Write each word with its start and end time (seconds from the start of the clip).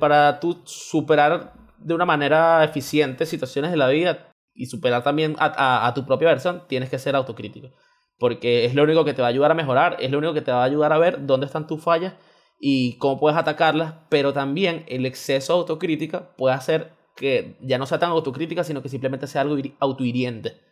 Para 0.00 0.40
tú 0.40 0.62
superar 0.64 1.52
de 1.78 1.94
una 1.94 2.04
manera 2.04 2.64
eficiente 2.64 3.26
situaciones 3.26 3.70
de 3.70 3.76
la 3.76 3.88
vida 3.88 4.32
y 4.54 4.66
superar 4.66 5.02
también 5.02 5.36
a, 5.38 5.92
tu 5.94 6.04
propia 6.04 6.28
versión, 6.28 6.64
tienes 6.68 6.90
que 6.90 6.98
ser 6.98 7.14
autocrítico. 7.14 7.70
Porque 8.18 8.64
es 8.64 8.74
lo 8.74 8.82
único 8.82 9.04
que 9.04 9.14
te 9.14 9.22
va 9.22 9.28
a 9.28 9.30
ayudar 9.30 9.50
a 9.50 9.54
mejorar, 9.54 9.96
es 10.00 10.10
lo 10.10 10.18
único 10.18 10.34
que 10.34 10.42
te 10.42 10.52
va 10.52 10.62
a 10.62 10.66
ayudar 10.66 10.92
a 10.92 10.98
ver 10.98 11.26
dónde 11.26 11.46
están 11.46 11.66
tus 11.66 11.82
fallas 11.82 12.14
y 12.58 12.98
cómo 12.98 13.18
puedes 13.18 13.38
atacarlas, 13.38 13.94
pero 14.10 14.32
también 14.32 14.84
el 14.88 15.06
exceso 15.06 15.54
de 15.54 15.58
autocrítica 15.60 16.36
puede 16.36 16.54
hacer 16.54 16.92
que 17.16 17.56
ya 17.60 17.78
no 17.78 17.86
sea 17.86 17.98
tan 17.98 18.10
autocrítica, 18.10 18.64
sino 18.64 18.82
que 18.82 18.88
simplemente 18.90 19.26
sea 19.26 19.42
algo 19.42 19.56
autohiriente. 19.78 20.69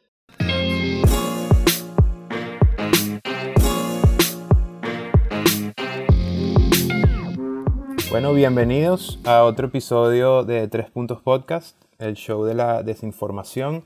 Bueno, 8.11 8.33
bienvenidos 8.33 9.19
a 9.27 9.45
otro 9.45 9.67
episodio 9.67 10.43
de 10.43 10.67
Tres 10.67 10.91
Puntos 10.91 11.21
Podcast, 11.21 11.77
el 11.99 12.15
show 12.15 12.43
de 12.43 12.55
la 12.55 12.83
desinformación. 12.83 13.85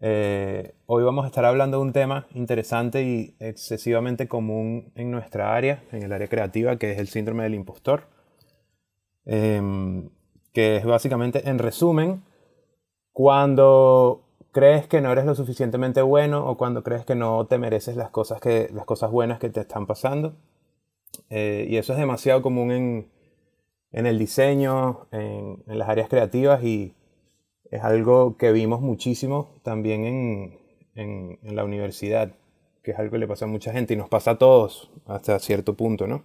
Eh, 0.00 0.74
hoy 0.86 1.04
vamos 1.04 1.24
a 1.24 1.28
estar 1.28 1.44
hablando 1.44 1.76
de 1.76 1.82
un 1.82 1.92
tema 1.92 2.26
interesante 2.32 3.02
y 3.02 3.36
excesivamente 3.40 4.28
común 4.28 4.92
en 4.94 5.10
nuestra 5.10 5.54
área, 5.54 5.84
en 5.92 6.02
el 6.02 6.12
área 6.14 6.28
creativa, 6.28 6.78
que 6.78 6.92
es 6.92 6.98
el 6.98 7.08
síndrome 7.08 7.42
del 7.42 7.54
impostor. 7.54 8.04
Em, 9.26 10.08
que 10.54 10.76
es 10.76 10.86
básicamente, 10.86 11.46
en 11.46 11.58
resumen, 11.58 12.22
cuando 13.12 14.22
crees 14.52 14.86
que 14.86 15.02
no 15.02 15.12
eres 15.12 15.26
lo 15.26 15.34
suficientemente 15.34 16.00
bueno 16.00 16.46
o 16.48 16.56
cuando 16.56 16.82
crees 16.82 17.04
que 17.04 17.14
no 17.14 17.46
te 17.46 17.58
mereces 17.58 17.94
las 17.96 18.08
cosas, 18.08 18.40
que, 18.40 18.70
las 18.72 18.86
cosas 18.86 19.10
buenas 19.10 19.38
que 19.38 19.50
te 19.50 19.60
están 19.60 19.86
pasando. 19.86 20.34
Eh, 21.28 21.66
y 21.68 21.76
eso 21.76 21.92
es 21.92 21.98
demasiado 21.98 22.42
común 22.42 22.70
en, 22.72 23.13
en 23.94 24.06
el 24.06 24.18
diseño, 24.18 25.06
en, 25.12 25.62
las 25.66 25.88
áreas 25.88 26.08
creativas 26.08 26.62
y 26.64 26.96
es 27.70 27.82
algo 27.82 28.36
que 28.36 28.50
vimos 28.50 28.80
muchísimo 28.80 29.60
también 29.62 30.58
en, 30.96 31.38
la 31.42 31.64
universidad, 31.64 32.32
que 32.82 32.90
es 32.90 32.98
algo 32.98 33.12
que 33.12 33.18
le 33.18 33.28
pasa 33.28 33.44
a 33.44 33.48
mucha 33.48 33.72
gente 33.72 33.94
y 33.94 33.96
nos 33.96 34.08
pasa 34.08 34.32
a 34.32 34.38
todos 34.38 34.90
hasta 35.06 35.38
cierto 35.38 35.74
punto, 35.74 36.06
¿no? 36.06 36.24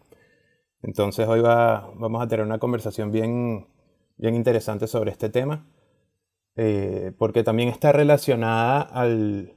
Entonces 0.82 1.28
hoy 1.28 1.42
va, 1.42 1.92
vamos 1.96 2.24
a 2.24 2.28
tener 2.28 2.46
una 2.46 2.60
conversación 2.60 3.12
bien, 3.12 3.68
bien 4.18 4.36
interesante 4.36 4.88
sobre 4.88 5.12
este 5.12 5.30
tema, 5.30 5.68
eh, 6.56 7.12
porque 7.18 7.44
también 7.44 7.70
está 7.70 7.92
relacionada 7.92 8.82
al... 8.82 9.56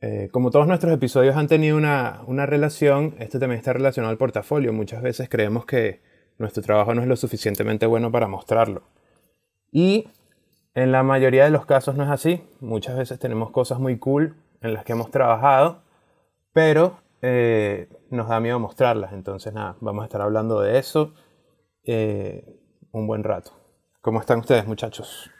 Eh, 0.00 0.28
como 0.30 0.50
todos 0.50 0.66
nuestros 0.66 0.92
episodios 0.92 1.36
han 1.36 1.48
tenido 1.48 1.76
una, 1.76 2.22
una 2.26 2.46
relación, 2.46 3.14
este 3.18 3.38
también 3.38 3.58
está 3.58 3.72
relacionado 3.72 4.10
al 4.10 4.18
portafolio. 4.18 4.72
Muchas 4.72 5.02
veces 5.02 5.28
creemos 5.28 5.66
que 5.66 6.05
nuestro 6.38 6.62
trabajo 6.62 6.94
no 6.94 7.02
es 7.02 7.08
lo 7.08 7.16
suficientemente 7.16 7.86
bueno 7.86 8.10
para 8.10 8.28
mostrarlo. 8.28 8.82
Y 9.72 10.08
en 10.74 10.92
la 10.92 11.02
mayoría 11.02 11.44
de 11.44 11.50
los 11.50 11.66
casos 11.66 11.96
no 11.96 12.04
es 12.04 12.10
así. 12.10 12.42
Muchas 12.60 12.96
veces 12.96 13.18
tenemos 13.18 13.50
cosas 13.50 13.78
muy 13.78 13.98
cool 13.98 14.36
en 14.60 14.74
las 14.74 14.84
que 14.84 14.92
hemos 14.92 15.10
trabajado, 15.10 15.82
pero 16.52 16.98
eh, 17.22 17.88
nos 18.10 18.28
da 18.28 18.40
miedo 18.40 18.58
mostrarlas. 18.58 19.12
Entonces, 19.12 19.52
nada, 19.52 19.76
vamos 19.80 20.02
a 20.02 20.06
estar 20.06 20.20
hablando 20.20 20.60
de 20.60 20.78
eso 20.78 21.14
eh, 21.84 22.44
un 22.92 23.06
buen 23.06 23.24
rato. 23.24 23.52
¿Cómo 24.00 24.20
están 24.20 24.40
ustedes, 24.40 24.66
muchachos? 24.66 25.30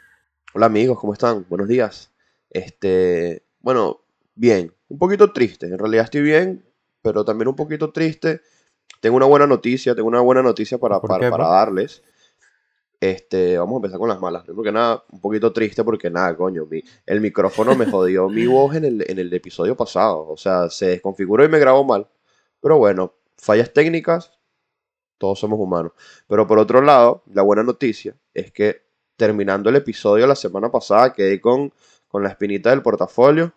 Hola 0.53 0.65
amigos, 0.65 0.99
¿cómo 0.99 1.13
están? 1.13 1.45
Buenos 1.49 1.67
días. 1.67 2.13
Este, 2.49 3.45
bueno, 3.59 4.01
bien, 4.33 4.73
un 4.87 4.97
poquito 4.97 5.31
triste. 5.31 5.67
En 5.67 5.77
realidad 5.77 6.05
estoy 6.05 6.21
bien, 6.21 6.65
pero 7.01 7.23
también 7.23 7.47
un 7.47 7.55
poquito 7.55 7.91
triste 7.91 8.41
tengo 8.99 9.17
una 9.17 9.25
buena 9.25 9.47
noticia, 9.47 9.95
tengo 9.95 10.07
una 10.07 10.21
buena 10.21 10.41
noticia 10.41 10.77
para, 10.77 10.99
para, 10.99 11.29
darles. 11.29 12.03
Este, 12.99 13.57
vamos 13.57 13.75
a 13.75 13.77
empezar 13.77 13.99
con 13.99 14.09
las 14.09 14.19
malas. 14.19 14.43
Porque 14.45 14.71
nada, 14.71 15.03
un 15.11 15.21
poquito 15.21 15.53
triste 15.53 15.83
porque 15.83 16.09
nada, 16.09 16.35
coño, 16.35 16.65
mi, 16.65 16.83
el 17.05 17.21
micrófono 17.21 17.75
me 17.75 17.85
jodió 17.85 18.29
mi 18.29 18.45
voz 18.47 18.75
en 18.75 18.85
el, 18.85 19.05
en 19.09 19.19
el 19.19 19.31
episodio 19.33 19.75
pasado. 19.75 20.27
O 20.27 20.37
sea, 20.37 20.69
se 20.69 20.87
desconfiguró 20.87 21.43
y 21.45 21.49
me 21.49 21.59
grabó 21.59 21.83
mal. 21.83 22.07
Pero 22.59 22.77
bueno, 22.77 23.13
fallas 23.37 23.71
técnicas, 23.71 24.31
todos 25.17 25.39
somos 25.39 25.59
humanos. 25.59 25.91
Pero 26.27 26.47
por 26.47 26.59
otro 26.59 26.81
lado, 26.81 27.23
la 27.31 27.43
buena 27.43 27.63
noticia 27.63 28.15
es 28.33 28.51
que 28.51 28.87
terminando 29.15 29.69
el 29.69 29.75
episodio 29.75 30.27
la 30.27 30.35
semana 30.35 30.71
pasada 30.71 31.13
quedé 31.13 31.39
con, 31.41 31.73
con 32.07 32.23
la 32.23 32.29
espinita 32.29 32.71
del 32.71 32.81
portafolio. 32.81 33.53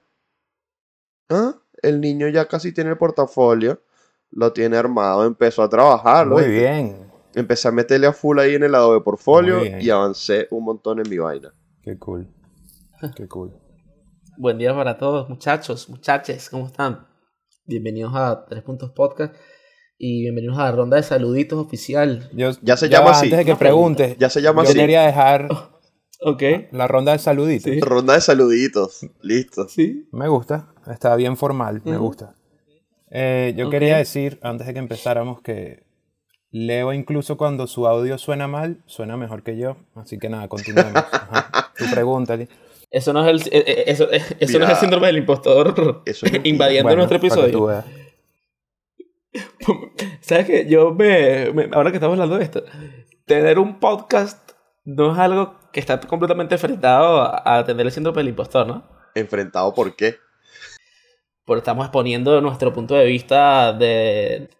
¿Ah? 1.28 1.54
El 1.82 2.00
niño 2.00 2.28
ya 2.28 2.46
casi 2.46 2.72
tiene 2.72 2.90
el 2.90 2.98
portafolio 2.98 3.80
lo 4.30 4.52
tiene 4.52 4.76
armado, 4.76 5.24
empezó 5.24 5.62
a 5.62 5.68
trabajar. 5.68 6.26
Muy 6.26 6.46
bien. 6.48 7.10
Empecé 7.34 7.68
a 7.68 7.70
meterle 7.72 8.06
a 8.08 8.12
full 8.12 8.38
ahí 8.38 8.54
en 8.54 8.64
el 8.64 8.72
lado 8.72 8.92
de 8.94 9.00
portfolio 9.00 9.64
y 9.64 9.88
avancé 9.90 10.48
un 10.50 10.64
montón 10.64 10.98
en 10.98 11.08
mi 11.08 11.18
vaina. 11.18 11.52
Qué 11.82 11.98
cool. 11.98 12.28
Qué 13.16 13.28
cool. 13.28 13.52
Buen 14.36 14.58
día 14.58 14.74
para 14.74 14.96
todos, 14.98 15.28
muchachos, 15.28 15.88
muchaches, 15.90 16.48
¿cómo 16.48 16.66
están? 16.66 17.06
Bienvenidos 17.66 18.12
a 18.14 18.46
Tres 18.48 18.62
Puntos 18.62 18.90
Podcast 18.90 19.34
y 19.98 20.22
bienvenidos 20.22 20.58
a 20.58 20.64
la 20.64 20.72
ronda 20.72 20.96
de 20.96 21.02
saluditos 21.02 21.58
oficial. 21.58 22.30
ya 22.62 22.76
se 22.76 22.88
llama 22.88 23.10
así. 23.10 23.26
Antes 23.26 23.38
de 23.40 23.44
que 23.44 23.56
preguntes, 23.56 24.16
ya 24.18 24.30
se 24.30 24.40
llama 24.40 24.62
yo 24.64 24.70
así. 24.70 24.78
quería 24.78 25.02
dejar 25.02 25.48
Ok. 26.22 26.42
la 26.72 26.88
ronda 26.88 27.12
de 27.12 27.18
saluditos. 27.18 27.72
Ronda 27.80 28.14
de 28.14 28.20
saluditos, 28.22 29.00
listo. 29.22 29.68
Sí. 29.68 30.08
Me 30.12 30.26
gusta, 30.28 30.72
está 30.90 31.14
bien 31.16 31.36
formal, 31.36 31.82
me 31.84 31.96
gusta. 31.98 32.34
Eh, 33.10 33.54
yo 33.56 33.70
quería 33.70 33.96
decir, 33.96 34.38
antes 34.42 34.66
de 34.66 34.72
que 34.72 34.78
empezáramos, 34.78 35.40
que 35.42 35.84
Leo 36.52 36.92
incluso 36.92 37.36
cuando 37.36 37.66
su 37.68 37.86
audio 37.86 38.18
suena 38.18 38.48
mal, 38.48 38.82
suena 38.86 39.16
mejor 39.16 39.42
que 39.42 39.56
yo. 39.56 39.76
Así 39.94 40.18
que 40.18 40.28
nada, 40.28 40.48
continuemos. 40.48 40.92
Tu 41.76 41.88
pregunta. 41.90 42.36
Eso 42.90 43.12
no 43.12 43.26
es 43.26 43.46
el, 43.46 43.54
eh, 43.54 43.64
eh, 43.66 43.84
eso, 43.86 44.10
eso 44.10 44.58
no 44.58 44.64
es 44.64 44.70
el 44.72 44.76
síndrome 44.76 45.06
del 45.06 45.18
impostor 45.18 46.02
invadiendo 46.44 46.94
nuestro 46.96 47.16
episodio. 47.18 47.84
¿Sabes 50.20 50.46
qué? 50.46 50.66
Yo 50.68 50.92
me, 50.92 51.68
Ahora 51.72 51.90
que 51.90 51.96
estamos 51.96 52.14
hablando 52.14 52.36
de 52.36 52.44
esto, 52.44 52.64
tener 53.26 53.58
un 53.58 53.78
podcast 53.78 54.50
no 54.84 55.12
es 55.12 55.18
algo 55.18 55.54
que 55.72 55.78
está 55.78 56.00
completamente 56.00 56.56
enfrentado 56.56 57.22
a, 57.22 57.58
a 57.58 57.64
tener 57.64 57.86
el 57.86 57.92
síndrome 57.92 58.18
del 58.18 58.28
impostor, 58.30 58.66
¿no? 58.66 58.88
¿Enfrentado 59.14 59.72
por 59.72 59.94
qué? 59.94 60.16
Porque 61.50 61.62
estamos 61.62 61.86
exponiendo 61.86 62.40
nuestro 62.40 62.72
punto 62.72 62.94
de 62.94 63.06
vista 63.06 63.72
de 63.72 64.50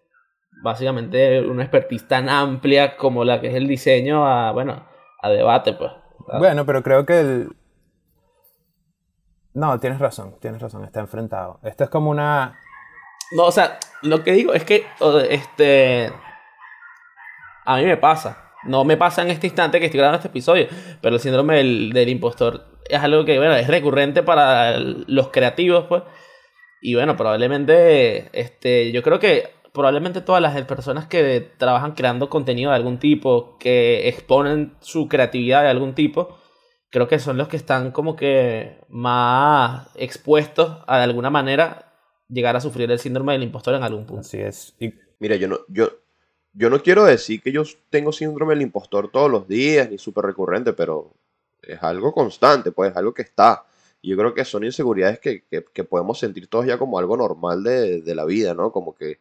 básicamente 0.61 1.39
una 1.39 1.63
expertise 1.63 2.05
tan 2.05 2.27
amplia 2.27 2.97
como 2.97 3.23
la 3.23 3.39
que 3.39 3.47
es 3.47 3.55
el 3.55 3.65
diseño 3.65 4.27
a, 4.27 4.51
bueno, 4.51 4.85
a 5.21 5.29
debate, 5.29 5.71
pues. 5.71 5.89
Bueno, 6.37 6.65
pero 6.65 6.83
creo 6.83 7.05
que 7.05 7.21
el... 7.21 7.55
No, 9.53 9.79
tienes 9.79 9.99
razón, 9.99 10.35
tienes 10.41 10.61
razón, 10.61 10.83
está 10.83 10.99
enfrentado. 10.99 11.61
Esto 11.63 11.85
es 11.85 11.89
como 11.89 12.09
una... 12.09 12.59
No, 13.37 13.45
o 13.45 13.51
sea, 13.53 13.79
lo 14.01 14.21
que 14.21 14.33
digo 14.33 14.53
es 14.53 14.65
que, 14.65 14.85
este... 15.29 16.11
A 17.63 17.77
mí 17.77 17.85
me 17.85 17.95
pasa. 17.95 18.51
No 18.65 18.83
me 18.83 18.97
pasa 18.97 19.21
en 19.21 19.29
este 19.29 19.47
instante 19.47 19.79
que 19.79 19.85
estoy 19.85 19.99
grabando 19.99 20.17
este 20.17 20.27
episodio, 20.27 20.67
pero 21.01 21.15
el 21.15 21.21
síndrome 21.21 21.55
del, 21.55 21.93
del 21.93 22.09
impostor 22.09 22.65
es 22.89 23.01
algo 23.01 23.23
que, 23.23 23.37
bueno, 23.37 23.55
es 23.55 23.67
recurrente 23.67 24.23
para 24.23 24.77
los 24.77 25.29
creativos, 25.29 25.85
pues 25.87 26.03
y 26.81 26.95
bueno, 26.95 27.15
probablemente, 27.15 28.29
este, 28.33 28.91
yo 28.91 29.03
creo 29.03 29.19
que 29.19 29.49
probablemente 29.71 30.21
todas 30.21 30.41
las 30.41 30.59
personas 30.65 31.05
que 31.05 31.51
trabajan 31.57 31.93
creando 31.93 32.29
contenido 32.29 32.71
de 32.71 32.75
algún 32.75 32.97
tipo, 32.97 33.57
que 33.59 34.09
exponen 34.09 34.73
su 34.81 35.07
creatividad 35.07 35.61
de 35.61 35.69
algún 35.69 35.93
tipo, 35.93 36.37
creo 36.89 37.07
que 37.07 37.19
son 37.19 37.37
los 37.37 37.47
que 37.47 37.57
están 37.57 37.91
como 37.91 38.15
que 38.15 38.79
más 38.89 39.89
expuestos 39.95 40.79
a 40.87 40.97
de 40.97 41.03
alguna 41.03 41.29
manera 41.29 41.93
llegar 42.27 42.55
a 42.55 42.61
sufrir 42.61 42.91
el 42.91 42.99
síndrome 42.99 43.33
del 43.33 43.43
impostor 43.43 43.75
en 43.75 43.83
algún 43.83 44.05
punto. 44.05 44.21
Así 44.21 44.39
es. 44.39 44.75
Mira, 45.19 45.35
yo 45.35 45.47
no, 45.47 45.59
yo, 45.67 45.89
yo 46.53 46.69
no 46.69 46.81
quiero 46.81 47.05
decir 47.05 47.41
que 47.41 47.51
yo 47.51 47.63
tengo 47.89 48.11
síndrome 48.11 48.55
del 48.55 48.63
impostor 48.63 49.09
todos 49.11 49.29
los 49.29 49.47
días, 49.47 49.89
ni 49.89 49.97
súper 49.97 50.25
recurrente, 50.25 50.73
pero 50.73 51.13
es 51.61 51.81
algo 51.83 52.11
constante, 52.11 52.71
pues, 52.71 52.91
es 52.91 52.97
algo 52.97 53.13
que 53.13 53.21
está 53.21 53.65
yo 54.03 54.17
creo 54.17 54.33
que 54.33 54.45
son 54.45 54.63
inseguridades 54.63 55.19
que, 55.19 55.43
podemos 55.83 56.19
sentir 56.19 56.47
todos 56.47 56.65
ya 56.65 56.77
como 56.77 56.97
algo 56.97 57.17
normal 57.17 57.63
de, 57.63 58.15
la 58.15 58.25
vida, 58.25 58.53
¿no? 58.53 58.71
Como 58.71 58.95
que 58.95 59.19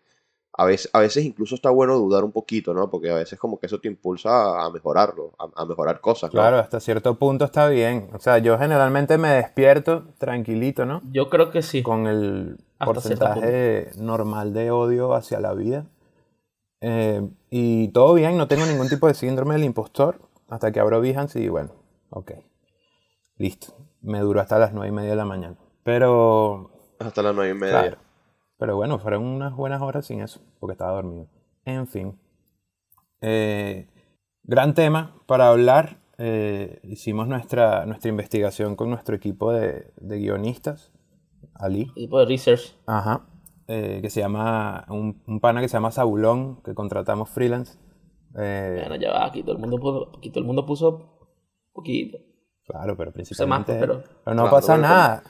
a 0.52 0.64
veces, 0.64 0.90
a 0.92 1.00
veces 1.00 1.24
incluso 1.24 1.54
está 1.54 1.70
bueno 1.70 1.96
dudar 1.96 2.24
un 2.24 2.32
poquito, 2.32 2.74
¿no? 2.74 2.90
Porque 2.90 3.10
a 3.10 3.14
veces 3.14 3.38
como 3.38 3.58
que 3.58 3.66
eso 3.66 3.78
te 3.78 3.88
impulsa 3.88 4.64
a, 4.64 4.70
mejorarlo, 4.70 5.32
a, 5.38 5.64
mejorar 5.64 6.00
cosas. 6.00 6.30
Claro, 6.30 6.58
hasta 6.58 6.80
cierto 6.80 7.18
punto 7.18 7.44
está 7.44 7.68
bien. 7.68 8.08
O 8.14 8.18
sea, 8.18 8.38
yo 8.38 8.58
generalmente 8.58 9.16
me 9.18 9.28
despierto 9.28 10.08
tranquilito, 10.18 10.86
¿no? 10.86 11.02
Yo 11.12 11.28
creo 11.28 11.50
que 11.50 11.62
sí. 11.62 11.82
Con 11.82 12.06
el 12.06 12.58
porcentaje 12.78 13.90
normal 13.96 14.52
de 14.52 14.70
odio 14.70 15.14
hacia 15.14 15.40
la 15.40 15.54
vida. 15.54 15.86
Eh, 16.80 17.28
y 17.50 17.88
todo 17.88 18.14
bien, 18.14 18.38
no 18.38 18.48
tengo 18.48 18.64
ningún 18.64 18.88
tipo 18.88 19.06
de 19.06 19.14
síndrome 19.14 19.54
del 19.54 19.64
impostor 19.64 20.18
hasta 20.48 20.72
que 20.72 20.80
abro 20.80 21.00
Behance 21.00 21.38
y 21.38 21.48
bueno, 21.48 21.72
ok. 22.08 22.32
Listo 23.36 23.74
me 24.02 24.20
duró 24.20 24.40
hasta 24.40 24.58
las 24.58 24.72
nueve 24.72 24.88
y 24.88 24.92
media 24.92 25.10
de 25.10 25.16
la 25.16 25.24
mañana. 25.24 25.56
Pero... 25.82 26.70
Hasta 26.98 27.22
las 27.22 27.34
nueve 27.34 27.52
y 27.52 27.54
media. 27.54 27.98
Pero 28.58 28.76
bueno, 28.76 28.98
fueron 28.98 29.24
unas 29.24 29.54
buenas 29.54 29.80
horas 29.80 30.04
sin 30.06 30.20
eso, 30.20 30.40
porque 30.58 30.72
estaba 30.72 30.92
dormido. 30.92 31.28
En 31.64 31.86
fin. 31.86 32.18
Eh, 33.22 33.88
gran 34.42 34.74
tema 34.74 35.14
para 35.26 35.48
hablar. 35.48 35.98
Eh, 36.18 36.80
hicimos 36.82 37.26
nuestra, 37.28 37.86
nuestra 37.86 38.10
investigación 38.10 38.76
con 38.76 38.90
nuestro 38.90 39.16
equipo 39.16 39.52
de, 39.52 39.92
de 39.96 40.18
guionistas, 40.18 40.92
Ali. 41.54 41.90
Tipo 41.94 42.18
de 42.18 42.26
research. 42.26 42.76
Ajá. 42.86 43.26
eh, 43.68 44.00
que 44.02 44.10
se 44.10 44.20
llama, 44.20 44.84
un, 44.88 45.22
un 45.26 45.40
pana 45.40 45.60
que 45.60 45.68
se 45.68 45.74
llama 45.74 45.92
Sabulón, 45.92 46.60
que 46.62 46.74
contratamos 46.74 47.30
freelance. 47.30 47.78
Eh, 48.36 48.78
Bueno, 48.80 48.96
ya 48.96 49.12
va, 49.12 49.26
aquí 49.26 49.42
todo 49.42 49.52
el 49.52 49.58
mundo 49.60 49.78
puso, 49.78 50.12
aquí 50.18 50.28
todo 50.30 50.40
el 50.40 50.46
mundo 50.46 50.66
puso 50.66 51.30
poquito. 51.72 52.18
Claro, 52.70 52.96
pero 52.96 53.08
más, 53.10 53.14
principalmente... 53.14 53.74
pero- 53.78 54.02
pero 54.24 54.34
no 54.36 54.42
Claro, 54.42 54.56
pasa 54.56 54.76
nada. 54.78 55.22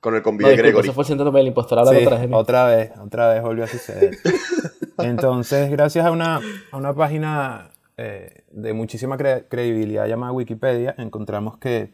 Con 0.00 0.14
el 0.14 0.20
No, 0.20 0.24
convite 0.24 0.50
disculpa, 0.50 0.66
Gregory. 0.68 0.86
eso 0.88 0.94
fue 0.94 1.02
el 1.02 1.06
síndrome 1.08 1.38
del 1.40 1.48
impostor 1.48 1.78
hablando 1.78 1.98
Sí, 2.00 2.06
otra 2.06 2.16
vez 2.16 2.20
de 2.22 2.28
mí. 2.28 2.34
otra 2.34 2.64
vez, 2.66 2.92
otra 2.98 3.32
vez 3.32 3.42
volvió 3.42 3.64
a 3.64 3.66
suceder. 3.68 4.14
Entonces, 4.98 5.70
gracias 5.70 6.04
a 6.06 6.10
una, 6.10 6.40
a 6.70 6.76
una 6.76 6.92
página 6.94 7.70
eh, 7.96 8.44
de 8.50 8.72
muchísima 8.74 9.16
cre- 9.16 9.46
credibilidad 9.48 10.06
llamada 10.06 10.32
Wikipedia, 10.32 10.94
encontramos 10.98 11.56
que 11.58 11.92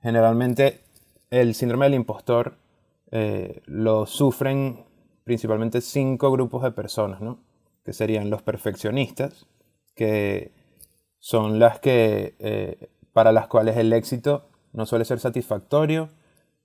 generalmente 0.00 0.80
el 1.30 1.54
síndrome 1.54 1.86
del 1.86 1.94
impostor 1.94 2.54
eh, 3.10 3.60
lo 3.66 4.06
sufren 4.06 4.84
principalmente 5.24 5.80
cinco 5.80 6.30
grupos 6.30 6.62
de 6.62 6.70
personas, 6.70 7.20
¿no? 7.20 7.40
Que 7.84 7.92
serían 7.92 8.30
los 8.30 8.42
perfeccionistas, 8.42 9.46
que 9.94 10.52
son 11.18 11.58
las 11.58 11.80
que, 11.80 12.36
eh, 12.38 12.88
para 13.16 13.32
las 13.32 13.46
cuales 13.46 13.78
el 13.78 13.94
éxito 13.94 14.44
no 14.74 14.84
suele 14.84 15.06
ser 15.06 15.20
satisfactorio, 15.20 16.10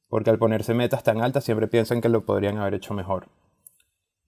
porque 0.10 0.32
al 0.32 0.38
ponerse 0.38 0.74
metas 0.74 1.02
tan 1.02 1.22
altas 1.22 1.46
siempre 1.46 1.70
piensan 1.70 2.02
que 2.02 2.10
lo 2.10 2.26
podrían 2.26 2.58
haber 2.58 2.74
hecho 2.74 2.94
mejor. 2.94 3.30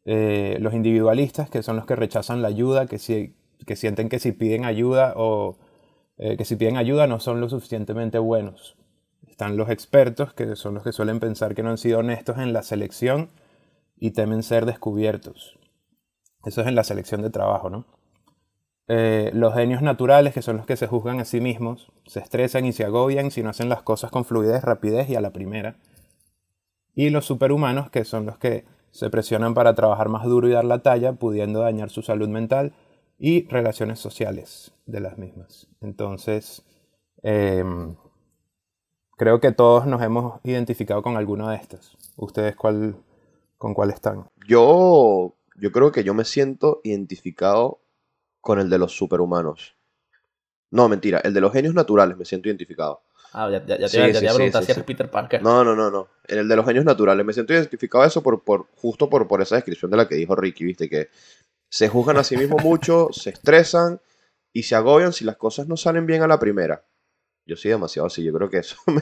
Eh, 0.05 0.55
los 0.61 0.73
individualistas, 0.73 1.49
que 1.49 1.61
son 1.63 1.75
los 1.75 1.85
que 1.85 1.97
rechazan 1.97 2.41
la 2.41 2.47
ayuda, 2.47 2.85
que, 2.85 2.97
si- 2.97 3.35
que 3.67 3.75
sienten 3.75 4.07
que 4.07 4.19
si 4.19 4.31
piden 4.31 4.63
ayuda 4.63 5.11
o 5.17 5.57
eh, 6.17 6.37
que 6.37 6.45
si 6.45 6.55
piden 6.55 6.77
ayuda 6.77 7.07
no 7.07 7.19
son 7.19 7.41
lo 7.41 7.49
suficientemente 7.49 8.19
buenos. 8.19 8.77
Están 9.27 9.57
los 9.57 9.69
expertos, 9.69 10.33
que 10.33 10.55
son 10.55 10.75
los 10.75 10.83
que 10.83 10.93
suelen 10.93 11.19
pensar 11.19 11.53
que 11.53 11.61
no 11.63 11.71
han 11.71 11.77
sido 11.77 11.99
honestos 11.99 12.37
en 12.37 12.53
la 12.53 12.63
selección 12.63 13.31
y 13.97 14.11
temen 14.11 14.43
ser 14.43 14.65
descubiertos. 14.65 15.59
Eso 16.45 16.61
es 16.61 16.67
en 16.67 16.75
la 16.75 16.85
selección 16.85 17.21
de 17.21 17.31
trabajo, 17.31 17.69
¿no? 17.69 17.85
Eh, 18.87 19.31
los 19.33 19.53
genios 19.53 19.81
naturales, 19.81 20.33
que 20.33 20.41
son 20.41 20.57
los 20.57 20.65
que 20.65 20.75
se 20.75 20.87
juzgan 20.87 21.19
a 21.19 21.25
sí 21.25 21.39
mismos, 21.39 21.91
se 22.05 22.19
estresan 22.19 22.65
y 22.65 22.73
se 22.73 22.83
agobian 22.83 23.31
si 23.31 23.41
no 23.41 23.49
hacen 23.49 23.69
las 23.69 23.81
cosas 23.81 24.11
con 24.11 24.25
fluidez, 24.25 24.63
rapidez 24.63 25.09
y 25.09 25.15
a 25.15 25.21
la 25.21 25.31
primera. 25.31 25.77
Y 26.93 27.09
los 27.09 27.25
superhumanos, 27.25 27.89
que 27.89 28.03
son 28.03 28.25
los 28.25 28.37
que 28.37 28.65
se 28.91 29.09
presionan 29.09 29.53
para 29.53 29.73
trabajar 29.73 30.09
más 30.09 30.25
duro 30.25 30.47
y 30.47 30.51
dar 30.51 30.65
la 30.65 30.83
talla, 30.83 31.13
pudiendo 31.13 31.61
dañar 31.61 31.89
su 31.89 32.01
salud 32.01 32.27
mental 32.27 32.73
y 33.17 33.47
relaciones 33.47 33.99
sociales 33.99 34.73
de 34.85 34.99
las 34.99 35.17
mismas. 35.17 35.67
Entonces, 35.81 36.63
em, 37.23 37.95
creo 39.17 39.39
que 39.39 39.51
todos 39.51 39.87
nos 39.87 40.01
hemos 40.03 40.41
identificado 40.43 41.01
con 41.01 41.17
alguno 41.17 41.49
de 41.49 41.55
estos. 41.55 41.97
¿Ustedes 42.17 42.55
cuál, 42.55 42.97
con 43.57 43.73
cuál 43.73 43.91
están? 43.91 44.29
Yo, 44.47 45.35
yo 45.55 45.71
creo 45.71 45.91
que 45.91 46.03
yo 46.03 46.13
me 46.13 46.25
siento 46.25 46.81
identificado 46.83 47.79
con 48.43 48.59
el 48.59 48.69
de 48.69 48.77
los 48.77 48.91
superhumanos. 48.95 49.77
No, 50.71 50.89
mentira, 50.89 51.19
el 51.23 51.33
de 51.33 51.39
los 51.39 51.53
genios 51.53 51.73
naturales 51.73 52.17
me 52.17 52.25
siento 52.25 52.49
identificado. 52.49 53.03
Ah, 53.31 53.49
ya, 53.49 53.65
ya, 53.65 53.77
ya 53.79 53.87
Sí, 53.87 53.97
ya 53.97 54.07
sí, 54.07 54.11
te 54.11 54.19
sí, 54.29 54.35
preguntar 54.35 54.61
sí, 54.61 54.65
si 54.65 54.71
eres 54.73 54.83
sí. 54.83 54.85
Peter 54.93 55.09
Parker. 55.09 55.41
No, 55.41 55.63
no, 55.63 55.73
no, 55.75 55.89
no. 55.89 56.09
En 56.27 56.39
el 56.39 56.47
de 56.49 56.55
los 56.57 56.65
genios 56.65 56.83
naturales 56.83 57.25
me 57.25 57.31
siento 57.31 57.53
identificado 57.53 58.03
eso 58.03 58.21
por, 58.21 58.43
por, 58.43 58.67
justo 58.75 59.09
por, 59.09 59.27
por 59.29 59.41
esa 59.41 59.55
descripción 59.55 59.89
de 59.91 59.97
la 59.97 60.07
que 60.09 60.15
dijo 60.15 60.35
Ricky, 60.35 60.65
viste, 60.65 60.89
que 60.89 61.09
se 61.69 61.87
juzgan 61.87 62.17
a 62.17 62.23
sí 62.25 62.35
mismos 62.35 62.61
mucho, 62.63 63.07
se 63.13 63.29
estresan 63.29 64.01
y 64.51 64.63
se 64.63 64.75
agobian 64.75 65.13
si 65.13 65.23
las 65.23 65.37
cosas 65.37 65.67
no 65.69 65.77
salen 65.77 66.05
bien 66.05 66.21
a 66.21 66.27
la 66.27 66.37
primera. 66.37 66.85
Yo 67.45 67.55
soy 67.55 67.71
demasiado 67.71 68.07
así, 68.07 68.21
yo 68.23 68.33
creo 68.33 68.49
que 68.49 68.57
eso 68.57 68.75
me, 68.87 69.01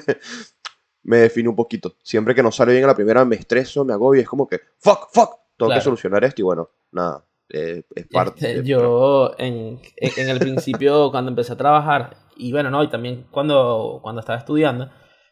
me 1.01 1.17
define 1.17 1.49
un 1.49 1.55
poquito. 1.55 1.95
Siempre 2.03 2.35
que 2.35 2.43
no 2.43 2.51
sale 2.51 2.73
bien 2.73 2.83
a 2.83 2.87
la 2.87 2.95
primera 2.95 3.25
me 3.25 3.37
estreso, 3.37 3.83
me 3.83 3.93
agobio, 3.93 4.21
es 4.21 4.29
como 4.29 4.47
que, 4.47 4.61
fuck, 4.77 5.09
fuck, 5.11 5.31
tengo 5.57 5.69
Claro. 5.69 5.73
que 5.79 5.81
solucionar 5.83 6.23
esto 6.25 6.41
y 6.41 6.45
bueno, 6.45 6.69
nada, 6.91 7.25
eh, 7.53 7.83
es 7.95 8.07
parte. 8.07 8.51
Este, 8.51 8.67
yo 8.67 9.33
en, 9.37 9.79
en 9.97 10.29
el 10.29 10.39
principio 10.39 11.09
cuando 11.11 11.29
empecé 11.29 11.53
a 11.53 11.57
trabajar 11.57 12.17
y 12.37 12.51
bueno 12.51 12.69
no 12.69 12.83
y 12.83 12.89
también 12.89 13.27
cuando 13.31 13.99
cuando 14.01 14.21
estaba 14.21 14.39
estudiando 14.39 14.89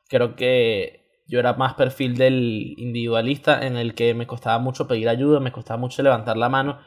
creo 0.08 0.36
que 0.36 1.24
yo 1.28 1.40
era 1.40 1.54
más 1.54 1.76
perfil 1.76 2.18
del 2.18 2.76
individualista 2.78 3.66
en 3.66 3.78
el 3.78 3.94
que 3.94 4.14
me 4.14 4.28
costaba 4.28 4.60
mucho 4.60 4.88
pedir 4.88 5.10
ayuda 5.10 5.40
me 5.40 5.52
costaba 5.52 5.80
mucho 5.80 6.04
levantar 6.04 6.38
la 6.38 6.50
mano 6.50 6.80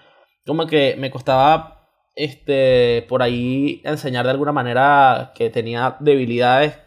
como 0.46 0.66
que 0.66 0.96
me 0.98 1.10
costaba 1.10 1.88
este 2.14 3.06
por 3.08 3.22
ahí 3.22 3.80
enseñar 3.84 4.24
de 4.24 4.32
alguna 4.32 4.52
manera 4.52 5.32
que 5.34 5.50
tenía 5.50 5.96
debilidades 6.00 6.78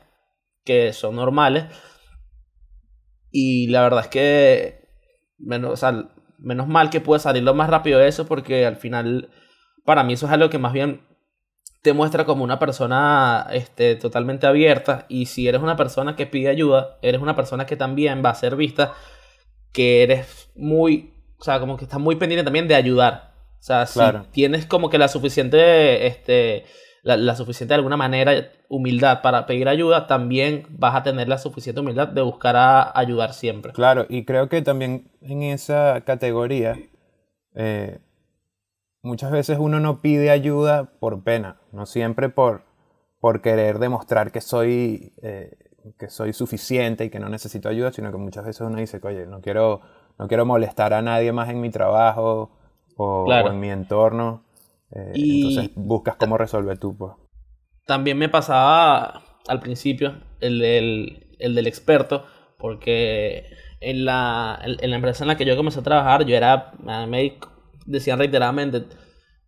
que 0.63 0.93
son 0.93 1.15
normales 1.15 1.65
y 3.31 3.67
la 3.67 3.81
verdad 3.81 4.01
es 4.01 4.07
que 4.07 4.85
menos, 5.37 5.73
o 5.73 5.75
sea, 5.75 6.09
menos 6.37 6.67
mal 6.67 6.89
que 6.89 7.01
pude 7.01 7.19
salir 7.19 7.43
lo 7.43 7.53
más 7.53 7.69
rápido 7.69 7.99
de 7.99 8.07
eso 8.07 8.25
porque 8.25 8.65
al 8.65 8.75
final 8.75 9.29
para 9.83 10.03
mí 10.03 10.13
eso 10.13 10.25
es 10.25 10.31
algo 10.31 10.49
que 10.49 10.57
más 10.57 10.73
bien 10.73 11.01
te 11.81 11.93
muestra 11.93 12.25
como 12.25 12.43
una 12.43 12.57
persona 12.57 13.47
este, 13.51 13.95
totalmente 13.95 14.47
abierta 14.47 15.05
y 15.07 15.27
si 15.27 15.47
eres 15.47 15.61
una 15.61 15.75
persona 15.75 16.15
que 16.15 16.25
pide 16.25 16.49
ayuda, 16.49 16.97
eres 17.03 17.21
una 17.21 17.35
persona 17.35 17.67
que 17.67 17.75
también 17.75 18.23
va 18.25 18.31
a 18.31 18.35
ser 18.35 18.55
vista 18.55 18.93
que 19.71 20.01
eres 20.01 20.49
muy, 20.55 21.13
o 21.37 21.43
sea, 21.43 21.59
como 21.59 21.77
que 21.77 21.83
estás 21.83 21.99
muy 21.99 22.15
pendiente 22.15 22.43
también 22.43 22.67
de 22.67 22.73
ayudar. 22.73 23.35
O 23.59 23.63
sea, 23.65 23.85
si 23.85 23.99
tienes 24.31 24.65
como 24.65 24.89
que 24.89 24.97
la 24.97 25.07
suficiente, 25.07 26.07
este, 26.07 26.65
la, 27.05 27.17
la 27.17 27.35
suficiente 27.35 27.73
de 27.73 27.75
alguna 27.75 27.97
manera 27.97 28.33
humildad 28.67 29.21
para 29.21 29.45
pedir 29.45 29.69
ayuda, 29.69 30.07
también 30.07 30.65
vas 30.69 30.95
a 30.95 31.03
tener 31.03 31.27
la 31.29 31.37
suficiente 31.37 31.79
humildad 31.81 32.07
de 32.07 32.21
buscar 32.23 32.55
a 32.55 32.91
ayudar 32.97 33.33
siempre. 33.33 33.73
Claro, 33.73 34.07
y 34.09 34.25
creo 34.25 34.49
que 34.49 34.63
también 34.63 35.11
en 35.21 35.43
esa 35.43 36.01
categoría 36.01 36.75
eh, 37.53 37.99
muchas 39.03 39.31
veces 39.31 39.57
uno 39.59 39.79
no 39.79 40.01
pide 40.01 40.31
ayuda 40.31 40.85
por 40.99 41.23
pena, 41.23 41.57
no 41.71 41.85
siempre 41.85 42.29
por, 42.29 42.63
por 43.19 43.41
querer 43.41 43.77
demostrar 43.77 44.31
que 44.31 44.41
soy, 44.41 45.13
eh, 45.21 45.55
que 45.99 46.09
soy 46.09 46.33
suficiente 46.33 47.05
y 47.05 47.09
que 47.11 47.19
no 47.19 47.29
necesito 47.29 47.69
ayuda, 47.69 47.91
sino 47.93 48.11
que 48.11 48.17
muchas 48.17 48.45
veces 48.45 48.61
uno 48.61 48.77
dice, 48.77 48.99
oye, 49.03 49.27
no 49.27 49.41
quiero, 49.41 49.81
no 50.17 50.27
quiero 50.27 50.45
molestar 50.47 50.91
a 50.95 51.03
nadie 51.03 51.31
más 51.31 51.49
en 51.49 51.61
mi 51.61 51.69
trabajo 51.69 52.49
o, 52.97 53.25
Claro. 53.25 53.49
o 53.49 53.51
en 53.51 53.59
mi 53.59 53.69
entorno. 53.69 54.41
Eh, 54.95 55.11
Y- 55.13 55.47
Entonces 55.55 55.71
buscas 55.75 56.15
cómo 56.15 56.37
resolver 56.37 56.77
tú. 56.79 56.97
Pues. 56.97 57.13
También 57.85 58.17
me 58.17 58.29
pasaba 58.29 59.23
al 59.47 59.59
principio 59.59 60.15
el 60.39 60.59
del, 60.59 61.27
el 61.39 61.53
del 61.55 61.67
experto, 61.67 62.25
porque 62.57 63.45
en 63.81 64.05
la, 64.05 64.59
en, 64.63 64.89
la 64.89 64.95
empresa 64.95 65.23
en 65.23 65.27
la 65.27 65.37
que 65.37 65.45
yo 65.45 65.55
comencé 65.55 65.79
a 65.79 65.83
trabajar, 65.83 66.25
yo 66.25 66.35
era, 66.35 66.73
me 67.07 67.37
decían 67.85 68.17
reiteradamente, 68.17 68.83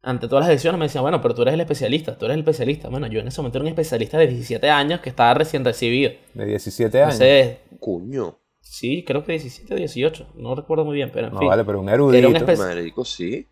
ante 0.03 0.27
todas 0.27 0.43
las 0.43 0.49
decisiones 0.49 0.77
me 0.79 0.85
decían, 0.85 1.01
bueno, 1.01 1.19
pero 1.21 1.33
tú 1.33 1.41
eres 1.41 1.55
el 1.55 1.61
especialista, 1.61 2.17
tú 2.17 2.25
eres 2.25 2.35
el 2.35 2.41
especialista. 2.41 2.89
Bueno, 2.89 3.07
yo 3.07 3.19
en 3.19 3.27
ese 3.27 3.41
momento 3.41 3.57
era 3.57 3.63
un 3.63 3.69
especialista 3.69 4.17
de 4.17 4.27
17 4.27 4.69
años 4.69 4.99
que 4.99 5.09
estaba 5.09 5.33
recién 5.33 5.65
recibido. 5.65 6.11
De 6.33 6.45
17 6.45 7.01
años. 7.01 7.19
Entonces, 7.19 7.57
Coño, 7.79 8.37
sí, 8.61 9.03
creo 9.05 9.23
que 9.23 9.31
17 9.33 9.73
o 9.73 9.77
18, 9.77 10.27
no 10.35 10.53
recuerdo 10.55 10.85
muy 10.85 10.95
bien, 10.95 11.09
pero 11.11 11.27
en 11.27 11.33
no 11.33 11.39
fin. 11.39 11.47
vale, 11.47 11.65
pero 11.65 11.79
un 11.79 11.89
erudito. 11.89 12.29
espe- 12.29 12.45
Pues- 12.45 12.59
marico, 12.59 13.03
sí. 13.03 13.47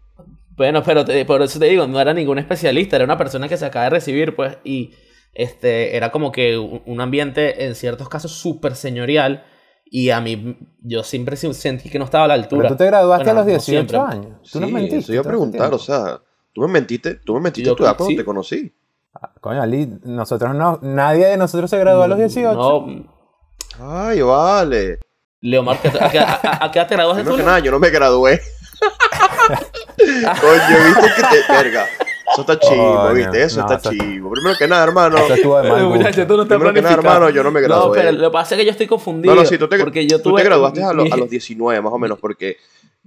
Bueno, 0.56 0.82
pero 0.84 1.04
te- 1.06 1.26
por 1.26 1.42
eso 1.42 1.60
te 1.60 1.66
digo, 1.66 1.86
no 1.88 2.00
era 2.00 2.14
ningún 2.14 2.38
especialista, 2.40 2.96
era 2.96 3.06
una 3.06 3.18
persona 3.18 3.48
que 3.50 3.58
se 3.58 3.66
acaba 3.66 3.86
de 3.86 3.90
recibir, 3.92 4.36
pues, 4.36 4.58
y 4.64 4.92
este 5.34 5.98
era 5.98 6.12
como 6.12 6.32
que 6.32 6.58
un, 6.58 7.02
ambiente 7.02 7.66
en 7.66 7.76
ciertos 7.76 8.08
casos 8.10 8.32
súper 8.32 8.76
señorial, 8.76 9.44
y 9.86 10.10
a 10.10 10.20
mí, 10.22 10.58
yo 10.82 11.04
siempre 11.04 11.36
se- 11.36 11.54
sentí 11.54 11.90
que 11.90 12.00
no 12.00 12.06
estaba 12.06 12.24
a 12.26 12.28
la 12.30 12.34
altura. 12.36 12.64
Pero 12.64 12.74
tú 12.76 12.78
te 12.80 12.86
graduaste 12.86 13.26
Bueno, 13.26 13.32
a 13.42 13.44
los 13.44 13.46
no 13.46 13.52
18 13.52 13.64
siempre. 13.92 13.98
años. 13.98 14.42
Tú 14.44 14.50
Sí, 14.50 14.60
nos 14.60 14.72
mentiste. 14.72 14.98
eso 14.98 15.14
iba 15.14 15.22
a 15.22 15.26
preguntar, 15.26 15.74
o 15.74 15.78
sea, 15.80 16.22
tú 16.54 16.62
me 16.62 16.68
mentiste, 16.68 17.16
tú 17.16 17.34
me 17.36 17.42
mentiste 17.42 17.68
Yo 17.70 17.76
tu 17.76 17.84
edad 17.84 17.98
sí. 18.08 18.16
te 18.16 18.24
conocí. 18.26 18.74
Ah, 19.14 19.32
Coño, 19.42 19.62
Ali, 19.62 19.88
nosotros 20.04 20.56
no, 20.56 20.80
nadie 20.82 21.26
de 21.28 21.38
nosotros 21.38 21.70
se 21.70 21.78
graduó 21.80 22.04
a 22.04 22.08
los 22.08 22.18
18. 22.18 22.54
No, 22.56 23.14
Ay, 23.80 24.22
vale. 24.22 25.00
Leomar, 25.42 25.78
¿a, 25.78 25.82
qué- 25.82 25.88
a, 26.00 26.10
qué- 26.12 26.20
a- 26.20 26.60
a 26.66 26.72
qué 26.72 26.80
edad 26.80 26.88
te 26.88 26.96
graduaste 26.96 27.24
tú? 27.30 27.36
que 27.36 27.44
nada, 27.44 27.60
yo 27.60 27.72
no 27.72 27.80
me 27.80 27.90
gradué. 27.90 28.42
Coño, 29.98 30.78
viste 30.88 31.14
que 31.16 31.38
te. 31.48 31.54
Verga. 31.54 31.86
Eso 32.32 32.42
está 32.42 32.60
chivo, 32.60 32.96
Coño, 33.04 33.14
viste. 33.14 33.44
Eso 33.44 33.60
no, 33.62 33.72
está 33.74 33.90
eso- 33.90 33.92
chivo. 34.04 34.32
Primero 34.32 34.58
que 34.58 34.68
nada, 34.68 34.84
hermano. 34.84 35.18
Eso 35.18 35.34
estuvo 35.36 35.62
de 35.62 35.70
mal 35.70 35.84
gusto. 35.86 35.98
muchacho, 36.00 36.28
tú 36.28 36.36
no 36.38 36.44
estás 36.44 36.58
Primero 36.58 36.74
que 36.74 36.82
nada, 36.82 36.96
hermano, 36.96 37.30
yo 37.30 37.44
no 37.44 37.52
me 37.52 37.62
No, 37.62 37.68
gradué. 37.68 38.00
pero 38.00 38.12
lo 38.12 38.30
que 38.30 38.34
pasa 38.34 38.56
es 38.56 38.60
que 38.60 38.66
yo 38.66 38.72
estoy 38.72 38.88
confundido. 38.88 39.34
No, 39.36 39.42
no, 39.42 39.48
sí, 39.48 39.58
tú 39.58 39.68
te, 39.68 39.78
porque 39.78 40.06
yo 40.08 40.18
tú 40.22 40.30
tuve 40.32 40.42
te 40.42 40.48
graduaste 40.48 40.84
a, 40.84 40.92
los- 40.94 41.06
mi- 41.06 41.12
a 41.12 41.18
los 41.18 41.30
19, 41.30 41.82
más 41.82 41.94
o 41.94 42.00
menos, 42.00 42.20
porque 42.20 42.58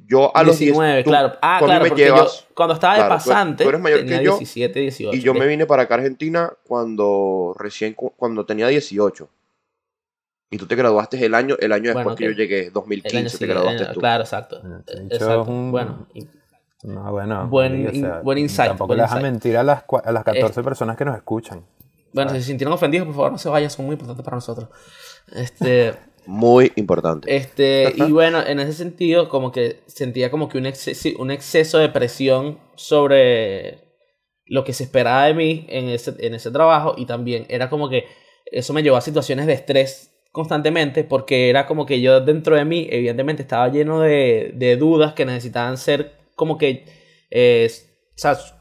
yo 0.06 0.34
a 0.34 0.42
los 0.44 0.58
19, 0.58 0.92
10, 0.94 1.04
tú- 1.04 1.10
claro. 1.10 1.32
Ah, 1.42 1.58
claro, 1.62 1.82
me 1.82 1.88
porque 1.90 2.04
llevas, 2.04 2.40
yo 2.40 2.46
cuando 2.54 2.74
estaba 2.74 2.94
de 2.94 3.00
claro, 3.00 3.14
pasante 3.16 3.64
tú 3.64 3.68
eres 3.68 3.80
mayor 3.80 3.98
tenía 4.00 4.18
que 4.20 4.24
yo, 4.24 4.32
17, 4.38 4.80
18. 4.80 5.16
Y 5.16 5.20
yo 5.20 5.32
¿ok? 5.32 5.38
me 5.38 5.46
vine 5.46 5.66
para 5.66 5.82
acá 5.82 5.94
a 5.94 5.98
Argentina 5.98 6.52
cuando 6.66 7.54
recién, 7.58 7.94
cu- 7.94 8.12
cuando 8.16 8.46
tenía 8.46 8.68
18. 8.68 9.28
Y 10.50 10.56
tú 10.56 10.66
te 10.66 10.76
graduaste 10.76 11.22
el 11.24 11.34
año, 11.34 11.56
el 11.60 11.72
año 11.72 11.84
después 11.94 12.04
Bueno, 12.04 12.16
que 12.16 12.24
yo 12.24 12.30
llegué, 12.30 12.66
El 12.68 12.72
2015 12.72 13.16
año 13.18 13.24
te 13.24 13.30
siguiente, 13.30 13.54
graduaste 13.54 13.82
el- 13.88 13.92
tú. 13.94 14.00
Claro, 14.00 14.22
exacto. 14.24 14.60
Bueno, 14.62 14.78
Eh, 14.86 15.00
bicho 15.02 15.14
exacto. 15.16 15.42
es 15.42 15.48
un- 15.48 15.70
Bueno, 15.70 16.06
y- 16.14 16.26
No, 16.84 17.10
bueno. 17.10 17.48
Buen 17.48 18.22
buen 18.22 18.38
insight, 18.38 18.68
Tampoco 18.70 18.86
buen 18.88 18.98
le 18.98 19.04
insight. 19.04 19.22
mentir 19.22 19.56
a 19.56 19.62
las, 19.64 19.82
a 20.04 20.12
las 20.12 20.24
14 20.24 20.60
Eh. 20.60 20.62
personas 20.64 20.96
que 20.96 21.04
nos 21.04 21.16
escuchan. 21.16 21.66
Bueno, 22.12 22.30
si 22.30 22.36
se 22.38 22.44
sintieron 22.44 22.72
ofendidos, 22.72 23.06
por 23.06 23.16
favor 23.16 23.32
no 23.32 23.38
se 23.38 23.48
vayan, 23.48 23.68
son 23.68 23.84
muy 23.86 23.94
importantes 23.94 24.24
para 24.24 24.36
nosotros. 24.36 24.68
Este, 25.34 25.92
Muy 26.26 26.72
importante. 26.76 27.34
este, 27.34 27.92
y 27.96 28.12
bueno, 28.12 28.40
en 28.46 28.60
ese 28.60 28.72
sentido, 28.74 29.28
como 29.28 29.50
que 29.52 29.80
sentía 29.86 30.30
como 30.30 30.48
que 30.48 30.56
un, 30.58 30.64
exce- 30.66 31.16
un 31.18 31.30
exceso 31.30 31.78
de 31.78 31.88
presión 31.88 32.58
sobre 32.76 33.80
lo 34.46 34.64
que 34.64 34.72
se 34.72 34.84
esperaba 34.84 35.24
de 35.24 35.34
mí 35.34 35.66
en 35.68 35.88
ese, 35.88 36.14
en 36.20 36.34
ese 36.34 36.50
trabajo 36.50 36.94
y 36.96 37.04
también 37.06 37.44
era 37.48 37.68
como 37.68 37.88
que 37.90 38.04
eso 38.46 38.72
me 38.72 38.82
llevó 38.82 38.96
a 38.96 39.00
situaciones 39.02 39.46
de 39.46 39.52
estrés 39.54 40.10
constantemente 40.32 41.04
porque 41.04 41.50
era 41.50 41.66
como 41.66 41.86
que 41.86 42.00
yo 42.00 42.20
dentro 42.20 42.56
de 42.56 42.64
mí 42.64 42.86
evidentemente 42.90 43.42
estaba 43.42 43.68
lleno 43.68 44.00
de, 44.00 44.52
de 44.54 44.76
dudas 44.76 45.14
que 45.14 45.24
necesitaban 45.24 45.76
ser 45.78 46.12
como 46.36 46.58
que 46.58 46.84
eh, 47.30 47.70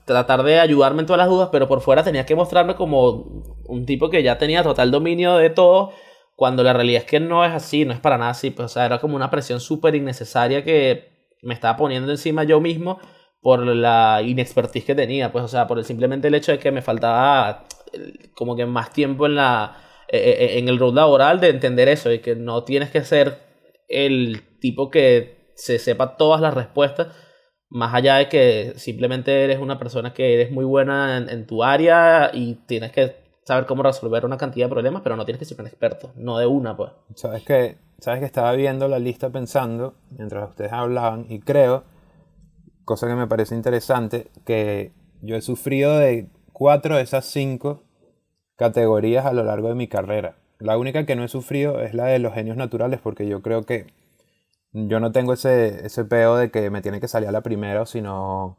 tratar 0.06 0.44
de 0.44 0.60
ayudarme 0.60 1.02
en 1.02 1.06
todas 1.06 1.20
las 1.20 1.30
dudas 1.30 1.50
pero 1.52 1.68
por 1.68 1.82
fuera 1.82 2.04
tenía 2.04 2.26
que 2.26 2.36
mostrarme 2.36 2.76
como 2.76 3.54
un 3.66 3.86
tipo 3.86 4.10
que 4.10 4.24
ya 4.24 4.38
tenía 4.38 4.64
total 4.64 4.92
dominio 4.92 5.36
de 5.38 5.50
todo 5.50 5.92
cuando 6.38 6.62
la 6.62 6.72
realidad 6.72 7.02
es 7.02 7.10
que 7.10 7.20
no 7.20 7.44
es 7.44 7.52
así, 7.52 7.84
no 7.84 7.94
es 7.94 8.00
para 8.00 8.20
nada 8.20 8.30
así, 8.30 8.52
pues, 8.52 8.66
o 8.66 8.70
sea, 8.70 8.86
era 8.86 9.00
como 9.00 9.16
una 9.16 9.32
presión 9.32 9.60
súper 9.60 9.96
innecesaria 9.96 10.64
que 10.64 11.10
me 11.42 11.56
estaba 11.56 11.76
poniendo 11.76 12.12
encima 12.12 12.44
yo 12.44 12.62
mismo 12.62 13.00
por 13.42 13.66
la 13.66 14.22
inexpertise 14.24 14.86
que 14.86 14.94
tenía, 14.94 15.32
pues, 15.32 15.44
o 15.44 15.48
sea, 15.48 15.66
por 15.66 15.80
el, 15.80 15.86
simplemente 15.86 16.28
el 16.28 16.36
hecho 16.36 16.52
de 16.52 16.60
que 16.60 16.72
me 16.72 16.84
faltaba 16.84 17.66
eh, 17.92 18.30
como 18.36 18.56
que 18.56 18.68
más 18.68 18.94
tiempo 18.94 19.26
en 19.26 19.34
la 19.34 19.78
en 20.10 20.68
el 20.68 20.80
rol 20.80 20.96
laboral 20.96 21.40
de 21.40 21.50
entender 21.50 21.88
eso 21.90 22.12
y 22.12 22.20
que 22.20 22.36
no 22.36 22.64
tienes 22.64 22.90
que 22.90 23.04
ser 23.04 23.40
el 23.88 24.42
tipo 24.60 24.90
que 24.90 25.52
se 25.56 25.80
sepa 25.80 26.18
todas 26.18 26.40
las 26.42 26.54
respuestas, 26.54 27.08
más 27.70 27.94
allá 27.94 28.16
de 28.16 28.30
que 28.30 28.74
simplemente 28.78 29.44
eres 29.44 29.60
una 29.60 29.78
persona 29.80 30.14
que 30.14 30.34
eres 30.34 30.52
muy 30.52 30.66
buena 30.66 31.18
en, 31.18 31.30
en 31.30 31.46
tu 31.46 31.64
área 31.64 32.32
y 32.34 32.56
tienes 32.68 32.92
que 32.92 33.16
saber 33.48 33.66
cómo 33.66 33.82
resolver 33.82 34.26
una 34.26 34.38
cantidad 34.38 34.66
de 34.66 34.72
problemas, 34.72 35.02
pero 35.02 35.16
no 35.16 35.24
tienes 35.24 35.40
que 35.40 35.46
ser 35.46 35.60
un 35.62 35.68
experto, 35.68 36.12
no 36.16 36.38
de 36.38 36.46
una, 36.46 36.76
pues. 36.76 36.92
Sabes 37.16 37.44
que, 37.44 37.78
sabes 37.98 38.20
que 38.20 38.26
estaba 38.26 38.52
viendo 38.54 38.90
la 38.90 39.00
lista 39.00 39.30
pensando 39.30 39.96
mientras 40.12 40.50
ustedes 40.50 40.74
hablaban 40.74 41.26
y 41.30 41.40
creo, 41.40 41.86
cosa 42.84 43.08
que 43.08 43.16
me 43.16 43.26
parece 43.26 43.56
interesante, 43.56 44.30
que 44.46 44.92
yo 45.22 45.38
he 45.38 45.42
sufrido 45.42 45.98
de 45.98 46.28
cuatro 46.52 46.98
de 46.98 47.04
esas 47.04 47.26
cinco 47.26 47.84
categorías 48.58 49.26
a 49.26 49.34
lo 49.34 49.44
largo 49.44 49.70
de 49.70 49.76
mi 49.76 49.88
carrera. 49.88 50.36
La 50.60 50.78
única 50.78 51.06
que 51.06 51.16
no 51.16 51.24
he 51.24 51.28
sufrido 51.28 51.82
es 51.82 51.94
la 51.94 52.06
de 52.06 52.20
los 52.20 52.34
genios 52.34 52.58
naturales 52.58 53.00
porque 53.02 53.28
yo 53.28 53.42
creo 53.42 53.64
que 53.64 53.88
yo 54.74 55.00
no 55.00 55.12
tengo 55.12 55.34
ese, 55.34 55.86
ese 55.86 56.04
peo 56.06 56.36
de 56.36 56.52
que 56.52 56.70
me 56.70 56.82
tiene 56.82 57.00
que 57.00 57.08
salir 57.08 57.30
a 57.30 57.32
la 57.32 57.42
primera 57.42 57.82
o 57.84 57.86
si 57.86 58.02
no 58.02 58.58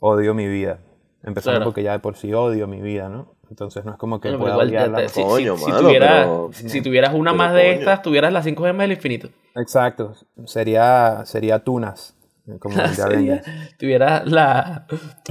odio 0.00 0.34
mi 0.34 0.46
vida. 0.48 0.78
Empezando 1.24 1.58
Claro. 1.58 1.64
porque 1.66 1.82
ya 1.82 1.92
de 1.92 1.98
por 1.98 2.16
sí 2.16 2.32
odio 2.32 2.68
mi 2.68 2.80
vida, 2.80 3.08
¿no? 3.08 3.34
Entonces 3.50 3.84
no 3.84 3.92
es 3.92 3.98
como 3.98 4.20
que 4.20 4.28
pero 4.28 4.38
pueda 4.38 4.52
igual 4.54 4.70
ya 4.70 4.78
odiarla. 4.80 4.98
te- 4.98 5.08
si, 5.08 5.22
Coño, 5.22 5.56
si- 5.56 5.64
si 5.64 5.70
mano, 5.70 5.82
tuvieras, 5.82 6.10
pero- 6.26 6.50
si 6.52 6.80
tuvieras 6.82 7.14
una 7.14 7.32
pero 7.32 7.38
más 7.38 7.52
de 7.54 7.62
coño. 7.62 7.72
estas, 7.80 8.02
tuvieras 8.02 8.32
las 8.32 8.44
cinco 8.44 8.64
gemas 8.64 8.84
del 8.84 8.92
infinito. 8.92 9.28
Exacto, 9.56 10.14
sería, 10.44 11.22
sería 11.24 11.60
Tunas, 11.64 12.16
como 12.60 12.76
de 12.76 12.88
Sería- 12.94 13.42
tuvieras 13.78 14.26
la, 14.26 14.86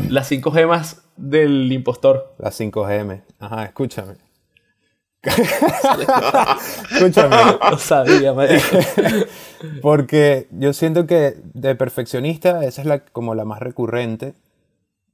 las 0.09 0.27
cinco 0.27 0.51
gemas 0.51 1.04
del 1.17 1.71
impostor. 1.71 2.33
las 2.37 2.59
5GM. 2.59 3.21
Ajá, 3.39 3.65
escúchame. 3.65 4.15
escúchame, 6.91 7.35
Lo 7.71 7.77
sabía, 7.79 8.33
porque 9.81 10.47
yo 10.51 10.71
siento 10.73 11.07
que 11.07 11.35
de 11.53 11.75
perfeccionista 11.75 12.63
esa 12.63 12.81
es 12.81 12.87
la, 12.87 12.99
como 12.99 13.33
la 13.35 13.45
más 13.45 13.59
recurrente. 13.59 14.33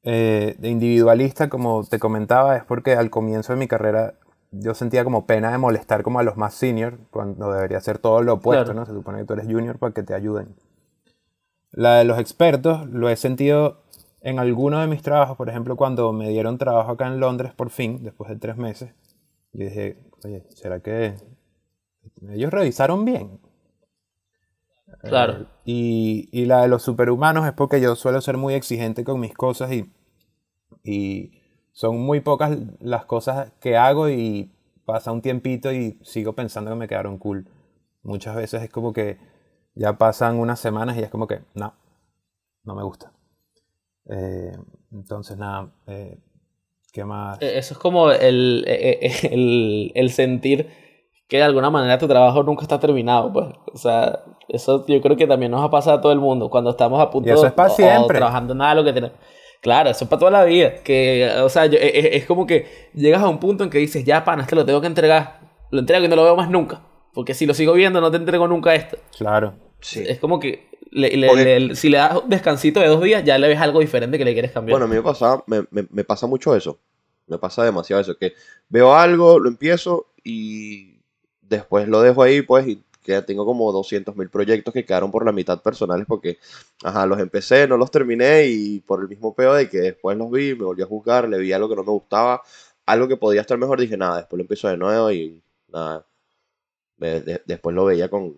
Eh, 0.04 0.56
de 0.58 0.70
individualista, 0.70 1.48
como 1.48 1.86
te 1.86 2.00
comentaba, 2.00 2.58
es 2.58 2.64
porque 2.66 2.96
al 2.96 3.10
comienzo 3.12 3.54
de 3.54 3.60
mi 3.60 3.68
carrera 3.68 4.16
yo 4.50 4.74
sentía 4.74 5.04
como 5.04 5.26
pena 5.28 5.52
de 5.52 5.60
molestar 5.60 6.02
como 6.02 6.20
a 6.20 6.24
los 6.24 6.38
más 6.38 6.56
senior, 6.56 6.98
cuando 7.12 7.54
debería 7.54 7.80
ser 7.80 8.00
todo 8.00 8.22
lo 8.22 8.34
opuesto, 8.34 8.66
Claro. 8.66 8.80
¿no? 8.80 8.86
Se 8.86 8.94
supone 8.94 9.20
que 9.20 9.26
tú 9.26 9.34
eres 9.34 9.46
junior 9.46 9.78
para 9.78 9.94
que 9.94 10.04
te 10.04 10.14
ayuden. 10.16 10.56
La 11.72 11.98
de 11.98 12.04
los 12.04 12.20
expertos 12.20 12.88
lo 12.90 13.10
he 13.10 13.16
sentido 13.16 13.81
en 14.22 14.40
algunos 14.40 14.82
de 14.82 14.88
mis 14.88 15.02
trabajos, 15.02 15.36
por 15.36 15.50
ejemplo, 15.50 15.76
cuando 15.76 16.14
me 16.14 16.30
dieron 16.30 16.58
trabajo 16.58 16.92
acá 16.92 17.08
en 17.08 17.20
Londres 17.20 17.54
por 17.54 17.70
fin, 17.70 18.04
después 18.04 18.30
de 18.30 18.38
tres 18.38 18.58
meses, 18.58 18.94
y 19.54 19.64
dije, 19.64 19.98
oye, 20.24 20.46
¿será 20.50 20.80
que 20.80 21.16
ellos 22.30 22.52
revisaron 22.52 23.04
bien? 23.04 23.40
Claro. 25.02 25.48
Y, 25.66 26.30
y 26.32 26.46
la 26.46 26.62
de 26.62 26.68
los 26.68 26.84
superhumanos 26.84 27.48
es 27.48 27.54
porque 27.54 27.82
yo 27.82 27.96
suelo 27.96 28.22
ser 28.22 28.38
muy 28.38 28.54
exigente 28.54 29.04
con 29.04 29.20
mis 29.20 29.34
cosas 29.34 29.72
y, 29.72 29.92
y 30.84 31.42
son 31.72 32.00
muy 32.00 32.20
pocas 32.20 32.58
las 32.80 33.06
cosas 33.06 33.52
que 33.60 33.78
hago 33.78 34.10
y 34.10 34.52
pasa 34.86 35.12
un 35.12 35.22
tiempito 35.22 35.72
y 35.72 36.00
sigo 36.04 36.34
pensando 36.34 36.72
que 36.72 36.78
me 36.78 36.88
quedaron 36.88 37.18
cool. 37.18 37.48
Muchas 38.04 38.36
veces 38.36 38.62
es 38.62 38.70
como 38.70 38.94
que 38.94 39.18
ya 39.74 39.98
pasan 39.98 40.38
unas 40.38 40.60
semanas 40.60 40.98
y 40.98 41.02
es 41.02 41.10
como 41.10 41.28
que 41.28 41.42
no, 41.56 41.74
no 42.64 42.76
me 42.76 42.84
gusta. 42.84 43.12
Eh, 44.10 44.52
entonces 44.92 45.38
nada, 45.38 45.72
eh, 45.88 46.18
¿qué 46.92 47.06
más? 47.06 47.42
Eh, 47.42 47.58
Eso 47.58 47.74
es 47.74 47.78
como 47.80 48.12
el, 48.12 48.64
eh, 48.68 49.00
eh, 49.02 49.30
el, 49.32 49.92
el 49.96 50.10
sentir 50.12 50.68
que 51.28 51.38
de 51.38 51.44
alguna 51.44 51.70
manera 51.70 51.98
tu 51.98 52.08
trabajo 52.08 52.44
nunca 52.44 52.64
está 52.64 52.80
terminado, 52.80 53.32
pues. 53.32 53.48
O 53.74 53.78
sea, 53.78 54.24
eso 54.50 54.86
yo 54.88 55.02
creo 55.02 55.16
que 55.16 55.28
también 55.28 55.52
nos 55.52 55.64
ha 55.64 55.70
pasado 55.70 55.98
a 55.98 56.02
todo 56.02 56.12
el 56.12 56.20
mundo 56.20 56.50
cuando 56.50 56.72
estamos 56.72 57.00
a 57.00 57.10
punto 57.10 57.30
Y 57.30 57.32
eso 57.32 57.46
es 57.48 57.54
pa' 57.54 57.68
o- 57.68 57.72
o 57.72 57.76
siempre. 57.76 58.18
trabajando 58.18 58.54
nada 58.54 58.76
lo 58.76 58.84
que 58.84 58.92
tenemos. 58.92 59.16
Claro, 59.62 59.92
eso 59.92 60.04
es 60.06 60.10
para 60.10 60.20
toda 60.20 60.32
la 60.32 60.44
vida. 60.44 60.74
Que, 60.84 61.30
o 61.42 61.48
sea, 61.48 61.68
yo- 61.68 61.78
eh, 61.80 62.18
es 62.18 62.26
como 62.26 62.46
que 62.48 62.90
llegas 62.96 63.22
a 63.22 63.30
un 63.30 63.38
punto 63.40 63.64
en 63.64 63.70
que 63.70 63.78
dices, 63.78 64.04
ya, 64.04 64.26
pana, 64.26 64.42
este 64.44 64.56
lo 64.56 64.66
tengo 64.66 64.82
que 64.82 64.88
entregar. 64.88 65.40
Lo 65.70 65.80
entrego 65.80 66.04
y 66.04 66.08
no 66.10 66.16
lo 66.18 66.24
veo 66.24 66.36
más 66.36 66.50
nunca. 66.50 66.82
Porque 67.14 67.34
si 67.34 67.46
lo 67.46 67.54
sigo 67.54 67.72
viendo, 67.74 68.02
no 68.02 68.10
te 68.12 68.18
entrego 68.18 68.48
nunca 68.48 68.74
esto. 68.76 68.98
Claro. 69.18 69.54
Sí. 69.82 70.04
Es 70.08 70.20
como 70.20 70.40
que 70.40 70.68
le- 70.92 71.16
le- 71.18 71.28
Porque- 71.28 71.60
le- 71.60 71.76
si 71.76 71.90
le 71.90 71.98
das 71.98 72.22
un 72.24 72.30
descansito 72.30 72.80
de 72.80 72.88
dos 72.88 73.02
días, 73.04 73.24
ya 73.24 73.38
le 73.38 73.48
ves 73.48 73.60
algo 73.60 73.80
diferente 73.80 74.18
que 74.18 74.26
le 74.26 74.34
quieres 74.34 74.52
cambiar. 74.52 74.74
Bueno, 74.74 74.86
a 74.86 74.90
mí 74.90 74.96
me 74.96 75.02
pasa, 75.04 75.44
me, 75.48 75.66
me- 75.72 75.88
me 75.90 76.04
pasa 76.04 76.28
mucho 76.28 76.56
eso. 76.56 76.80
Me 77.28 77.38
pasa 77.38 77.64
demasiado 77.64 78.02
eso. 78.02 78.18
Que 78.18 78.34
veo 78.70 78.94
algo, 78.94 79.40
lo 79.40 79.48
empiezo 79.50 80.08
y 80.24 80.98
después 81.42 81.88
lo 81.88 82.02
dejo 82.02 82.24
ahí, 82.24 82.42
pues, 82.42 82.68
y 82.68 82.84
que 83.02 83.14
ya 83.14 83.26
tengo 83.26 83.46
como 83.46 83.72
200 83.72 84.16
mil 84.16 84.30
proyectos 84.30 84.74
que 84.74 84.86
quedaron 84.86 85.10
por 85.12 85.26
la 85.26 85.32
mitad 85.32 85.62
personales 85.62 86.06
porque, 86.08 86.38
ajá, 86.84 87.06
los 87.08 87.20
empecé, 87.20 87.68
no 87.68 87.76
los 87.78 87.90
terminé 87.90 88.46
y 88.48 88.80
por 88.82 89.02
el 89.02 89.08
mismo 89.10 89.34
peo 89.34 89.54
de 89.56 89.68
que 89.70 89.80
después 89.80 90.16
los 90.18 90.30
vi, 90.30 90.54
me 90.54 90.66
volví 90.66 90.84
a 90.84 90.86
juzgar, 90.86 91.28
le 91.28 91.40
vi 91.40 91.52
algo 91.52 91.68
que 91.70 91.76
no 91.78 91.84
me 91.84 91.92
gustaba, 91.92 92.42
algo 92.86 93.08
que 93.08 93.18
podía 93.18 93.42
estar 93.42 93.58
mejor, 93.58 93.80
dije, 93.80 93.98
nada, 93.98 94.18
después 94.18 94.38
lo 94.38 94.44
empiezo 94.44 94.68
de 94.68 94.78
nuevo 94.78 95.12
y 95.12 95.42
nada. 95.70 96.06
Me- 96.98 97.22
de- 97.22 97.42
después 97.46 97.76
lo 97.76 97.86
veía 97.86 98.08
con, 98.10 98.36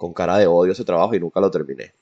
con 0.00 0.14
cara 0.14 0.38
de 0.38 0.46
odio 0.46 0.72
ese 0.72 0.82
trabajo 0.82 1.14
y 1.14 1.20
nunca 1.20 1.40
lo 1.40 1.50
terminé. 1.50 1.92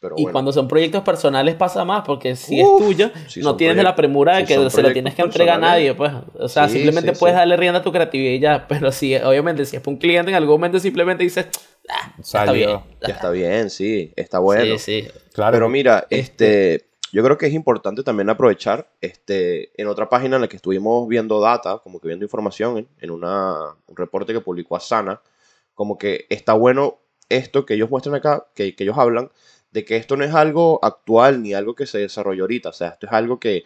Pero 0.00 0.14
Y 0.16 0.22
bueno. 0.22 0.32
cuando 0.32 0.52
son 0.52 0.68
proyectos 0.68 1.02
personales 1.02 1.56
pasa 1.56 1.84
más, 1.84 2.04
porque 2.06 2.36
si 2.36 2.62
Uf, 2.62 2.80
es 2.80 2.86
tuyo, 2.86 3.10
si 3.26 3.40
no 3.40 3.56
tienes 3.56 3.82
la 3.84 3.94
premura 3.96 4.36
de 4.36 4.46
si 4.46 4.54
que 4.54 4.70
se 4.70 4.82
lo 4.82 4.92
tienes 4.92 5.14
que 5.16 5.22
entregar 5.22 5.56
a 5.56 5.60
nadie, 5.60 5.92
pues. 5.94 6.12
O 6.38 6.48
sea, 6.48 6.68
Sí, 6.68 6.74
simplemente 6.74 7.12
sí, 7.12 7.18
puedes 7.18 7.34
sí. 7.34 7.38
darle 7.38 7.56
rienda 7.56 7.80
a 7.80 7.82
tu 7.82 7.90
creatividad 7.92 8.32
y 8.32 8.38
ya. 8.38 8.66
Pero 8.68 8.92
si, 8.92 9.16
obviamente, 9.16 9.66
si 9.66 9.76
es 9.76 9.82
para 9.82 9.92
un 9.92 9.98
cliente, 9.98 10.30
en 10.30 10.36
algún 10.36 10.54
momento 10.54 10.78
simplemente 10.78 11.24
dices, 11.24 11.48
ah, 11.88 12.14
ya 12.16 12.22
está 12.40 12.52
bien. 12.52 12.80
Ya 13.06 13.14
está 13.14 13.30
bien, 13.30 13.68
sí, 13.68 14.12
está 14.16 14.38
bueno. 14.38 14.78
Sí, 14.78 15.02
sí. 15.02 15.08
Claro. 15.34 15.52
Pero 15.56 15.68
mira, 15.68 16.06
este, 16.08 16.86
yo 17.12 17.22
creo 17.24 17.36
que 17.36 17.46
es 17.48 17.52
importante 17.52 18.02
también 18.02 18.30
aprovechar, 18.30 18.88
este, 19.02 19.70
en 19.78 19.88
otra 19.88 20.08
página 20.08 20.36
en 20.36 20.42
la 20.42 20.48
que 20.48 20.56
estuvimos 20.56 21.06
viendo 21.08 21.40
data, 21.40 21.78
como 21.82 22.00
que 22.00 22.06
viendo 22.08 22.24
información, 22.24 22.78
en, 22.78 22.88
en 23.00 23.10
una, 23.10 23.74
un 23.86 23.96
reporte 23.96 24.32
que 24.32 24.40
publicó 24.40 24.76
Asana, 24.76 25.20
como 25.74 25.98
que 25.98 26.24
está 26.30 26.54
bueno 26.54 26.99
esto 27.30 27.64
que 27.64 27.74
ellos 27.74 27.90
muestran 27.90 28.14
acá, 28.14 28.46
que, 28.54 28.74
ellos 28.76 28.98
hablan, 28.98 29.30
de 29.72 29.84
que 29.84 29.96
esto 29.96 30.16
no 30.16 30.24
es 30.24 30.34
algo 30.34 30.78
actual 30.82 31.42
ni 31.42 31.54
algo 31.54 31.74
que 31.74 31.86
se 31.86 31.98
desarrolló 31.98 32.44
ahorita, 32.44 32.68
o 32.68 32.72
sea, 32.72 32.88
esto 32.88 33.06
es 33.06 33.12
algo 33.12 33.40
que 33.40 33.64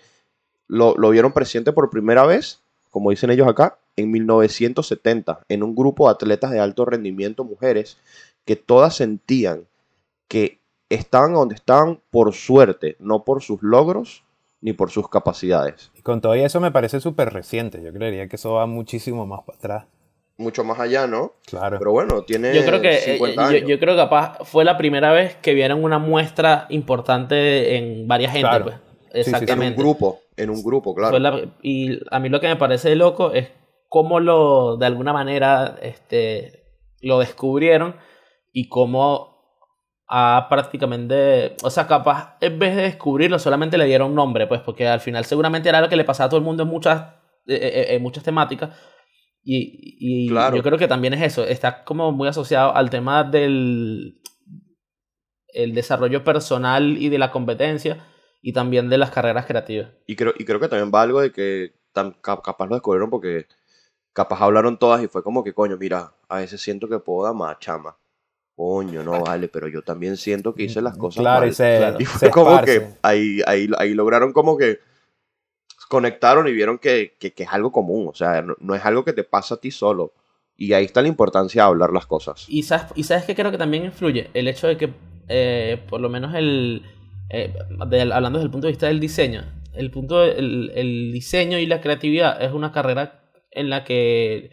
lo, 0.69 0.95
vieron 1.11 1.33
presente 1.33 1.73
por 1.73 1.91
primera 1.91 2.25
vez, 2.27 2.61
como 2.91 3.11
dicen 3.11 3.31
ellos 3.31 3.49
acá, 3.49 3.79
en 3.97 4.11
1970, 4.11 5.41
en 5.49 5.63
un 5.63 5.75
grupo 5.75 6.07
de 6.07 6.13
atletas 6.13 6.51
de 6.51 6.61
alto 6.61 6.85
rendimiento, 6.85 7.45
mujeres, 7.45 7.99
que 8.45 8.57
todas 8.57 8.97
sentían 8.97 9.67
que 10.29 10.61
estaban 10.89 11.35
donde 11.35 11.55
estaban 11.55 12.01
por 12.11 12.35
suerte, 12.35 12.97
no 12.99 13.25
por 13.25 13.43
sus 13.43 13.63
logros 13.63 14.25
ni 14.61 14.73
por 14.73 14.91
sus 14.91 15.09
capacidades. 15.09 15.91
Y 15.95 16.03
con 16.03 16.21
todo 16.21 16.35
eso 16.35 16.61
me 16.61 16.71
parece 16.71 16.99
súper 16.99 17.33
reciente. 17.33 17.83
Yo 17.83 17.93
creería 17.93 18.29
que 18.29 18.37
eso 18.37 18.55
va 18.55 18.67
muchísimo 18.67 19.27
más 19.27 19.43
para 19.43 19.59
atrás. 19.59 19.87
Mucho 20.37 20.65
más 20.65 20.81
allá, 20.81 21.07
¿no? 21.07 21.35
Claro. 21.47 21.79
Pero 21.79 21.93
bueno, 21.93 22.23
tiene 22.23 22.55
Yo 22.55 22.65
creo 22.65 22.81
que 22.81 22.95
eh, 22.97 23.01
50 23.19 23.35
yo, 23.43 23.49
años. 23.49 23.69
yo 23.69 23.79
creo 23.79 23.95
que 23.95 24.01
capaz 24.03 24.39
fue 24.45 24.65
la 24.65 24.77
primera 24.77 25.13
vez 25.13 25.37
que 25.37 25.55
vieron 25.55 25.85
una 25.85 25.99
muestra 25.99 26.67
importante 26.71 27.77
en 27.77 28.09
varias 28.09 28.33
gente, 28.33 28.49
Claro. 28.49 28.65
pues. 28.65 28.77
Sí, 28.77 28.81
sí, 28.81 29.11
sí. 29.13 29.21
en 29.21 29.29
un 29.29 29.43
Exactamente. 29.43 29.81
grupo, 29.81 30.21
en 30.37 30.51
un 30.51 30.63
grupo, 30.65 30.93
claro. 30.95 31.11
Fue 31.11 31.21
la- 31.21 31.41
y 31.63 32.01
a 32.11 32.19
mí 32.19 32.29
lo 32.29 32.41
que 32.41 32.49
me 32.49 32.57
parece 32.57 32.97
loco 32.97 33.33
es 33.33 33.49
cómo 33.89 34.19
lo, 34.19 34.77
de 34.77 34.87
alguna 34.87 35.13
manera, 35.13 35.77
este, 35.83 36.65
lo 37.01 37.21
descubrieron 37.21 37.95
y 38.53 38.69
cómo 38.69 39.35
a 40.09 40.47
prácticamente, 40.51 41.55
o 41.63 41.71
sea, 41.71 41.87
capaz 41.87 42.37
en 42.41 42.59
vez 42.59 42.75
de 42.75 42.83
descubrirlo 42.83 43.39
solamente 43.39 43.79
le 43.79 43.85
dieron 43.85 44.15
nombre, 44.17 44.47
pues 44.49 44.61
porque 44.63 44.87
al 44.89 45.01
final 45.01 45.25
seguramente 45.25 45.69
era 45.69 45.81
lo 45.81 45.89
que 45.89 45.97
le 45.97 46.05
pasaba 46.05 46.27
a 46.27 46.29
todo 46.31 46.39
el 46.39 46.45
mundo 46.45 46.65
en 46.65 46.69
muchas, 46.69 47.03
eh, 47.47 47.55
eh, 47.57 47.87
en 47.95 48.03
muchas 48.03 48.25
temáticas. 48.25 48.71
Y, 49.45 49.97
y 50.01 50.29
Claro. 50.31 50.57
yo 50.57 50.63
creo 50.63 50.79
que 50.79 50.89
también 50.89 51.13
es 51.15 51.23
eso, 51.23 51.45
está 51.45 51.85
como 51.85 52.13
muy 52.13 52.29
asociado 52.29 52.75
al 52.75 52.89
tema 52.91 53.25
del 53.25 54.19
el 55.49 55.75
desarrollo 55.75 56.25
personal 56.25 56.97
y 56.99 57.09
de 57.09 57.19
la 57.19 57.31
competencia 57.31 58.05
y 58.43 58.53
también 58.53 58.89
de 58.89 58.99
las 58.99 59.11
carreras 59.11 59.47
creativas. 59.47 59.89
Y 60.07 60.17
creo, 60.17 60.33
y 60.37 60.45
creo 60.45 60.61
que 60.61 60.69
también 60.69 60.91
va 60.93 61.03
algo 61.03 61.21
de 61.21 61.31
que 61.33 61.75
tan, 61.93 62.13
ca- 62.21 62.43
capaz 62.43 62.67
lo 62.67 62.75
descubrieron 62.75 63.11
porque 63.11 63.47
capaz 64.13 64.41
hablaron 64.43 64.79
todas 64.79 65.03
y 65.03 65.09
fue 65.09 65.23
como 65.23 65.45
que, 65.45 65.53
coño, 65.55 65.77
mira, 65.77 66.13
a 66.29 66.39
veces 66.39 66.61
siento 66.61 66.89
que 66.89 66.99
puedo 66.99 67.25
dar 67.25 67.35
más 67.35 67.59
chama. 67.59 67.97
Coño, 68.57 69.03
no 69.03 69.23
vale, 69.23 69.49
pero 69.49 69.69
yo 69.69 69.83
también 69.83 70.17
siento 70.17 70.55
que 70.55 70.65
hice 70.65 70.81
las 70.83 70.97
cosas 70.97 71.23
Claro, 71.23 71.47
mal. 71.47 71.51
y 71.51 71.55
se, 71.55 71.77
claro. 71.77 71.99
Y 72.01 72.05
se 72.07 72.19
fue 72.19 72.31
como 72.31 72.61
que 72.63 72.97
ahí, 73.03 73.41
ahí, 73.47 73.69
ahí 73.79 73.95
lograron 73.95 74.33
como 74.33 74.57
que 74.57 74.79
conectaron 75.89 76.49
y 76.49 76.53
vieron 76.53 76.79
que, 76.79 77.15
que, 77.19 77.33
es 77.37 77.49
algo 77.51 77.73
común, 77.73 78.09
o 78.09 78.15
sea, 78.15 78.43
no, 78.43 78.75
es 78.75 78.85
algo 78.85 79.05
que 79.05 79.13
te 79.13 79.25
pasa 79.25 79.57
a 79.57 79.61
ti 79.61 79.71
solo. 79.71 80.13
Y 80.57 80.73
ahí 80.73 80.85
está 80.85 81.03
la 81.03 81.09
importancia 81.09 81.63
de 81.63 81.69
hablar 81.69 81.91
las 81.91 82.07
cosas. 82.07 82.47
Y 82.49 82.63
sabes, 82.63 82.87
y 82.95 83.03
sabes 83.03 83.25
que 83.25 83.35
creo 83.35 83.51
que 83.51 83.59
también 83.59 83.85
influye 83.85 84.31
el 84.35 84.47
hecho 84.47 84.69
de 84.69 84.77
que, 84.77 84.91
eh, 85.29 85.83
por 85.89 86.01
lo 86.01 86.09
menos 86.09 86.35
el, 86.35 86.83
eh, 87.31 87.53
hablando 87.81 88.39
desde 88.39 88.47
el 88.47 88.51
punto 88.53 88.69
de 88.69 88.73
vista 88.73 88.87
del 88.87 89.01
diseño, 89.01 89.45
el 89.73 89.91
punto 89.91 90.23
el, 90.23 90.71
el 90.75 91.13
diseño 91.13 91.59
y 91.59 91.67
la 91.67 91.81
creatividad 91.81 92.41
es 92.41 92.53
una 92.53 92.71
carrera 92.71 93.25
en 93.51 93.71
la 93.71 93.85
que, 93.85 94.51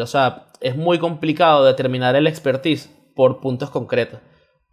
o 0.00 0.06
sea, 0.06 0.48
es 0.60 0.76
muy 0.76 0.98
complicado 0.98 1.64
determinar 1.64 2.16
el 2.16 2.26
expertise 2.26 2.90
por 3.14 3.40
puntos 3.40 3.70
concretos. 3.70 4.20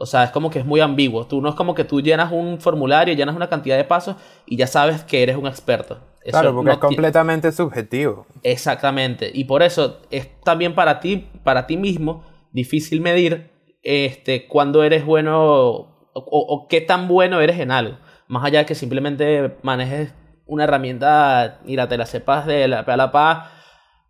O 0.02 0.06
sea, 0.06 0.24
es 0.24 0.32
como 0.32 0.50
que 0.50 0.60
es 0.60 0.66
muy 0.66 0.80
ambiguo. 0.80 1.28
Tú 1.28 1.42
no 1.42 1.50
es 1.50 1.56
como 1.56 1.76
que 1.76 1.84
tú 1.84 2.02
llenas 2.02 2.32
un 2.32 2.62
formulario, 2.62 3.14
llenas 3.14 3.36
una 3.36 3.50
cantidad 3.50 3.76
de 3.76 3.84
pasos 3.84 4.16
y 4.46 4.56
ya 4.56 4.66
sabes 4.66 5.04
que 5.04 5.22
eres 5.22 5.36
un 5.36 5.46
experto. 5.46 6.00
Eso 6.24 6.32
Claro, 6.32 6.56
porque 6.56 6.68
no 6.68 6.72
es 6.72 6.80
completamente 6.80 7.52
subjetivo. 7.52 8.26
Exactamente. 8.44 9.30
Y 9.34 9.44
por 9.44 9.62
eso 9.62 10.00
es 10.10 10.40
también 10.42 10.74
para 10.74 11.02
ti, 11.02 11.28
para 11.44 11.68
ti 11.68 11.76
mismo, 11.76 12.24
difícil 12.54 13.02
medir 13.02 13.52
este, 13.84 14.48
cuándo 14.48 14.84
eres 14.84 15.06
bueno 15.06 15.90
o, 16.14 16.68
qué 16.70 16.80
tan 16.80 17.10
bueno 17.10 17.42
eres 17.42 17.60
en 17.60 17.70
algo. 17.70 17.98
Más 18.30 18.46
allá 18.46 18.60
de 18.60 18.66
que 18.66 18.76
simplemente 18.76 19.58
manejes 19.64 20.14
una 20.46 20.64
herramienta, 20.64 21.60
mira, 21.66 21.90
te 21.90 21.98
la 21.98 22.06
sepas 22.06 22.46
de 22.46 22.70
la 22.70 22.80
a 22.80 22.98
la 22.98 23.12
pa, 23.12 23.52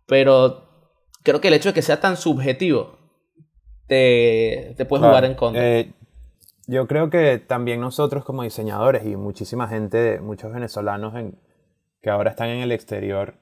pero 0.06 0.68
creo 1.24 1.40
que 1.40 1.48
el 1.48 1.54
hecho 1.54 1.70
de 1.70 1.74
que 1.74 1.82
sea 1.82 2.00
tan 2.00 2.16
subjetivo 2.16 2.99
te, 3.90 4.74
te 4.76 4.84
puede 4.86 5.02
jugar 5.02 5.24
Claro, 5.24 5.26
en 5.26 5.34
contra. 5.34 5.66
eh, 5.66 5.92
yo 6.66 6.86
creo 6.86 7.10
que 7.10 7.38
también 7.38 7.80
nosotros 7.80 8.24
como 8.24 8.42
diseñadores 8.42 9.04
y 9.06 9.16
muchísima 9.16 9.68
gente, 9.68 10.20
muchos 10.20 10.52
venezolanos 10.52 11.14
en- 11.16 11.38
que 12.02 12.10
ahora 12.10 12.30
están 12.30 12.48
en 12.50 12.60
el 12.60 12.72
exterior, 12.72 13.34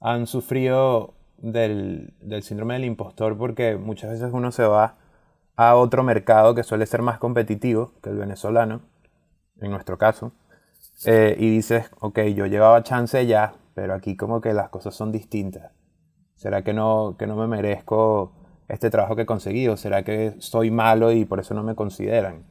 han 0.00 0.26
sufrido 0.26 1.14
del, 1.38 2.14
del 2.20 2.42
síndrome 2.42 2.74
del 2.74 2.84
impostor 2.86 3.38
porque 3.38 3.76
muchas 3.76 4.10
veces 4.12 4.30
uno 4.32 4.52
se 4.52 4.64
va 4.64 4.96
a 5.56 5.76
otro 5.76 6.02
mercado 6.04 6.54
que 6.54 6.62
suele 6.64 6.86
ser 6.86 7.02
más 7.02 7.18
competitivo 7.18 7.92
que 8.02 8.10
el 8.10 8.18
venezolano, 8.18 8.82
en 9.60 9.70
nuestro 9.70 9.98
caso, 9.98 10.32
eh, 11.06 11.36
y 11.38 11.50
dices, 11.50 11.90
ok, 12.00 12.20
yo 12.34 12.46
llevaba 12.46 12.82
chance 12.82 13.26
ya, 13.26 13.54
pero 13.74 13.94
aquí 13.94 14.16
como 14.16 14.40
que 14.40 14.52
las 14.54 14.70
cosas 14.70 14.94
son 14.94 15.12
distintas. 15.12 15.72
¿Será 16.36 16.62
que 16.64 16.72
no, 16.74 17.16
que 17.18 17.26
no 17.26 17.36
me 17.36 17.46
merezco 17.46 18.32
este 18.70 18.90
trabajo 18.90 19.16
que 19.16 19.22
he 19.22 19.26
conseguido? 19.26 19.76
¿Será 19.76 20.02
que 20.04 20.34
soy 20.38 20.70
malo 20.70 21.12
y 21.12 21.24
por 21.24 21.40
eso 21.40 21.54
no 21.54 21.62
me 21.62 21.74
consideran? 21.74 22.44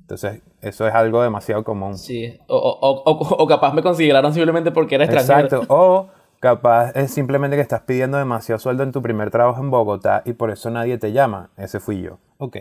Entonces, 0.00 0.42
eso 0.60 0.86
es 0.86 0.94
algo 0.94 1.22
demasiado 1.22 1.64
común. 1.64 1.96
Sí. 1.96 2.38
O, 2.48 2.56
o, 2.56 3.02
o- 3.02 3.12
o- 3.12 3.42
o 3.42 3.46
capaz 3.46 3.72
me 3.72 3.82
consideraron 3.82 4.32
simplemente 4.34 4.70
porque 4.72 4.96
era 4.96 5.04
extranjero. 5.04 5.40
Exacto. 5.46 5.66
O 5.74 6.08
capaz 6.40 6.90
es 6.96 7.12
simplemente 7.12 7.56
que 7.56 7.62
estás 7.62 7.82
pidiendo 7.82 8.18
demasiado 8.18 8.58
sueldo 8.58 8.82
en 8.82 8.92
tu 8.92 9.00
primer 9.00 9.30
trabajo 9.30 9.60
en 9.62 9.70
Bogotá 9.70 10.22
y 10.26 10.32
por 10.34 10.50
eso 10.50 10.70
nadie 10.70 10.98
te 10.98 11.12
llama. 11.12 11.50
Ese 11.56 11.80
fui 11.80 12.02
yo. 12.02 12.18
Ok. 12.38 12.58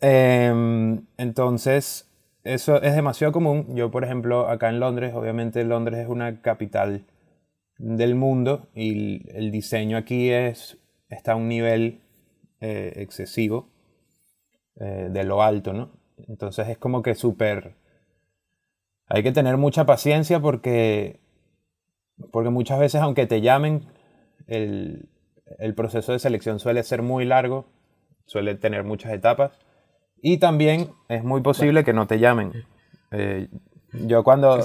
Em, 0.00 1.04
entonces, 1.18 2.08
eso 2.44 2.80
es 2.82 2.94
demasiado 2.94 3.32
común. 3.32 3.66
Yo, 3.74 3.90
por 3.90 4.04
ejemplo, 4.04 4.48
acá 4.48 4.68
en 4.68 4.80
Londres, 4.80 5.14
obviamente 5.14 5.64
Londres 5.64 6.00
es 6.00 6.08
una 6.08 6.40
capital 6.40 7.04
del 7.78 8.14
mundo 8.14 8.68
y 8.74 9.22
el 9.36 9.50
diseño 9.50 9.96
aquí 9.96 10.30
es, 10.30 10.78
está 11.10 11.32
a 11.32 11.36
un 11.36 11.48
nivel 11.48 12.00
eh, 12.60 12.92
excesivo 12.96 13.68
eh, 14.76 15.08
de 15.10 15.24
lo 15.24 15.42
alto, 15.42 15.72
¿no? 15.72 15.90
Entonces 16.28 16.68
es 16.68 16.78
como 16.78 17.02
que 17.02 17.14
súper... 17.14 17.74
Hay 19.06 19.22
que 19.22 19.32
tener 19.32 19.56
mucha 19.56 19.86
paciencia 19.86 20.40
porque, 20.40 21.20
porque 22.30 22.50
muchas 22.50 22.78
veces, 22.78 23.00
aunque 23.00 23.26
te 23.26 23.40
llamen, 23.40 23.86
el, 24.46 25.08
el 25.58 25.74
proceso 25.74 26.12
de 26.12 26.20
selección 26.20 26.60
suele 26.60 26.82
ser 26.84 27.02
muy 27.02 27.24
largo, 27.24 27.66
suele 28.26 28.54
tener 28.54 28.84
muchas 28.84 29.12
etapas. 29.12 29.52
Y 30.22 30.38
también 30.38 30.90
es 31.08 31.24
muy 31.24 31.40
posible 31.40 31.82
que 31.82 31.92
no 31.92 32.06
te 32.06 32.18
llamen. 32.18 32.52
Eh, 33.10 33.48
yo 33.92 34.22
cuando, 34.24 34.58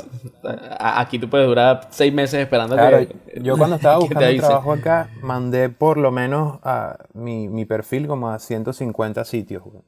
Aquí 0.79 1.19
tú 1.19 1.29
puedes 1.29 1.47
durar 1.47 1.87
seis 1.89 2.13
meses 2.13 2.41
esperando 2.41 2.75
claro, 2.75 2.99
que... 2.99 3.41
yo 3.41 3.57
cuando 3.57 3.75
estaba 3.77 3.97
buscando 3.99 4.37
trabajo 4.37 4.73
acá, 4.73 5.09
mandé 5.21 5.69
por 5.69 5.97
lo 5.97 6.11
menos 6.11 6.59
a 6.63 6.97
mi, 7.13 7.49
mi 7.49 7.65
perfil 7.65 8.07
como 8.07 8.29
a 8.29 8.39
150 8.39 9.23
sitios. 9.25 9.63
güey. 9.63 9.81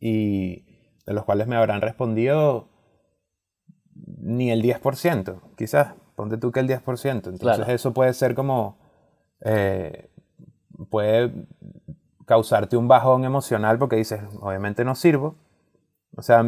Y 0.00 0.64
de 1.06 1.12
los 1.14 1.24
cuales 1.24 1.46
me 1.48 1.56
habrán 1.56 1.80
respondido 1.80 2.68
ni 3.94 4.50
el 4.50 4.62
10%, 4.62 5.40
quizás. 5.56 5.94
Ponte 6.14 6.36
tú 6.36 6.52
que 6.52 6.60
el 6.60 6.68
10%. 6.68 7.10
Entonces 7.10 7.40
Claro. 7.40 7.64
eso 7.66 7.92
puede 7.92 8.12
ser 8.14 8.34
como... 8.34 8.78
eh, 9.44 10.10
puede 10.90 11.32
causarte 12.26 12.76
un 12.76 12.86
bajón 12.88 13.24
emocional 13.24 13.78
porque 13.78 13.96
dices, 13.96 14.20
obviamente 14.40 14.84
no 14.84 14.94
sirvo. 14.94 15.36
O 16.16 16.22
sea, 16.22 16.44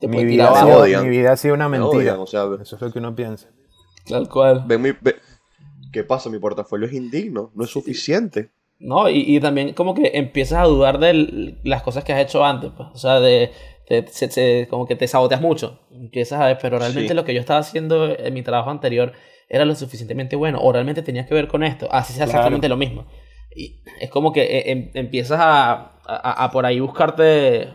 Te 0.00 0.08
mi 0.08 0.24
vida, 0.24 0.50
ha 0.50 0.64
sido, 0.64 0.78
odian. 0.80 1.02
mi 1.04 1.08
vida 1.10 1.32
ha 1.32 1.36
sido 1.36 1.54
una 1.54 1.68
Me 1.68 1.78
mentira. 1.78 1.98
odian, 2.14 2.18
o 2.20 2.26
sea, 2.26 2.44
Eso 2.60 2.76
es 2.76 2.82
lo 2.82 2.92
que 2.92 2.98
uno 2.98 3.14
piensa. 3.14 3.48
Tal 4.08 4.28
cual. 4.28 4.64
ven 4.66 4.80
mi, 4.82 4.92
ve- 5.00 5.16
¿qué 5.92 6.04
pasa? 6.04 6.30
Mi 6.30 6.38
portafolio 6.38 6.86
es 6.86 6.92
indigno, 6.92 7.50
no 7.54 7.64
es 7.64 7.70
suficiente. 7.70 8.50
No, 8.78 9.08
y, 9.08 9.24
y 9.26 9.40
también 9.40 9.72
como 9.74 9.92
que 9.94 10.12
empiezas 10.14 10.60
a 10.60 10.64
dudar 10.68 10.98
de 11.00 11.58
las 11.64 11.82
cosas 11.82 12.04
que 12.04 12.12
has 12.12 12.20
hecho 12.20 12.44
antes, 12.44 12.70
pues. 12.76 12.88
O 12.94 12.96
sea, 12.98 13.18
de, 13.18 13.50
de- 13.90 14.06
se- 14.08 14.30
se- 14.30 14.68
como 14.70 14.86
que 14.86 14.94
te 14.94 15.08
saboteas 15.08 15.40
mucho. 15.40 15.80
Empiezas 15.90 16.40
a 16.40 16.46
ver, 16.46 16.58
pero 16.62 16.78
realmente 16.78 17.08
Sí. 17.08 17.14
lo 17.14 17.24
que 17.24 17.34
yo 17.34 17.40
estaba 17.40 17.58
haciendo 17.58 18.16
en 18.16 18.32
mi 18.32 18.42
trabajo 18.42 18.70
anterior 18.70 19.12
era 19.48 19.64
lo 19.64 19.74
suficientemente 19.74 20.36
bueno, 20.36 20.60
o 20.62 20.70
realmente 20.72 21.02
tenía 21.02 21.26
que 21.26 21.34
ver 21.34 21.48
con 21.48 21.64
esto. 21.64 21.88
Así 21.90 22.12
sea 22.12 22.26
Claro. 22.26 22.38
exactamente 22.38 22.68
lo 22.68 22.76
mismo. 22.76 23.06
Y 23.56 23.80
es 24.00 24.10
como 24.10 24.32
que 24.32 24.42
eh, 24.42 24.70
em- 24.70 24.90
empiezas 24.94 25.40
a, 25.40 25.98
a- 26.06 26.44
a 26.44 26.50
por 26.52 26.64
ahí 26.64 26.78
buscarte, 26.80 27.68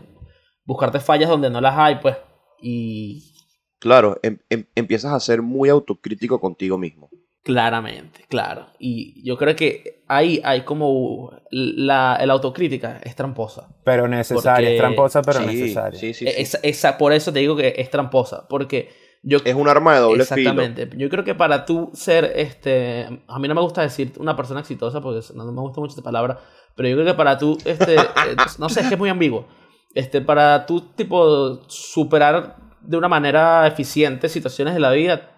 buscarte 0.64 1.00
fallas 1.00 1.28
donde 1.30 1.50
no 1.50 1.60
las 1.60 1.76
hay, 1.78 1.96
pues. 1.96 2.16
Y 2.60 3.32
Claro, 3.78 4.18
em- 4.22 4.38
em- 4.48 4.66
empiezas 4.74 5.12
a 5.12 5.20
ser 5.20 5.42
muy 5.42 5.68
autocrítico 5.68 6.40
contigo 6.40 6.78
mismo. 6.78 7.10
Claramente, 7.42 8.24
claro. 8.30 8.68
Y 8.78 9.22
yo 9.22 9.36
creo 9.36 9.54
que 9.54 10.02
ahí 10.08 10.40
hay 10.42 10.62
como 10.62 11.30
la, 11.50 12.18
la 12.24 12.32
autocrítica 12.32 13.00
es 13.04 13.14
tramposa. 13.14 13.68
Pero 13.84 14.08
necesaria, 14.08 14.54
Porque- 14.68 14.74
es 14.76 14.80
tramposa, 14.80 15.20
pero 15.22 15.40
sí, 15.40 15.46
necesaria. 15.46 16.00
sí, 16.00 16.14
sí, 16.14 16.24
sí. 16.26 16.34
Esa, 16.38 16.58
esa- 16.62 16.96
por 16.96 17.12
eso 17.12 17.32
te 17.34 17.40
digo 17.40 17.54
que 17.54 17.74
es 17.76 17.90
tramposa. 17.90 18.48
Porque 18.48 18.88
yo 19.22 19.38
Es 19.44 19.54
un 19.54 19.68
arma 19.68 19.92
de 19.94 20.00
doble 20.00 20.22
Exactamente. 20.22 20.88
Yo 20.96 21.10
creo 21.10 21.24
que 21.24 21.34
para 21.34 21.66
tú 21.66 21.90
ser 21.92 22.32
este. 22.36 23.22
A 23.28 23.38
mí 23.38 23.46
no 23.48 23.54
me 23.54 23.60
gusta 23.60 23.82
decir 23.82 24.12
una 24.18 24.34
persona 24.36 24.60
exitosa 24.60 25.02
porque 25.02 25.20
no 25.34 25.44
me 25.52 25.60
gusta 25.60 25.80
mucho 25.82 25.90
esta 25.92 26.02
palabra. 26.02 26.40
Pero 26.74 26.88
yo 26.88 26.94
creo 26.96 27.06
que 27.06 27.14
para 27.14 27.36
tú, 27.36 27.58
este. 27.66 27.94
eh, 27.96 28.36
no 28.58 28.70
sé, 28.70 28.80
es 28.80 28.88
que 28.88 28.94
es 28.94 28.98
muy 28.98 29.10
ambiguo. 29.10 29.46
Este, 29.94 30.20
para 30.20 30.66
tú, 30.66 30.80
tipo, 30.80 31.62
superar 31.68 32.56
de 32.80 32.96
una 32.96 33.08
manera 33.08 33.66
eficiente 33.66 34.28
situaciones 34.28 34.74
de 34.74 34.80
la 34.80 34.90
vida 34.90 35.30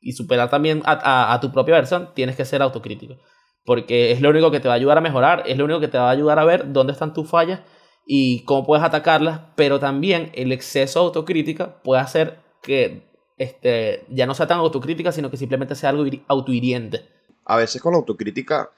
y 0.00 0.12
superar 0.12 0.50
también 0.50 0.82
a, 0.84 1.38
tu 1.40 1.50
propia 1.52 1.76
versión, 1.76 2.10
tienes 2.14 2.36
que 2.36 2.44
ser 2.44 2.62
autocrítico. 2.62 3.16
Porque 3.64 4.12
es 4.12 4.20
lo 4.20 4.30
único 4.30 4.50
que 4.50 4.60
te 4.60 4.68
va 4.68 4.74
a 4.74 4.76
ayudar 4.76 4.98
a 4.98 5.00
mejorar, 5.00 5.42
es 5.46 5.56
lo 5.56 5.64
único 5.64 5.80
que 5.80 5.88
te 5.88 5.98
va 5.98 6.08
a 6.08 6.12
ayudar 6.12 6.38
a 6.38 6.44
ver 6.44 6.72
dónde 6.72 6.92
están 6.92 7.14
tus 7.14 7.28
fallas 7.28 7.60
y 8.06 8.44
cómo 8.44 8.64
puedes 8.64 8.84
atacarlas, 8.84 9.40
pero 9.56 9.80
también 9.80 10.30
el 10.34 10.52
exceso 10.52 11.00
de 11.00 11.06
autocrítica 11.06 11.82
puede 11.82 12.00
hacer 12.00 12.38
que 12.62 13.02
este, 13.36 14.04
ya 14.08 14.26
no 14.26 14.34
sea 14.34 14.46
tan 14.46 14.58
autocrítica, 14.58 15.10
sino 15.10 15.30
que 15.30 15.36
simplemente 15.36 15.74
sea 15.74 15.90
algo 15.90 16.06
hiri- 16.06 16.24
autohiriente. 16.28 17.08
A 17.44 17.56
veces 17.56 17.82
con 17.82 17.92
la 17.92 17.98
autocrítica 17.98 18.70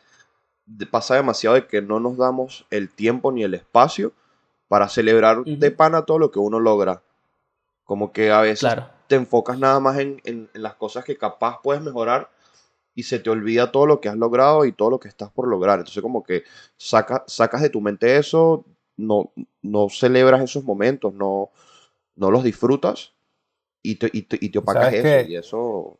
pasa 0.90 1.14
demasiado 1.14 1.57
de 1.57 1.66
que 1.66 1.83
no 1.83 2.01
nos 2.01 2.16
damos 2.16 2.66
el 2.71 2.90
tiempo 2.90 3.33
ni 3.33 3.42
el 3.42 3.55
espacio 3.55 4.12
para 4.68 4.88
celebrar 4.88 5.38
Ujú. 5.44 5.59
de 5.61 5.70
pana 5.70 6.02
todo 6.04 6.18
lo 6.18 6.31
que 6.31 6.38
uno 6.38 6.61
logra. 6.61 7.02
Como 7.85 8.12
que 8.12 8.31
a 8.31 8.40
veces 8.40 8.74
Claro. 8.74 8.90
te 9.09 9.16
enfocas 9.16 9.59
nada 9.59 9.81
más 9.81 9.98
en, 9.98 10.20
en- 10.24 10.50
en 10.54 10.62
las 10.62 10.74
cosas 10.74 11.04
que 11.04 11.16
capaz 11.16 11.61
puedes 11.62 11.83
mejorar 11.83 12.31
y 12.94 13.04
se 13.04 13.18
te 13.20 13.31
olvida 13.31 13.72
todo 13.72 13.87
lo 13.87 14.00
que 14.00 14.09
has 14.09 14.16
logrado 14.16 14.64
y 14.66 14.72
todo 14.72 14.90
lo 14.90 15.00
que 15.00 15.09
estás 15.09 15.31
por 15.33 15.48
lograr. 15.48 15.78
Entonces 15.81 16.02
como 16.02 16.22
que 16.24 16.44
saca- 16.78 17.24
sacas 17.26 17.62
de 17.62 17.70
tu 17.70 17.81
mente 17.81 18.16
eso, 18.18 18.64
no, 18.96 19.33
no 19.62 19.88
celebras 19.90 20.42
esos 20.42 20.64
momentos, 20.64 21.14
no, 21.14 21.50
no 22.16 22.31
los 22.31 22.44
disfrutas 22.44 23.14
y 23.83 23.96
te, 23.96 24.11
y 24.12 24.22
te, 24.22 24.38
y 24.40 24.50
te 24.50 24.59
opacas 24.61 24.92
¿Sabes 24.92 24.94
eso. 24.94 25.02
qué? 25.02 25.26
Y 25.26 25.37
eso 25.37 25.98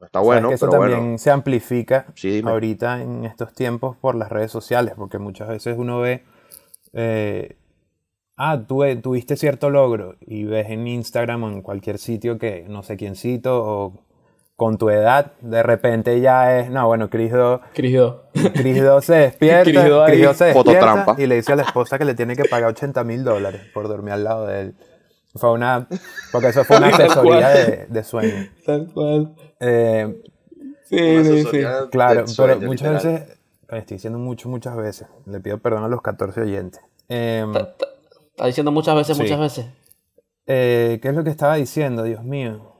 no 0.00 0.06
está 0.06 0.20
bueno, 0.20 0.48
que 0.48 0.54
eso 0.54 0.66
pero 0.66 0.72
también 0.72 0.98
bueno. 1.08 1.18
se 1.18 1.30
amplifica 1.30 2.06
Sí, 2.14 2.40
ahorita 2.42 3.02
en 3.02 3.24
estos 3.24 3.54
tiempos 3.54 3.96
por 3.96 4.14
las 4.14 4.30
redes 4.30 4.50
sociales, 4.50 4.94
porque 4.96 5.18
muchas 5.18 5.48
veces 5.48 5.76
uno 5.78 6.00
ve, 6.00 6.24
eh, 6.94 7.56
ah, 8.50 8.60
tú 8.66 8.82
eh, 8.84 8.96
tuviste 8.96 9.36
cierto 9.36 9.70
logro 9.70 10.16
y 10.20 10.44
ves 10.44 10.70
en 10.70 10.86
Instagram 10.86 11.44
o 11.44 11.48
en 11.48 11.62
cualquier 11.62 11.98
sitio 11.98 12.38
que 12.38 12.64
no 12.68 12.82
sé 12.82 12.96
quiéncito 12.96 13.62
o 13.64 13.92
con 14.56 14.78
tu 14.78 14.90
edad, 14.90 15.32
de 15.40 15.62
repente 15.62 16.20
ya 16.20 16.58
es, 16.58 16.70
no, 16.70 16.86
bueno, 16.86 17.10
Chris 17.10 17.32
2, 17.32 17.60
Cristo. 17.74 18.24
Chris 18.54 18.82
2 18.82 19.04
se 19.04 19.14
despierta. 19.26 19.64
Chris 20.06 20.24
2 20.24 20.36
se 20.36 20.44
despierta 20.44 20.52
Fototrampa. 20.52 21.16
y 21.18 21.26
le 21.26 21.36
dice 21.36 21.52
a 21.52 21.56
la 21.56 21.62
esposa 21.62 21.98
que 21.98 22.04
le 22.04 22.14
tiene 22.14 22.36
que 22.36 22.44
pagar 22.44 22.70
80 22.70 23.02
mil 23.04 23.24
dólares 23.24 23.62
por 23.74 23.88
dormir 23.88 24.12
al 24.12 24.24
lado 24.24 24.46
de 24.46 24.60
él. 24.60 24.74
Fue 25.34 25.50
una, 25.52 25.88
porque 26.30 26.48
eso 26.48 26.62
fue 26.64 26.76
una 26.76 26.88
asesoría 26.94 27.48
de, 27.48 27.86
de 27.88 28.04
sueño. 28.04 28.48
Tal 28.66 28.88
cual. 28.92 29.34
Eh, 29.60 30.22
Sí, 30.84 31.24
sí, 31.24 31.44
sí. 31.44 31.62
Claro, 31.90 32.14
del 32.16 32.24
pero 32.24 32.26
sueño, 32.26 32.66
muchas 32.66 32.92
literal. 32.92 33.20
veces, 33.20 33.38
eh, 33.70 33.78
estoy 33.78 33.94
diciendo 33.96 34.18
mucho, 34.18 34.48
muchas 34.50 34.76
veces, 34.76 35.08
le 35.24 35.40
pido 35.40 35.56
perdón 35.56 35.84
a 35.84 35.88
los 35.88 36.02
14 36.02 36.42
oyentes. 36.42 36.82
Em, 37.08 37.50
Está 38.32 38.46
diciendo 38.46 38.72
muchas 38.72 38.94
veces, 38.96 39.16
Sí. 39.16 39.22
muchas 39.22 39.40
veces. 39.40 39.66
eh, 40.46 40.98
¿Qué 41.00 41.08
es 41.08 41.14
lo 41.14 41.22
que 41.22 41.30
estaba 41.30 41.54
diciendo, 41.54 42.02
Dios 42.02 42.24
mío? 42.24 42.72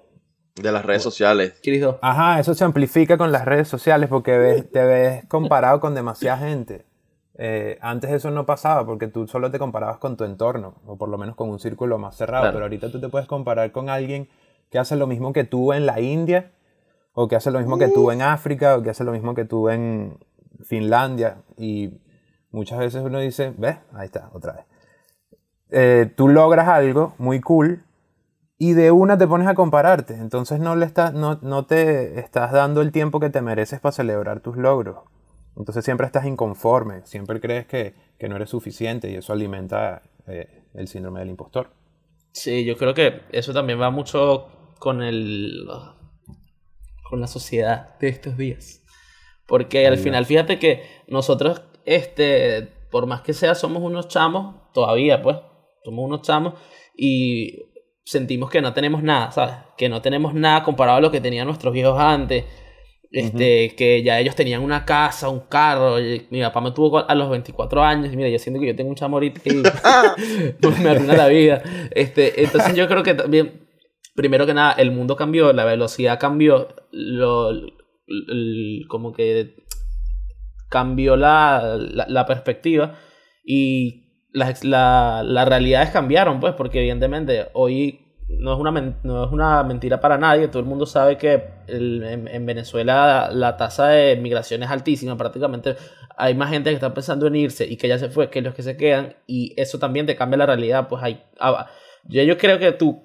De 0.56 0.72
las 0.72 0.84
redes 0.84 1.02
sociales. 1.02 1.54
Cristo. 1.62 1.98
Ajá, 2.02 2.40
eso 2.40 2.54
se 2.54 2.64
amplifica 2.64 3.16
con 3.16 3.30
las 3.32 3.44
redes 3.44 3.68
sociales 3.68 4.08
porque 4.08 4.36
ves- 4.36 4.70
te 4.70 4.84
ves 4.84 5.24
comparado 5.28 5.78
con 5.80 5.94
demasiada 5.94 6.38
gente. 6.38 6.84
Eh, 7.38 7.78
antes 7.80 8.10
eso 8.10 8.30
no 8.30 8.44
pasaba 8.44 8.84
porque 8.84 9.06
tú 9.06 9.26
solo 9.28 9.50
te 9.50 9.58
comparabas 9.58 9.98
con 9.98 10.16
tu 10.16 10.24
entorno, 10.24 10.74
o 10.86 10.98
por 10.98 11.08
lo 11.08 11.16
menos 11.18 11.36
con 11.36 11.48
un 11.48 11.58
círculo 11.60 11.98
más 11.98 12.16
cerrado, 12.16 12.42
Claro. 12.42 12.54
pero 12.56 12.64
ahorita 12.66 12.90
tú 12.90 13.00
te 13.00 13.08
puedes 13.08 13.26
comparar 13.28 13.70
con 13.72 13.88
alguien 13.88 14.28
que 14.70 14.78
hace 14.78 14.96
lo 14.96 15.06
mismo 15.06 15.32
que 15.32 15.44
tú 15.44 15.72
en 15.72 15.86
la 15.86 16.00
India, 16.00 16.50
o 17.14 17.28
que 17.28 17.36
hace 17.36 17.50
lo 17.50 17.58
mismo 17.60 17.78
que 17.78 17.88
tú 17.88 18.10
en 18.10 18.22
África, 18.22 18.76
o 18.76 18.82
que 18.82 18.90
hace 18.90 19.04
lo 19.04 19.12
mismo 19.12 19.34
que 19.34 19.44
tú 19.44 19.68
en 19.70 20.18
Finlandia, 20.64 21.38
y 21.56 21.90
muchas 22.50 22.78
veces 22.78 23.02
uno 23.02 23.18
dice, 23.20 23.54
ves, 23.56 23.76
ahí 23.94 24.06
está, 24.06 24.28
otra 24.34 24.52
vez. 24.54 24.64
Eh, 25.72 26.12
tú 26.14 26.28
logras 26.28 26.68
algo 26.68 27.14
muy 27.18 27.40
cool 27.40 27.82
y 28.58 28.74
de 28.74 28.90
una 28.90 29.18
te 29.18 29.26
pones 29.26 29.48
a 29.48 29.54
compararte. 29.54 30.14
Entonces 30.14 30.60
no, 30.60 30.76
le 30.76 30.86
estás, 30.86 31.14
no, 31.14 31.38
no 31.42 31.66
te 31.66 32.20
estás 32.20 32.52
dando 32.52 32.82
el 32.82 32.92
tiempo 32.92 33.18
que 33.18 33.30
te 33.30 33.42
mereces 33.42 33.80
para 33.80 33.92
celebrar 33.92 34.40
tus 34.40 34.56
logros. 34.56 34.98
Entonces 35.56 35.84
siempre 35.84 36.06
estás 36.06 36.26
inconforme, 36.26 37.04
siempre 37.04 37.40
crees 37.40 37.66
que, 37.66 37.94
que 38.18 38.28
no 38.28 38.36
eres 38.36 38.50
suficiente 38.50 39.10
y 39.10 39.16
eso 39.16 39.32
alimenta 39.32 40.02
eh, 40.26 40.62
el 40.74 40.88
síndrome 40.88 41.20
del 41.20 41.30
impostor. 41.30 41.70
Sí, 42.32 42.64
yo 42.64 42.76
creo 42.76 42.94
que 42.94 43.22
eso 43.32 43.52
también 43.52 43.80
va 43.80 43.90
mucho 43.90 44.46
con 44.78 45.02
el 45.02 45.66
con 47.12 47.20
la 47.20 47.26
sociedad 47.26 47.98
de 47.98 48.08
estos 48.08 48.38
días. 48.38 48.82
Porque 49.46 49.86
al 49.86 49.98
final, 49.98 50.24
fíjate 50.24 50.58
que 50.58 50.82
nosotros, 51.08 51.62
este, 51.84 52.62
por 52.90 53.06
más 53.06 53.20
que 53.20 53.34
sea, 53.34 53.54
somos 53.54 53.82
unos 53.82 54.08
chamos, 54.08 54.72
todavía, 54.72 55.20
pues, 55.20 55.36
somos 55.84 56.04
unos 56.04 56.22
chamos 56.22 56.54
y 56.96 57.58
sentimos 58.04 58.50
que 58.50 58.60
no 58.60 58.72
tenemos 58.72 59.02
nada, 59.02 59.30
¿sabes? 59.30 59.54
Que 59.76 59.88
no 59.88 60.02
tenemos 60.02 60.34
nada 60.34 60.62
comparado 60.64 60.98
a 60.98 61.00
lo 61.00 61.10
que 61.10 61.20
tenían 61.20 61.46
nuestros 61.46 61.72
viejos 61.72 61.98
antes. 61.98 62.44
Este, 63.14 63.74
que 63.76 64.02
ya 64.02 64.18
ellos 64.18 64.34
tenían 64.34 64.62
una 64.62 64.86
casa, 64.86 65.28
un 65.28 65.40
carro. 65.40 66.00
y 66.00 66.26
Mi 66.30 66.40
papá 66.40 66.62
me 66.62 66.70
tuvo 66.70 67.06
a 67.06 67.14
los 67.14 67.28
24 67.28 67.82
años. 67.82 68.10
Y 68.12 68.16
mira, 68.16 68.30
yo 68.30 68.38
siento 68.38 68.58
que 68.60 68.68
yo 68.68 68.74
tengo 68.76 68.88
un 68.88 68.96
chamo 68.96 69.16
ahorita 69.16 69.40
y 69.44 69.62
me 70.82 70.88
arruina 70.90 71.14
la 71.14 71.28
vida. 71.28 71.62
Este, 71.90 72.42
entonces 72.42 72.74
yo 72.74 72.88
creo 72.88 73.02
que 73.02 73.12
también, 73.14 73.68
primero 74.14 74.46
que 74.46 74.54
nada, 74.54 74.72
el 74.72 74.92
mundo 74.92 75.14
cambió, 75.16 75.52
la 75.52 75.64
velocidad 75.66 76.18
cambió, 76.18 76.68
lo, 76.90 77.50
el- 77.50 78.86
como 78.88 79.12
que 79.12 79.56
cambió 80.70 81.16
la, 81.16 81.76
la, 81.78 82.06
la 82.08 82.26
perspectiva 82.26 82.98
y 83.44 84.01
las, 84.32 84.64
la, 84.64 85.22
las 85.24 85.48
realidades 85.48 85.90
cambiaron, 85.90 86.40
pues, 86.40 86.54
porque 86.54 86.78
evidentemente 86.80 87.48
hoy 87.54 88.00
no 88.28 88.54
es, 88.54 88.58
una, 88.58 88.70
no 89.02 89.24
es 89.24 89.30
una 89.32 89.62
mentira 89.62 90.00
para 90.00 90.16
nadie, 90.16 90.48
todo 90.48 90.60
el 90.60 90.64
mundo 90.68 90.86
sabe 90.86 91.18
que 91.18 91.44
el- 91.66 92.02
en, 92.02 92.28
en 92.28 92.46
Venezuela 92.46 93.30
la 93.32 93.56
tasa 93.56 93.88
de 93.88 94.16
migración 94.16 94.62
es 94.62 94.70
altísima, 94.70 95.16
prácticamente 95.18 95.76
hay 96.16 96.34
más 96.34 96.50
gente 96.50 96.70
que 96.70 96.74
está 96.74 96.94
pensando 96.94 97.26
en 97.26 97.36
irse 97.36 97.66
y 97.66 97.76
que 97.76 97.88
ya 97.88 97.98
se 97.98 98.08
fue 98.08 98.30
que 98.30 98.40
los 98.42 98.54
que 98.54 98.62
se 98.62 98.76
quedan 98.76 99.16
y 99.26 99.52
eso 99.60 99.78
también 99.78 100.06
te 100.06 100.16
cambia 100.16 100.38
la 100.38 100.46
realidad, 100.46 100.88
pues 100.88 101.02
hay... 101.02 101.22
ah, 101.40 101.66
yo, 102.04 102.22
yo 102.22 102.38
creo 102.38 102.58
que 102.58 102.72
tú 102.72 103.02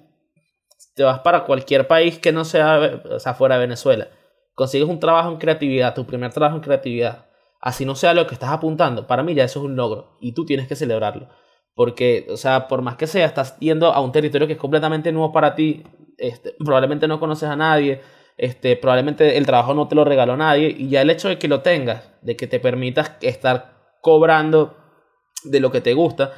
te 0.94 1.02
vas 1.02 1.20
para 1.20 1.44
cualquier 1.44 1.86
país 1.86 2.18
que 2.18 2.32
no 2.32 2.44
sea, 2.44 3.00
o 3.10 3.18
sea, 3.20 3.34
fuera 3.34 3.56
de 3.56 3.62
Venezuela, 3.62 4.08
consigues 4.54 4.88
un 4.88 4.98
trabajo 5.00 5.30
en 5.30 5.38
creatividad, 5.38 5.94
tu 5.94 6.06
primer 6.06 6.32
trabajo 6.32 6.56
en 6.56 6.62
creatividad, 6.62 7.26
así 7.60 7.84
no 7.84 7.94
sea 7.94 8.14
lo 8.14 8.26
que 8.26 8.34
estás 8.34 8.50
apuntando, 8.50 9.06
para 9.06 9.22
mí 9.22 9.34
ya 9.34 9.44
eso 9.44 9.60
es 9.60 9.64
un 9.66 9.76
logro 9.76 10.16
y 10.20 10.32
tú 10.32 10.44
tienes 10.46 10.68
que 10.68 10.76
celebrarlo. 10.76 11.28
Porque, 11.74 12.26
o 12.30 12.36
sea, 12.36 12.66
por 12.66 12.82
más 12.82 12.96
que 12.96 13.06
sea, 13.06 13.24
estás 13.26 13.56
yendo 13.60 13.92
a 13.92 14.00
un 14.00 14.10
territorio 14.12 14.46
que 14.48 14.54
es 14.54 14.58
completamente 14.58 15.12
nuevo 15.12 15.32
para 15.32 15.54
ti, 15.54 15.84
este, 16.16 16.54
probablemente 16.58 17.06
no 17.06 17.20
conoces 17.20 17.48
a 17.48 17.54
nadie, 17.56 18.00
este, 18.36 18.76
probablemente 18.76 19.36
el 19.36 19.46
trabajo 19.46 19.74
no 19.74 19.86
te 19.86 19.94
lo 19.94 20.04
regaló 20.04 20.36
nadie, 20.36 20.74
y 20.76 20.88
ya 20.88 21.02
el 21.02 21.10
hecho 21.10 21.28
de 21.28 21.38
que 21.38 21.46
lo 21.46 21.60
tengas, 21.62 22.02
de 22.22 22.36
que 22.36 22.46
te 22.48 22.58
permitas 22.58 23.12
estar 23.20 23.76
cobrando 24.00 24.76
de 25.44 25.60
lo 25.60 25.70
que 25.70 25.80
te 25.80 25.94
gusta, 25.94 26.32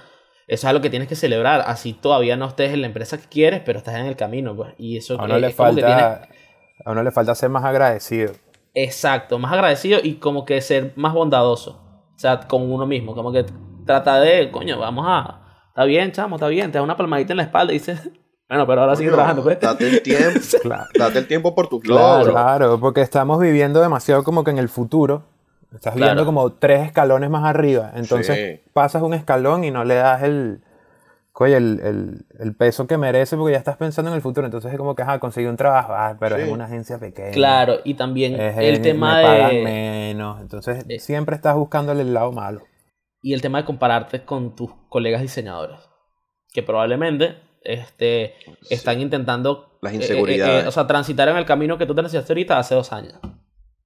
eso 0.47 0.67
es 0.67 0.71
algo 0.71 0.83
que 0.83 0.91
tienes 0.91 1.09
que 1.09 1.15
celebrar. 1.17 1.63
Así 1.67 1.93
todavía 1.95 2.37
no 2.37 2.47
estés 2.49 2.73
en 2.75 2.81
la 2.83 2.89
empresa 2.89 3.17
que 3.19 3.29
quieres, 3.29 3.63
pero 3.65 3.79
estás 3.79 3.95
en 3.95 4.07
el 4.07 4.17
camino, 4.17 4.55
pues. 4.57 4.75
Y 4.79 4.97
eso 4.99 5.19
A 5.19 5.25
uno, 5.25 5.37
es 5.37 5.41
le 5.43 5.53
como 5.55 5.71
que 5.77 5.83
tienes- 5.83 6.03
falta, 6.03 6.29
a 6.85 6.91
uno 6.91 7.03
le 7.03 7.11
falta 7.13 7.35
ser 7.35 7.49
más 7.51 7.65
agradecido. 7.65 8.33
Exacto, 8.75 9.39
más 9.39 9.53
agradecido 9.53 9.99
y 10.03 10.15
como 10.15 10.45
que 10.45 10.61
ser 10.61 10.93
más 10.97 11.13
bondadoso. 11.15 11.81
O 12.15 12.19
sea, 12.19 12.41
con 12.41 12.71
uno 12.71 12.87
mismo. 12.87 13.15
Como 13.15 13.33
que 13.33 13.45
trata 13.87 14.21
de, 14.21 14.51
coño, 14.51 14.79
vamos 14.79 15.07
a. 15.09 15.41
Está 15.69 15.85
bien, 15.85 16.13
chamo, 16.13 16.37
está 16.37 16.49
bien. 16.49 16.71
Te 16.71 16.79
da 16.79 16.83
una 16.85 16.97
palmadita 16.97 17.33
en 17.33 17.39
la 17.39 17.43
espalda 17.45 17.73
y 17.73 17.79
dices, 17.79 18.11
bueno, 18.49 18.67
pero 18.67 18.83
ahora 18.83 18.97
sigue 18.97 19.11
trabajando, 19.11 19.43
pues. 19.43 19.59
Date 19.61 19.89
el 19.89 20.03
tiempo. 20.03 20.41
Claro. 20.63 20.85
date 20.99 21.19
el 21.19 21.27
tiempo 21.27 21.55
por 21.55 21.69
tus 21.69 21.81
Claro. 21.83 22.31
Claro, 22.31 22.79
porque 22.81 23.01
estamos 23.01 23.41
viviendo 23.41 23.81
demasiado 23.81 24.23
como 24.23 24.45
que 24.45 24.51
en 24.51 24.59
el 24.59 24.69
futuro. 24.69 25.25
Estás 25.73 25.95
Claro. 25.95 26.11
viendo 26.13 26.27
como 26.27 26.53
tres 26.55 26.85
escalones 26.87 27.31
más 27.31 27.45
arriba. 27.45 27.93
Entonces 27.95 28.37
Sí. 28.61 28.71
pasas 28.73 29.03
un 29.03 29.15
escalón 29.15 29.63
y 29.65 29.71
no 29.71 29.85
le 29.85 29.95
das 29.95 30.23
el, 30.25 30.63
coño, 31.40 31.57
el, 31.57 31.81
el- 31.83 32.26
el 32.38 32.55
peso 32.55 32.87
que 32.87 32.98
merece 32.98 33.37
porque 33.37 33.53
ya 33.53 33.59
estás 33.59 33.76
pensando 33.79 34.11
en 34.11 34.16
el 34.16 34.20
futuro. 34.22 34.46
Entonces 34.46 34.70
es 34.72 34.76
como 34.79 34.94
que, 34.94 35.03
ajá, 35.03 35.18
conseguí 35.18 35.46
un 35.46 35.57
trabajo. 35.57 35.92
Ah, 35.94 36.16
pero 36.20 36.37
Sí. 36.37 36.42
es 36.42 36.48
una 36.50 36.66
agencia 36.66 36.98
pequeña. 36.98 37.31
Claro, 37.31 37.76
y 37.85 37.94
también 37.94 38.38
Es 38.38 38.59
el 38.59 38.83
tema 38.83 39.16
me 39.16 39.22
pagan 39.22 39.50
de. 39.50 39.62
menos. 39.62 40.40
Entonces 40.40 40.85
Eh. 40.88 40.98
siempre 40.98 41.37
estás 41.37 41.57
buscándole 41.57 42.03
el 42.03 42.12
lado 42.14 42.33
malo. 42.33 42.61
y 43.22 43.35
el 43.35 43.42
tema 43.42 43.59
de 43.59 43.64
compararte 43.66 44.24
con 44.24 44.55
tus 44.57 44.70
colegas 44.88 45.20
diseñadores. 45.20 45.79
Que 46.53 46.62
probablemente 46.62 47.37
este, 47.62 48.35
están 48.70 49.00
intentando. 49.00 49.79
Las 49.83 49.92
eh, 49.92 49.96
eh, 49.96 49.98
inseguridades. 50.00 50.64
eh, 50.64 50.68
o 50.68 50.70
sea, 50.70 50.87
transitar 50.87 51.29
en 51.29 51.37
el 51.37 51.44
camino 51.44 51.76
que 51.79 51.85
tú 51.87 51.94
transitas 51.94 52.29
ahorita 52.31 52.59
hace 52.59 52.74
dos 52.74 52.92
años. 52.92 53.18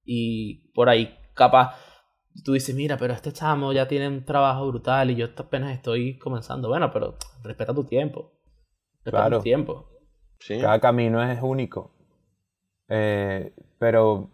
Y 0.05 0.71
por 0.73 0.87
ahí, 0.89 1.17
capaz, 1.33 1.75
tú 2.43 2.53
dices, 2.53 2.75
mira, 2.75 2.97
pero 2.97 3.13
este 3.13 3.31
chamo 3.31 3.71
ya 3.73 3.87
tiene 3.87 4.07
un 4.07 4.25
trabajo 4.25 4.67
brutal 4.67 5.11
y 5.11 5.15
yo 5.15 5.27
apenas 5.37 5.71
estoy 5.73 6.17
comenzando. 6.17 6.67
Bueno, 6.69 6.91
pero 6.91 7.15
respeta 7.43 7.73
tu 7.73 7.83
tiempo. 7.85 8.31
Respeta 9.03 9.17
Claro. 9.27 9.37
tu 9.37 9.43
tiempo. 9.43 9.89
Sí. 10.39 10.59
Cada 10.59 10.79
camino 10.79 11.23
es 11.23 11.39
único. 11.41 11.91
Eh, 12.89 13.53
pero 13.79 14.29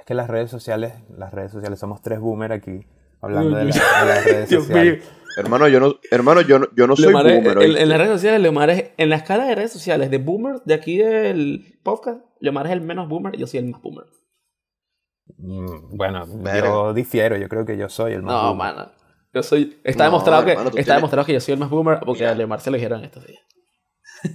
es 0.00 0.06
que 0.06 0.14
las 0.14 0.28
redes 0.28 0.50
sociales, 0.50 0.94
las 1.16 1.32
redes 1.32 1.52
sociales, 1.52 1.78
somos 1.78 2.00
tres 2.02 2.20
boomers 2.20 2.54
aquí 2.54 2.86
hablando 3.20 3.56
de, 3.56 3.64
la- 3.64 3.70
de 3.74 4.06
las 4.06 4.24
redes 4.24 4.48
sociales. 4.50 5.04
Hermano, 5.36 5.66
yo 5.66 5.80
no, 5.80 5.96
hermano, 6.12 6.42
yo 6.42 6.60
no, 6.60 6.66
yo 6.76 6.86
no 6.86 6.94
soy 6.94 7.06
Leomar 7.06 7.26
es- 7.26 7.34
boomer. 7.34 7.52
en, 7.52 7.58
¿oíste? 7.58 7.82
en 7.82 7.88
las 7.88 7.98
redes 7.98 8.12
sociales, 8.12 8.40
Leomar 8.40 8.70
es, 8.70 8.90
en 8.96 9.08
la 9.10 9.16
escala 9.16 9.44
de 9.46 9.54
redes 9.56 9.72
sociales 9.72 10.10
de 10.10 10.18
boomer 10.18 10.60
de 10.64 10.74
aquí 10.74 10.96
del 10.98 11.78
podcast, 11.82 12.20
Leomar 12.38 12.66
es 12.66 12.72
el 12.72 12.80
menos 12.82 13.08
boomer 13.08 13.34
y 13.34 13.38
yo 13.38 13.46
soy 13.48 13.58
el 13.58 13.66
más 13.66 13.82
boomer. 13.82 14.04
Mm, 15.38 15.96
Bueno, 15.96 16.24
Verga. 16.28 16.68
yo 16.68 16.94
difiero, 16.94 17.36
yo 17.36 17.48
creo 17.48 17.64
que 17.64 17.76
yo 17.76 17.88
soy 17.88 18.12
el 18.12 18.22
más 18.22 18.32
No, 18.34 18.48
boomer. 18.54 18.74
mano. 18.74 18.90
Yo 19.32 19.42
soy. 19.42 19.80
Está 19.82 20.04
No, 20.04 20.10
demostrado 20.10 20.44
que 20.44 20.50
hermano, 20.52 20.70
tú 20.70 20.76
está 20.78 20.84
tienes- 20.92 20.96
demostrado 20.98 21.26
que 21.26 21.32
yo 21.32 21.40
soy 21.40 21.54
el 21.54 21.60
más 21.60 21.70
boomer 21.70 21.98
porque 22.04 22.20
Mira. 22.22 22.32
a 22.32 22.34
Leomar 22.34 22.60
se 22.60 22.70
lo 22.70 22.76
dijeron 22.76 23.02
estos 23.04 23.26
días. 23.26 23.40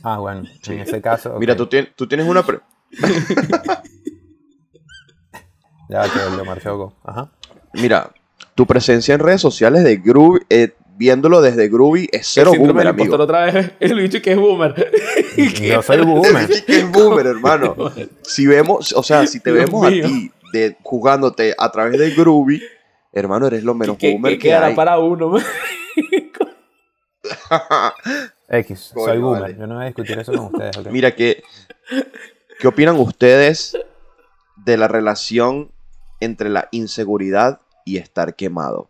Ah, 0.03 0.17
bueno, 0.19 0.43
en 0.67 0.79
ese 0.79 1.01
caso. 1.01 1.35
Mira, 1.39 1.53
ok. 1.53 1.57
tú, 1.57 1.67
tienes, 1.67 1.95
tú 1.95 2.07
tienes 2.07 2.27
una... 2.27 2.43
pre- 2.45 2.59
Ya 5.89 6.03
que 6.03 6.19
el 6.19 6.37
de 6.37 6.43
Marchoco. 6.43 6.93
Ajá. 7.03 7.31
Mira, 7.73 8.11
tu 8.55 8.65
presencia 8.67 9.13
en 9.15 9.19
redes 9.21 9.41
sociales 9.41 9.83
de 9.83 9.97
Groovy, 9.97 10.41
eh, 10.49 10.75
viéndolo 10.97 11.41
desde 11.41 11.67
Groovy, 11.67 12.07
es 12.11 12.27
cero 12.31 12.51
boomer, 12.55 12.87
amigo. 12.87 13.15
otra 13.15 13.45
vez. 13.45 13.71
El 13.79 13.95
bicho 13.99 14.21
que 14.21 14.33
es 14.33 14.37
boomer. 14.37 14.75
Yo 15.61 15.81
soy 15.81 16.01
boomer. 16.05 16.53
Sí 16.53 16.61
que 16.63 16.77
es 16.79 16.91
boomer, 16.91 17.25
hermano. 17.27 17.75
Si 18.21 18.45
vemos, 18.45 18.93
o 18.93 19.01
sea, 19.01 19.25
si 19.25 19.39
te 19.39 19.51
Dios 19.51 19.65
vemos 19.65 19.89
mío. 19.91 20.05
a 20.05 20.07
ti 20.07 20.31
de, 20.53 20.77
jugándote 20.83 21.53
a 21.57 21.71
través 21.71 21.97
de 21.99 22.11
Groovy, 22.11 22.61
hermano, 23.11 23.47
eres 23.47 23.63
lo 23.63 23.73
menos 23.73 23.97
que, 23.97 24.11
boomer 24.11 24.33
que 24.33 24.37
que, 24.39 24.47
quedará 24.49 24.67
hay. 24.67 24.75
para 24.75 24.99
uno. 24.99 25.35
X, 28.49 28.91
Coño, 28.93 29.05
soy 29.05 29.17
boomer. 29.19 29.41
vale. 29.41 29.55
Yo 29.57 29.67
no 29.67 29.75
voy 29.75 29.83
a 29.83 29.87
discutir 29.87 30.17
eso 30.19 30.31
con 30.33 30.45
ustedes. 30.55 30.91
Mira, 30.91 31.15
¿qué, 31.15 31.43
¿qué 32.59 32.67
opinan 32.67 32.95
ustedes 32.99 33.77
de 34.57 34.77
la 34.77 34.87
relación 34.87 35.71
entre 36.19 36.49
la 36.49 36.67
inseguridad 36.71 37.61
y 37.85 37.97
estar 37.97 38.35
quemado? 38.35 38.89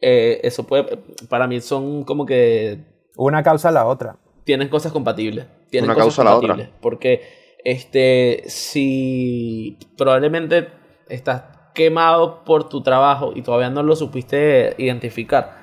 Eh, 0.00 0.40
eso 0.42 0.64
puede, 0.66 0.98
para 1.28 1.46
mí 1.46 1.60
son 1.60 2.04
como 2.04 2.26
que 2.26 2.78
Una 3.16 3.42
causa 3.42 3.68
a 3.68 3.72
la 3.72 3.86
otra. 3.86 4.16
tienen 4.44 4.68
cosas 4.68 4.92
compatibles. 4.92 5.46
Tienen 5.70 5.88
Una 5.90 5.94
cosas 5.94 6.16
causa 6.16 6.22
a 6.22 6.24
la 6.24 6.36
otra. 6.36 6.70
Porque 6.80 7.56
este, 7.64 8.42
si 8.46 9.78
probablemente 9.96 10.68
estás 11.14 11.44
quemado 11.74 12.44
por 12.44 12.68
tu 12.68 12.82
trabajo 12.82 13.32
y 13.34 13.42
todavía 13.42 13.70
no 13.70 13.82
lo 13.82 13.96
supiste 13.96 14.74
identificar, 14.78 15.62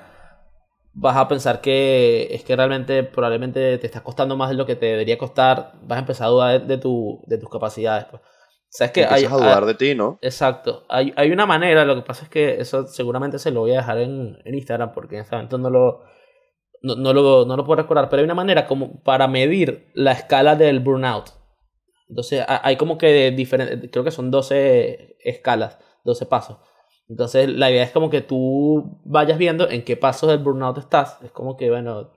vas 0.94 1.18
a 1.18 1.28
pensar 1.28 1.62
que 1.62 2.28
es 2.32 2.44
que 2.44 2.56
realmente 2.56 3.04
probablemente 3.04 3.78
te 3.78 3.86
está 3.86 4.02
costando 4.02 4.36
más 4.36 4.50
de 4.50 4.56
lo 4.56 4.66
que 4.66 4.76
te 4.76 4.88
debería 4.88 5.18
costar, 5.18 5.74
vas 5.84 5.98
a 5.98 6.02
empezar 6.02 6.28
a 6.28 6.30
dudar 6.30 6.66
de, 6.66 6.78
tu, 6.78 7.22
de 7.28 7.38
tus 7.38 7.50
capacidades. 7.50 8.06
Pues. 8.06 8.22
Que 8.92 9.04
hay, 9.06 9.26
a 9.26 9.30
dudar 9.30 9.66
de 9.66 9.74
ti, 9.74 9.96
¿no? 9.96 10.20
Exacto. 10.22 10.86
Hay, 10.90 11.12
hay 11.16 11.32
una 11.32 11.48
manera, 11.48 11.86
lo 11.86 11.96
que 11.96 12.04
pasa 12.04 12.26
es 12.26 12.30
que 12.30 12.62
eso 12.62 12.86
seguramente 12.86 13.40
se 13.40 13.50
lo 13.50 13.62
voy 13.62 13.72
a 13.72 13.78
dejar 13.78 13.98
en, 13.98 14.38
en 14.46 14.54
Instagram 14.54 14.92
porque 14.94 15.16
en 15.16 15.22
este 15.22 15.36
momento 15.36 15.58
no 15.58 15.72
lo, 15.72 16.04
no, 16.84 16.96
no 16.96 17.14
lo, 17.14 17.46
no 17.46 17.58
lo 17.58 17.66
puedo 17.66 17.82
recordar, 17.82 18.10
pero 18.10 18.20
hay 18.20 18.26
una 18.26 18.36
manera 18.36 18.68
como 18.68 19.02
para 19.02 19.28
medir 19.28 19.90
la 19.96 20.12
escala 20.12 20.56
del 20.56 20.82
burnout. 20.82 21.39
Entonces 22.10 22.44
ha- 22.48 22.62
hay 22.68 22.76
como 22.76 22.98
que 22.98 23.32
diferentes, 23.32 23.90
creo 23.92 24.04
que 24.04 24.12
son 24.12 24.32
12 24.32 25.16
escalas, 25.24 25.78
12 26.04 26.26
pasos. 26.26 26.58
Entonces 27.08 27.48
la 27.50 27.72
idea 27.72 27.84
es 27.84 27.92
como 27.92 28.10
que 28.10 28.22
tú 28.22 29.00
vayas 29.06 29.38
viendo 29.38 29.70
en 29.70 29.84
qué 29.84 29.96
pasos 29.98 30.30
del 30.30 30.40
burnout 30.40 30.78
estás. 30.78 31.18
Es 31.24 31.32
como 31.32 31.56
que, 31.58 31.70
bueno, 31.70 32.12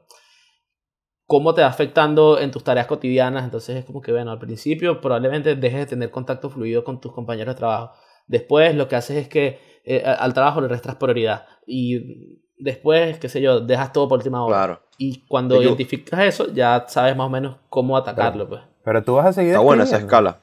cómo 1.26 1.54
te 1.54 1.62
va 1.62 1.68
afectando 1.68 2.38
en 2.38 2.50
tus 2.50 2.62
tareas 2.64 2.86
cotidianas. 2.86 3.44
Entonces 3.44 3.76
es 3.76 3.84
como 3.84 4.00
que, 4.02 4.12
bueno, 4.12 4.30
al 4.30 4.38
principio 4.38 5.00
probablemente 5.00 5.56
dejes 5.56 5.80
de 5.80 5.86
tener 5.86 6.10
contacto 6.10 6.50
fluido 6.50 6.84
con 6.84 7.00
tus 7.00 7.12
compañeros 7.12 7.54
de 7.54 7.58
trabajo. 7.58 7.94
Después 8.26 8.74
lo 8.74 8.88
que 8.88 8.96
haces 8.96 9.16
es 9.16 9.28
que 9.28 9.58
eh, 9.84 10.02
al 10.04 10.34
trabajo 10.34 10.60
le 10.60 10.68
restas 10.68 10.96
prioridad. 10.96 11.46
Y 11.66 12.38
después, 12.58 13.18
qué 13.18 13.28
sé 13.28 13.40
yo, 13.40 13.60
dejas 13.60 13.92
todo 13.92 14.08
por 14.08 14.18
última 14.18 14.44
hora. 14.44 14.56
Claro. 14.56 14.82
Y 14.98 15.26
cuando 15.26 15.56
Yo- 15.56 15.62
identificas 15.68 16.20
eso, 16.24 16.52
ya 16.52 16.84
sabes 16.88 17.16
más 17.16 17.26
o 17.26 17.30
menos 17.30 17.56
cómo 17.68 17.96
atacarlo, 17.96 18.48
pues. 18.48 18.60
Pero 18.84 19.02
tú 19.02 19.14
vas 19.14 19.26
a 19.26 19.32
seguir 19.32 19.50
Está 19.52 19.60
buena 19.60 19.84
esa 19.84 19.98
escala. 19.98 20.38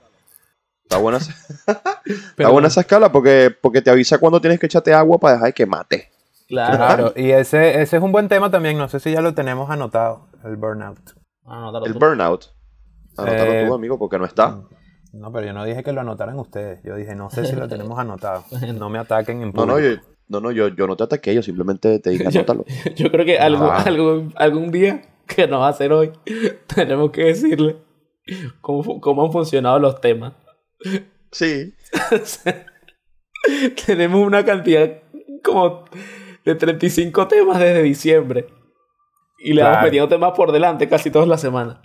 Está 0.83 0.97
buena, 0.97 1.17
esa- 1.19 1.35
está 2.37 2.49
buena 2.49 2.67
esa 2.67 2.81
escala 2.81 3.11
porque, 3.11 3.55
porque 3.61 3.81
te 3.81 3.89
avisa 3.91 4.17
cuando 4.17 4.41
tienes 4.41 4.59
que 4.59 4.65
echarte 4.65 4.93
agua 4.93 5.17
para 5.19 5.33
dejar 5.35 5.47
de 5.49 5.53
que 5.53 5.65
mate. 5.65 6.09
Claro. 6.47 6.77
Claro, 6.77 7.13
y 7.15 7.29
ese, 7.31 7.81
ese 7.81 7.97
es 7.97 8.03
un 8.03 8.11
buen 8.11 8.27
tema 8.27 8.49
también. 8.49 8.77
No 8.77 8.89
sé 8.89 8.99
si 8.99 9.11
ya 9.11 9.21
lo 9.21 9.33
tenemos 9.35 9.69
anotado, 9.69 10.27
el 10.43 10.55
burnout. 10.55 10.99
Anótalo 11.45 11.85
El 11.85 11.93
tú. 11.93 11.99
burnout. 11.99 12.45
Anótalo 13.17 13.51
Eh, 13.53 13.65
tú, 13.67 13.73
amigo, 13.75 13.99
porque 13.99 14.17
no 14.17 14.25
está. 14.25 14.61
No, 15.11 15.31
pero 15.31 15.45
yo 15.47 15.53
no 15.53 15.63
dije 15.65 15.83
que 15.83 15.91
lo 15.91 16.01
anotaran 16.01 16.39
ustedes. 16.39 16.81
Yo 16.83 16.95
dije, 16.95 17.15
no 17.15 17.29
sé 17.29 17.45
si 17.45 17.55
lo 17.55 17.67
tenemos 17.67 17.99
anotado. 17.99 18.45
No 18.75 18.89
me 18.89 18.97
ataquen 18.99 19.41
en 19.43 19.51
No, 19.53 19.65
no, 19.67 19.73
público. 19.73 20.01
yo, 20.03 20.09
no, 20.27 20.39
no, 20.41 20.51
yo, 20.51 20.69
yo 20.69 20.87
no 20.87 20.95
te 20.95 21.03
ataqué, 21.03 21.35
yo 21.35 21.43
simplemente 21.43 21.99
te 21.99 22.09
dije 22.11 22.27
anótalo. 22.27 22.65
yo 22.95 23.11
creo 23.11 23.25
que 23.25 23.37
algún, 23.37 23.69
Ah. 23.69 23.83
algún, 23.85 24.33
algún 24.35 24.71
día, 24.71 25.01
que 25.27 25.45
no 25.47 25.59
va 25.59 25.67
a 25.69 25.73
ser 25.73 25.91
hoy, 25.93 26.11
tenemos 26.73 27.11
que 27.11 27.25
decirle 27.25 27.77
cómo, 28.61 28.99
cómo 29.01 29.25
han 29.25 29.31
funcionado 29.31 29.79
los 29.79 29.99
temas. 30.01 30.33
Sí. 31.31 31.73
tenemos 33.85 34.25
una 34.25 34.43
cantidad 34.43 35.01
como 35.43 35.85
de 36.45 36.55
35 36.55 37.27
temas 37.27 37.59
desde 37.59 37.83
diciembre. 37.83 38.47
Y 39.39 39.53
le 39.53 39.61
vamos 39.61 39.75
Claro. 39.77 39.85
metiendo 39.87 40.09
temas 40.09 40.33
por 40.35 40.51
delante 40.51 40.89
casi 40.89 41.11
todas 41.11 41.27
las 41.27 41.39
semanas. 41.39 41.77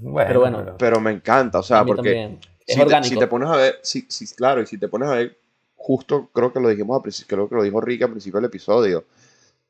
Bueno, 0.00 0.28
pero 0.28 0.40
bueno. 0.40 0.76
Pero 0.78 1.00
me 1.00 1.10
encanta, 1.10 1.60
o 1.60 1.62
sea, 1.62 1.80
A 1.80 1.84
porque. 1.84 2.38
Es 2.66 2.76
si 2.76 2.84
te, 2.84 3.02
si 3.04 3.16
te 3.16 3.26
pones 3.26 3.48
a 3.48 3.56
ver, 3.56 3.78
sí, 3.82 4.04
sí, 4.10 4.26
claro, 4.34 4.60
y 4.60 4.66
si 4.66 4.76
te 4.76 4.88
pones 4.88 5.08
a 5.08 5.14
ver, 5.14 5.38
justo 5.74 6.28
creo 6.34 6.52
que 6.52 6.60
lo 6.60 6.68
dijimos 6.68 7.00
principio, 7.00 7.36
creo 7.36 7.48
que 7.48 7.54
lo 7.54 7.62
dijo 7.62 7.80
Ricky 7.80 8.04
al 8.04 8.10
principio 8.10 8.40
del 8.40 8.48
episodio, 8.48 9.04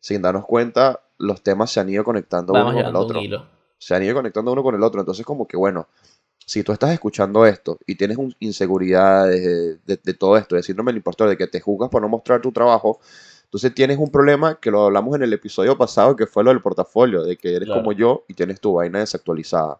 sin 0.01 0.21
darnos 0.21 0.45
cuenta, 0.45 1.01
los 1.17 1.41
temas 1.43 1.71
se 1.71 1.79
han 1.79 1.89
ido 1.89 2.03
conectando 2.03 2.53
Vamos 2.55 2.75
uno 2.75 2.83
con 2.83 2.91
el 2.91 2.97
otro. 2.97 3.47
Se 3.79 3.95
han 3.95 4.03
ido 4.03 4.15
conectando 4.15 4.51
uno 4.53 4.65
con 4.65 4.75
el 4.75 4.83
otro. 4.83 4.99
Entonces, 5.01 5.25
como 5.25 5.47
que 5.47 5.57
bueno, 5.57 5.87
si 6.49 6.63
tú 6.63 6.73
estás 6.73 6.91
escuchando 6.93 7.45
esto 7.45 7.79
y 7.87 7.95
tienes 7.97 8.17
un- 8.17 8.35
inseguridades 8.41 9.43
de, 9.45 9.75
de- 9.85 10.01
de 10.03 10.15
todo 10.15 10.37
esto, 10.39 10.57
de 10.57 10.63
síndrome 10.63 10.91
del 10.93 10.97
impostor, 10.97 11.29
de 11.29 11.37
que 11.37 11.47
te 11.47 11.61
juzgas 11.61 11.91
por 11.91 12.01
no 12.01 12.09
mostrar 12.09 12.41
tu 12.41 12.51
trabajo, 12.53 12.99
entonces 13.45 13.75
tienes 13.75 13.99
un 13.99 14.11
problema 14.11 14.59
que 14.61 14.71
lo 14.71 14.85
hablamos 14.87 15.15
en 15.17 15.23
el 15.23 15.33
episodio 15.35 15.77
pasado, 15.77 16.17
que 16.17 16.27
fue 16.27 16.43
lo 16.45 16.51
del 16.51 16.61
portafolio, 16.63 17.23
de 17.23 17.37
que 17.37 17.55
eres 17.55 17.67
Claro. 17.67 17.83
como 17.83 17.93
yo 17.93 18.25
y 18.29 18.35
tienes 18.35 18.61
tu 18.61 18.73
vaina 18.73 18.99
desactualizada. 19.01 19.79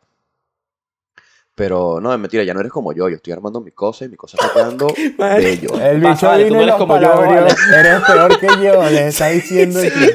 Pero 1.55 2.01
no, 2.01 2.13
es 2.13 2.19
mentira, 2.21 2.45
ya 2.45 2.55
no 2.55 2.61
eres 2.61 2.71
como 2.71 2.93
yo. 2.93 3.09
Yo 3.09 3.17
estoy 3.17 3.33
armando 3.33 3.61
mi 3.61 3.73
cosa 3.73 4.05
y 4.05 4.09
mi 4.09 4.17
cosa 4.17 4.37
está 4.41 4.53
quedando 4.55 4.87
Madre. 5.19 5.43
bello. 5.43 5.81
El 5.81 6.01
bicho 6.01 6.31
vino 6.37 6.51
no 6.51 6.57
eres 6.57 6.67
los 6.69 6.77
como 6.77 7.01
yo. 7.01 7.25
Eres 7.25 8.01
peor 8.07 8.39
que 8.39 8.47
yo, 8.63 8.83
les 8.85 9.01
está 9.07 9.29
diciendo 9.31 9.81
aquí. 9.81 10.11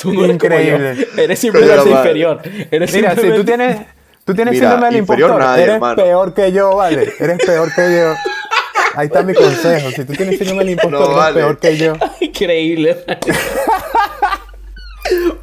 Tú 0.00 0.12
no 0.12 0.24
eres 0.26 0.38
como 0.38 0.54
Increíble. 0.54 0.94
yo. 1.16 1.22
Eres 1.22 1.38
simplemente 1.40 1.90
inferior. 1.90 2.40
Eres 2.70 2.94
Mira, 2.94 3.10
si 3.10 3.16
tú 3.16 3.22
simplemente- 3.22 3.44
tienes, 3.44 3.86
tú 4.24 4.34
tienes 4.34 4.54
Mira, 4.54 4.68
síndrome 4.70 4.86
del 4.86 4.96
impostor, 5.00 5.38
nadie, 5.38 5.62
eres 5.64 5.74
hermano. 5.76 5.96
peor 5.96 6.34
que 6.34 6.52
yo, 6.52 6.76
vale. 6.76 7.12
Eres 7.20 7.38
peor 7.44 7.74
que 7.74 7.96
yo. 7.96 8.14
Ahí 8.96 9.06
está 9.06 9.22
mi 9.22 9.34
consejo. 9.34 9.90
Si 9.90 10.04
tú 10.04 10.12
tienes 10.14 10.36
síndrome 10.38 10.64
del 10.64 10.70
impostor, 10.72 11.00
No, 11.00 11.04
eres 11.06 11.16
vale. 11.16 11.34
peor 11.40 11.58
que 11.58 11.76
yo. 11.76 11.92
Increíble. 12.20 13.04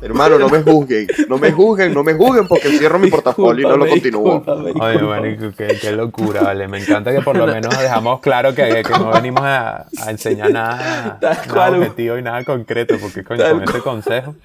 Hermano, 0.02 0.38
no 0.38 0.50
me 0.50 0.62
juzguen. 0.62 1.08
No 1.28 1.38
me 1.38 1.52
juzguen, 1.52 1.94
no 1.94 2.04
me 2.04 2.14
juzguen 2.14 2.48
porque 2.48 2.70
cierro 2.78 3.00
mi 3.00 3.10
portafolio 3.10 3.68
y 3.68 3.72
no 3.72 3.78
lo 3.78 3.88
continúo. 3.88 4.44
Oye, 4.80 5.02
marico, 5.02 5.52
qué, 5.58 5.78
qué 5.82 5.92
locura, 5.92 6.42
vale. 6.44 6.68
Me 6.68 6.80
encanta 6.80 7.12
que 7.12 7.22
por 7.22 7.36
lo 7.36 7.48
menos 7.48 7.78
dejamos 7.80 8.20
claro 8.22 8.54
que, 8.54 8.84
que 8.84 8.92
no 8.92 9.12
venimos 9.12 9.42
a, 9.42 9.88
a 10.06 10.12
enseñar 10.12 10.52
nada, 10.52 11.20
nada 11.22 11.78
objetivo 11.78 12.18
y 12.18 12.22
nada 12.22 12.44
concreto, 12.44 12.96
porque 13.02 13.24
coño, 13.24 13.44
con 13.52 13.64
este 13.64 13.80
consejo. 13.80 14.36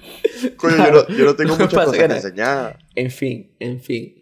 Coño, 0.57 0.77
yo 0.77 0.91
no, 0.91 1.07
yo 1.07 1.25
no 1.25 1.35
tengo 1.35 1.55
muchas 1.55 1.73
cosas 1.73 1.93
que 1.93 2.05
enseñar. 2.05 2.79
En 2.95 3.11
fin, 3.11 3.51
en 3.59 3.79
fin. 3.79 4.15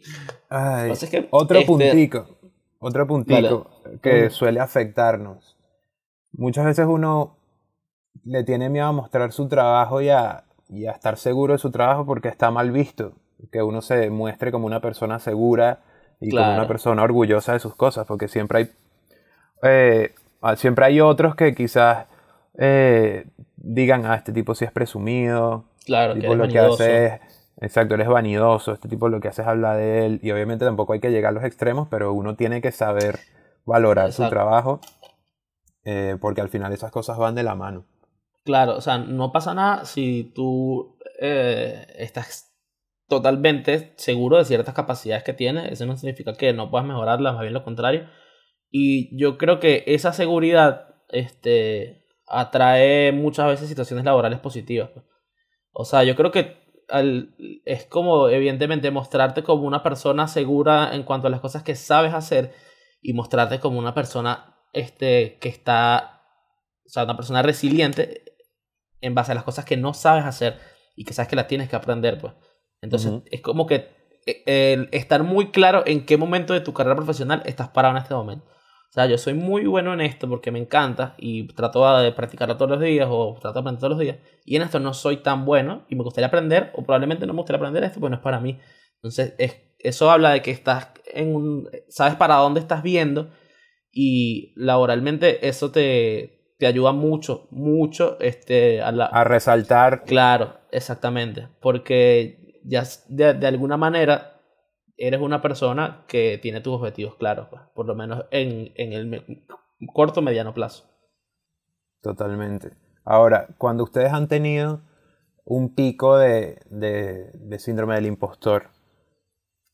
Ay, 0.50 0.89
Pasa 0.89 1.06
es 1.06 1.12
que, 1.12 1.28
otro 1.32 1.60
este- 1.60 1.67
puntico, 1.67 2.38
otro 2.80 3.08
puntico 3.08 3.70
que 4.02 4.30
suele 4.30 4.60
afectarnos. 4.60 5.58
Muchas 6.34 6.65
veces 6.65 6.86
uno 6.88 7.38
le 8.26 8.44
tiene 8.44 8.70
miedo 8.70 8.88
a 8.88 8.91
mostrar 8.91 9.32
su 9.32 9.48
trabajo 9.48 10.02
y 10.02 10.10
a, 10.10 10.44
y 10.71 10.86
a 10.88 10.91
estar 10.91 11.17
seguro 11.17 11.53
de 11.53 11.60
su 11.60 11.69
trabajo 11.69 12.05
porque 12.05 12.29
está 12.29 12.49
mal 12.49 12.71
visto. 12.71 13.13
Que 13.51 13.62
uno 13.62 13.81
se 13.81 14.10
muestre 14.10 14.51
como 14.51 14.65
una 14.67 14.81
persona 14.81 15.19
segura 15.19 15.79
y 16.19 16.31
como 16.31 16.51
una 16.53 16.67
persona 16.67 17.03
orgullosa 17.03 17.53
de 17.53 17.60
sus 17.60 17.75
cosas, 17.75 18.05
porque 18.07 18.27
siempre 18.27 18.57
hay, 18.60 18.71
eh, 19.63 20.13
siempre 20.55 20.86
hay 20.86 21.01
otros 21.01 21.36
que 21.36 21.53
quizás 21.55 22.05
eh, 22.57 23.25
digan, 23.57 24.05
ah, 24.05 24.15
este 24.15 24.31
tipo 24.31 24.55
sí 24.55 24.65
es 24.65 24.71
presumido, 24.71 25.65
Claro, 25.86 26.17
que 26.19 26.21
tipo 26.21 26.36
lo 26.36 26.47
que 26.47 26.60
vanidoso. 26.60 26.84
hace 26.84 27.05
es, 27.07 27.21
exacto, 27.60 27.95
eres 27.95 28.07
vanidoso, 28.07 28.73
este 28.73 28.88
tipo 28.88 29.10
lo 29.10 29.19
que 29.19 29.29
hace 29.29 29.41
es 29.41 29.47
hablar 29.47 29.77
de 29.77 30.05
él 30.05 30.19
y 30.21 30.31
obviamente 30.31 30.63
tampoco 30.65 30.93
hay 30.93 30.99
que 30.99 31.12
llegar 31.12 31.29
a 31.29 31.34
los 31.34 31.43
extremos, 31.43 31.88
pero 31.89 32.13
uno 32.13 32.36
tiene 32.36 32.62
que 32.62 32.71
saber 32.71 33.19
valorar 33.65 34.13
su 34.13 34.27
trabajo 34.29 34.79
eh, 35.84 36.17
porque 36.21 36.41
al 36.41 36.49
final 36.49 36.71
esas 36.73 36.91
cosas 36.91 37.17
van 37.17 37.34
de 37.36 37.43
la 37.43 37.55
mano. 37.55 37.86
Claro, 38.43 38.75
o 38.75 38.82
sea, 38.82 38.97
no 38.97 39.32
pasa 39.32 39.54
nada 39.54 39.86
si 39.86 40.32
tú 40.34 40.97
eh, 41.19 41.86
estás 41.97 42.51
totalmente 43.08 43.93
seguro 43.97 44.38
de 44.38 44.45
ciertas 44.45 44.73
capacidades 44.73 45.23
que 45.23 45.34
tienes. 45.34 45.71
Eso 45.71 45.86
no 45.86 45.95
significa 45.97 46.34
que 46.34 46.51
no 46.54 46.71
puedas 46.71 46.88
mejorarlas, 46.88 47.34
más 47.34 47.41
bien 47.43 47.54
lo 47.54 47.63
contrario. 47.63 48.08
Y 48.71 49.15
yo 49.19 49.38
creo 49.38 49.60
que 49.60 49.84
esa 49.88 50.13
seguridad 50.13 50.95
este, 51.10 52.06
atrae 52.27 53.12
muchas 53.12 53.47
veces 53.47 53.69
situaciones 53.69 54.06
laborales 54.06 54.39
positivas. 54.39 54.89
pues. 54.93 55.06
O 55.73 55.86
sea, 55.86 56.04
yo 56.04 56.15
creo 56.15 56.32
que 56.32 56.58
al- 56.89 57.36
es 57.65 57.86
como, 57.86 58.30
evidentemente, 58.30 58.91
mostrarte 58.91 59.43
como 59.43 59.63
una 59.67 59.84
persona 59.84 60.27
segura 60.27 60.95
en 60.95 61.04
cuanto 61.04 61.27
a 61.27 61.30
las 61.32 61.41
cosas 61.41 61.63
que 61.63 61.75
sabes 61.75 62.13
hacer 62.13 62.54
y 63.01 63.13
mostrarte 63.13 63.60
como 63.60 63.80
una 63.80 63.93
persona 63.95 64.58
este, 64.73 65.38
que 65.39 65.49
está, 65.49 66.20
o 66.86 66.89
sea, 66.89 67.04
una 67.04 67.15
persona 67.15 67.41
resiliente 67.41 68.24
en 69.02 69.15
base 69.15 69.32
a 69.32 69.36
las 69.36 69.44
cosas 69.44 69.65
que 69.65 69.78
no 69.78 69.94
sabes 69.94 70.26
hacer 70.26 70.60
y 70.96 71.06
que 71.06 71.13
sabes 71.13 71.30
que 71.30 71.36
las 71.36 71.48
tienes 71.48 71.70
que 71.70 71.76
aprender, 71.76 72.20
pues. 72.20 72.34
Entonces, 72.82 73.12
es 73.32 73.41
como 73.41 73.67
que 73.67 73.89
eh, 74.26 74.74
el 74.74 74.89
estar 74.91 75.24
muy 75.24 75.52
claro 75.52 75.84
en 75.86 76.06
qué 76.06 76.17
momento 76.17 76.54
de 76.54 76.62
tu 76.62 76.74
carrera 76.74 76.96
profesional 76.96 77.41
estás 77.46 77.70
parado 77.70 77.96
en 77.96 78.04
este 78.04 78.13
momento. 78.13 78.46
O 78.46 78.94
sea, 78.94 79.06
yo 79.06 79.17
soy 79.17 79.34
muy 79.34 79.65
bueno 79.65 79.94
en 79.94 80.02
esto 80.02 80.28
porque 80.28 80.52
me 80.52 80.60
encanta 80.60 81.15
y 81.17 81.48
trato 81.48 81.98
de 82.00 82.12
practicarlo 82.12 82.58
todos 82.58 82.72
los 82.72 82.82
días 82.82 83.08
o 83.10 83.38
trato 83.39 83.54
de 83.54 83.60
aprender 83.62 83.80
todos 83.80 83.91
los 83.91 84.00
días. 84.00 84.17
Y 84.44 84.58
en 84.58 84.63
esto 84.63 84.80
no 84.82 84.94
soy 84.94 85.17
tan 85.17 85.46
bueno 85.46 85.86
y 85.89 85.96
me 85.96 86.04
gustaría 86.04 86.28
aprender 86.28 86.72
o 86.76 86.84
probablemente 86.84 87.26
no 87.26 87.34
me 87.34 87.38
gustaría 87.38 87.58
aprender 87.58 87.84
esto, 87.86 88.02
pues 88.02 88.10
no 88.10 88.17
es 88.17 88.22
para 88.22 88.41
mí. 88.41 88.60
Entonces, 88.96 89.34
es, 89.38 89.62
eso 89.80 90.12
habla 90.12 90.32
de 90.32 90.41
que 90.41 90.52
estás 90.52 90.89
en 91.06 91.34
un... 91.34 91.70
Sabes 91.88 92.15
para 92.15 92.36
dónde 92.36 92.60
estás 92.60 92.84
viendo 92.84 93.32
y 93.94 94.54
laboralmente 94.58 95.48
eso 95.48 95.72
te, 95.72 96.40
te 96.62 96.67
ayuda 96.67 96.91
mucho, 96.91 97.47
mucho 97.50 98.19
este, 98.19 98.84
a 98.84 98.91
la, 98.91 99.06
A 99.08 99.24
resaltar, 99.24 100.04
Claro, 100.04 100.58
exactamente. 100.71 101.47
Porque 101.60 102.62
ya 102.63 102.84
de, 103.10 103.34
de 103.34 103.47
alguna 103.47 103.78
manera 103.78 104.39
eres 104.95 105.19
una 105.21 105.41
persona 105.41 106.06
que 106.08 106.38
tiene 106.39 106.62
tus 106.62 106.76
objetivos 106.76 107.15
claros, 107.15 107.47
pues, 107.50 107.63
por 107.74 107.88
lo 107.88 107.95
menos 107.95 108.26
en, 108.30 108.71
en 108.76 108.93
el 108.93 109.43
corto 109.91 110.21
mediano 110.21 110.54
plazo. 110.54 110.86
Totalmente. 112.02 112.71
Ahora, 113.04 113.47
cuando 113.58 113.84
ustedes 113.84 114.13
han 114.13 114.28
tenido 114.28 114.82
un 115.45 115.74
pico 115.76 116.17
de, 116.17 116.60
de- 116.69 117.32
de 117.34 117.60
síndrome 117.60 117.95
del 117.95 118.06
impostor, 118.06 118.69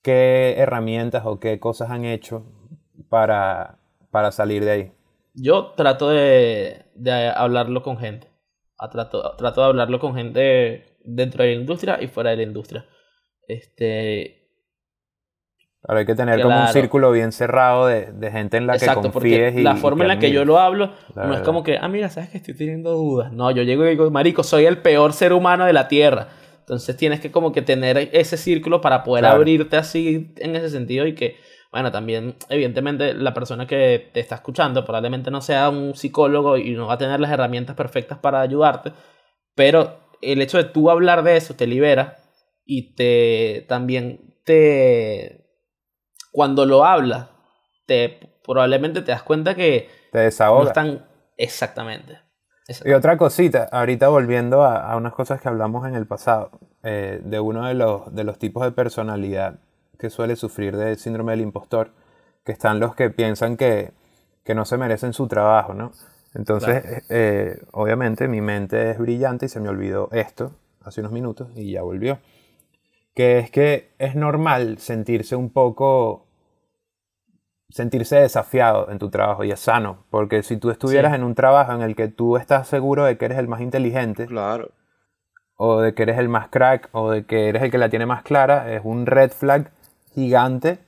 ¿qué 0.02 0.56
herramientas 0.58 1.23
o 1.26 1.39
qué 1.39 1.60
cosas 1.60 1.91
han 1.91 2.06
hecho 2.06 2.43
para, 3.10 3.80
para 4.12 4.32
salir 4.32 4.63
de 4.65 4.71
ahí? 4.71 4.91
Yo 5.39 5.73
trato 5.78 6.10
de, 6.10 6.86
de 6.95 7.12
hablarlo 7.30 7.84
con 7.84 7.97
gente. 7.97 8.28
A 8.80 8.89
Trato, 8.89 9.36
trato 9.38 9.62
de 9.62 9.67
hablarlo 9.67 10.00
con 10.00 10.13
gente 10.15 10.97
dentro 11.04 11.43
de 11.43 11.50
la 11.56 11.56
industria 11.62 11.97
y 12.02 12.08
fuera 12.08 12.32
de 12.32 12.38
la 12.38 12.43
industria. 12.43 12.86
Este, 13.47 14.50
Ahora 15.84 16.02
hay 16.02 16.06
que 16.06 16.15
tener 16.15 16.41
como 16.41 16.60
un 16.60 16.67
círculo 16.67 17.12
bien 17.12 17.32
cerrado 17.32 17.88
de, 17.88 18.12
de 18.12 18.32
gente 18.32 18.58
en 18.58 18.67
la 18.67 18.73
exacto, 18.73 19.04
que 19.04 19.10
porque 19.10 19.30
confíes 19.30 19.56
y 19.58 19.63
la 19.63 19.73
y 19.73 19.78
forma 19.78 20.04
en 20.04 20.08
la 20.10 20.19
que 20.19 20.32
yo 20.32 20.43
lo 20.43 20.60
hablo 20.60 20.91
no 21.15 21.34
es 21.34 21.41
como 21.41 21.63
que, 21.63 21.78
ah, 21.80 21.88
mira, 21.88 22.10
sabes 22.10 22.30
que 22.30 22.38
estoy 22.38 22.56
teniendo 22.56 22.91
dudas. 22.93 23.32
No, 23.32 23.50
yo 23.52 23.63
llego 23.63 23.86
y 23.86 23.91
digo, 23.91 24.10
marico, 24.12 24.43
soy 24.43 24.65
el 24.65 24.80
peor 24.80 25.13
ser 25.13 25.34
humano 25.34 25.65
de 25.65 25.73
la 25.73 25.88
Tierra. 25.88 26.28
Entonces 26.60 26.97
tienes 26.97 27.21
que 27.21 27.32
como 27.32 27.54
que 27.54 27.62
tener 27.62 28.10
ese 28.12 28.36
círculo 28.38 28.82
para 28.82 29.04
poder 29.04 29.21
Claro. 29.23 29.38
abrirte 29.38 29.78
así 29.78 30.34
en 30.38 30.56
ese 30.56 30.69
sentido 30.69 31.08
y 31.08 31.15
que, 31.15 31.38
bueno, 31.78 31.92
también 31.92 32.36
evidentemente 32.50 33.13
la 33.13 33.34
persona 33.36 33.68
que 33.68 34.10
te 34.12 34.20
está 34.20 34.34
escuchando 34.36 34.84
probablemente 34.84 35.30
no 35.30 35.42
sea 35.42 35.70
un 35.70 35.96
psicólogo 35.96 36.58
y 36.58 36.72
no 36.72 36.88
va 36.88 36.94
a 36.96 36.98
tener 36.98 37.20
las 37.20 37.32
herramientas 37.32 37.76
perfectas 37.76 38.18
para 38.18 38.42
ayudarte, 38.42 38.94
pero 39.54 40.00
el 40.22 40.42
hecho 40.42 40.58
de 40.58 40.63
tú 40.63 40.90
hablar 40.90 41.22
de 41.22 41.38
eso 41.38 41.54
te 41.56 41.68
libera 41.68 42.18
y 42.66 42.96
te 42.96 43.66
también 43.70 44.40
te 44.44 45.46
cuando 46.32 46.66
lo 46.66 46.84
hablas 46.84 47.30
te 47.86 48.20
probablemente 48.44 49.02
te 49.04 49.12
das 49.12 49.22
cuenta 49.22 49.54
que 49.54 49.88
Te 50.12 50.18
no 50.18 50.24
desahoga. 50.24 50.68
están 50.70 51.06
exactamente. 51.38 52.20
Y 52.84 52.92
otra 52.94 53.18
cosita, 53.18 53.70
ahorita 53.72 54.10
volviendo 54.10 54.63
a, 54.63 54.92
a 54.92 54.98
unas 54.98 55.13
cosas 55.13 55.40
que 55.40 55.48
hablamos 55.48 55.88
en 55.88 55.96
el 55.96 56.08
pasado, 56.08 56.52
eh, 56.84 57.22
de 57.24 57.40
uno 57.40 57.66
de 57.68 57.76
los, 57.76 58.13
de 58.13 58.24
los 58.24 58.40
tipos 58.40 58.63
de 58.63 58.72
personalidad 58.72 59.60
que 59.97 60.10
suele 60.10 60.36
sufrir 60.36 60.75
del 60.77 60.97
síndrome 60.97 61.31
del 61.33 61.41
impostor, 61.41 61.91
que 62.45 62.51
están 62.51 62.79
los 62.79 62.95
que 62.95 63.10
piensan 63.10 63.57
que, 63.57 63.91
que 64.43 64.55
no 64.55 64.65
se 64.65 64.77
merecen 64.77 65.13
su 65.13 65.27
trabajo, 65.27 65.73
¿no? 65.73 65.91
Entonces, 66.33 67.03
eh, 67.10 67.60
obviamente 67.71 68.27
mi 68.27 68.41
mente 68.41 68.91
es 68.91 68.97
brillante 68.99 69.47
y 69.47 69.49
se 69.49 69.60
me 69.60 69.69
olvidó 69.69 70.10
esto 70.12 70.51
hace 70.83 71.01
unos 71.01 71.12
minutos 71.12 71.49
y 71.55 71.71
ya 71.71 71.81
volvió. 71.81 72.19
Que 73.15 73.39
es 73.39 73.49
que 73.49 73.89
es 73.97 74.15
normal 74.15 74.77
sentirse 74.77 75.36
un 75.36 75.49
poco 75.49 76.25
sentirse 77.69 78.15
desafiado 78.17 78.89
en 78.91 78.97
tu 78.99 79.10
trabajo 79.10 79.43
y 79.43 79.51
es 79.51 79.60
sano, 79.60 80.05
porque 80.10 80.41
si 80.43 80.55
tú 80.57 80.69
estuvieras 80.69 81.12
Sí. 81.12 81.15
en 81.17 81.23
un 81.23 81.36
trabajo 81.36 81.73
en 81.73 81.81
el 81.81 81.95
que 81.95 82.07
tú 82.07 82.38
estás 82.38 82.67
seguro 82.67 83.03
de 83.03 83.17
que 83.17 83.25
eres 83.25 83.38
el 83.39 83.47
más 83.49 83.60
inteligente 83.62 84.25
Claro. 84.25 84.71
o 85.57 85.81
de 85.81 85.93
que 85.93 86.03
eres 86.03 86.17
el 86.17 86.29
más 86.29 86.47
crack 86.49 86.88
o 86.93 87.12
de 87.12 87.25
que 87.25 87.49
eres 87.49 87.63
el 87.63 87.71
que 87.71 87.77
la 87.77 87.89
tiene 87.89 88.05
más 88.05 88.23
clara, 88.23 88.71
es 88.73 88.81
un 88.86 89.05
red 89.05 89.31
flag 89.31 89.71
gigante 90.17 90.80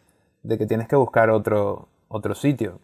de 0.42 0.58
que 0.58 0.66
tienes 0.66 0.88
que 0.88 0.96
buscar 0.96 1.30
otro, 1.30 1.88
otro 2.08 2.34
sitio. 2.34 2.80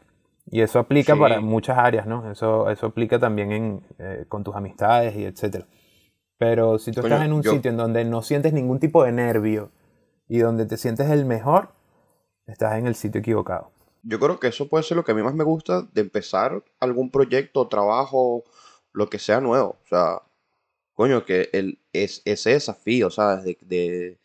Y 0.45 0.62
eso 0.62 0.77
aplica 0.77 1.13
Sí. 1.15 1.19
para 1.19 1.41
muchas 1.41 1.75
áreas, 1.79 2.05
¿no? 2.05 2.31
Eso, 2.31 2.69
eso 2.69 2.86
aplica 2.86 3.17
también 3.17 3.51
en, 3.51 3.81
eh, 3.97 4.25
con 4.29 4.43
tus 4.43 4.55
amistades 4.55 5.15
y 5.15 5.25
etcétera. 5.25 5.65
Pero 6.38 6.77
si 6.77 6.91
tú 6.91 7.01
Coño, 7.01 7.15
estás 7.15 7.25
en 7.25 7.34
un 7.34 7.41
yo- 7.41 7.51
sitio 7.51 7.71
en 7.71 7.77
donde 7.77 8.05
no 8.05 8.21
sientes 8.21 8.53
ningún 8.53 8.79
tipo 8.79 9.03
de 9.03 9.12
nervio 9.12 9.71
y 10.27 10.38
donde 10.38 10.67
te 10.67 10.77
sientes 10.77 11.10
el 11.10 11.25
mejor, 11.25 11.69
estás 12.45 12.75
en 12.77 12.86
el 12.86 12.93
sitio 12.93 13.21
equivocado. 13.21 13.71
Yo 14.03 14.19
creo 14.19 14.39
que 14.39 14.47
eso 14.49 14.69
puede 14.69 14.84
ser 14.84 14.97
lo 14.97 15.03
que 15.03 15.13
a 15.13 15.15
mí 15.15 15.23
más 15.23 15.34
me 15.34 15.43
gusta 15.43 15.81
de 15.93 16.01
empezar 16.01 16.63
algún 16.79 17.10
proyecto, 17.10 17.67
trabajo, 17.67 18.43
lo 18.93 19.10
que 19.10 19.17
sea 19.17 19.41
nuevo. 19.41 19.77
O 19.84 19.88
sea, 19.89 20.21
coño, 20.93 21.25
que 21.25 21.49
el, 21.53 21.79
es, 21.91 22.21
ese 22.25 22.51
desafío, 22.51 23.10
¿sabes? 23.10 23.43
De, 23.45 23.58
de- 23.62 24.19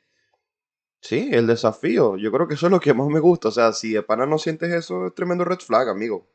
Sí, 1.00 1.30
el 1.32 1.46
desafío. 1.46 2.16
Yo 2.16 2.30
creo 2.30 2.46
que 2.46 2.54
eso 2.54 2.66
es 2.66 2.72
lo 2.72 2.80
que 2.80 2.94
más 2.94 3.08
me 3.08 3.20
gusta. 3.20 3.48
O 3.48 3.52
sea, 3.52 3.72
si 3.72 3.92
de 3.92 4.02
pana 4.02 4.26
no 4.26 4.38
sientes 4.38 4.70
eso, 4.72 5.06
es 5.06 5.14
tremendo 5.14 5.44
red 5.44 5.58
flag, 5.58 5.88
amigo. 5.88 6.26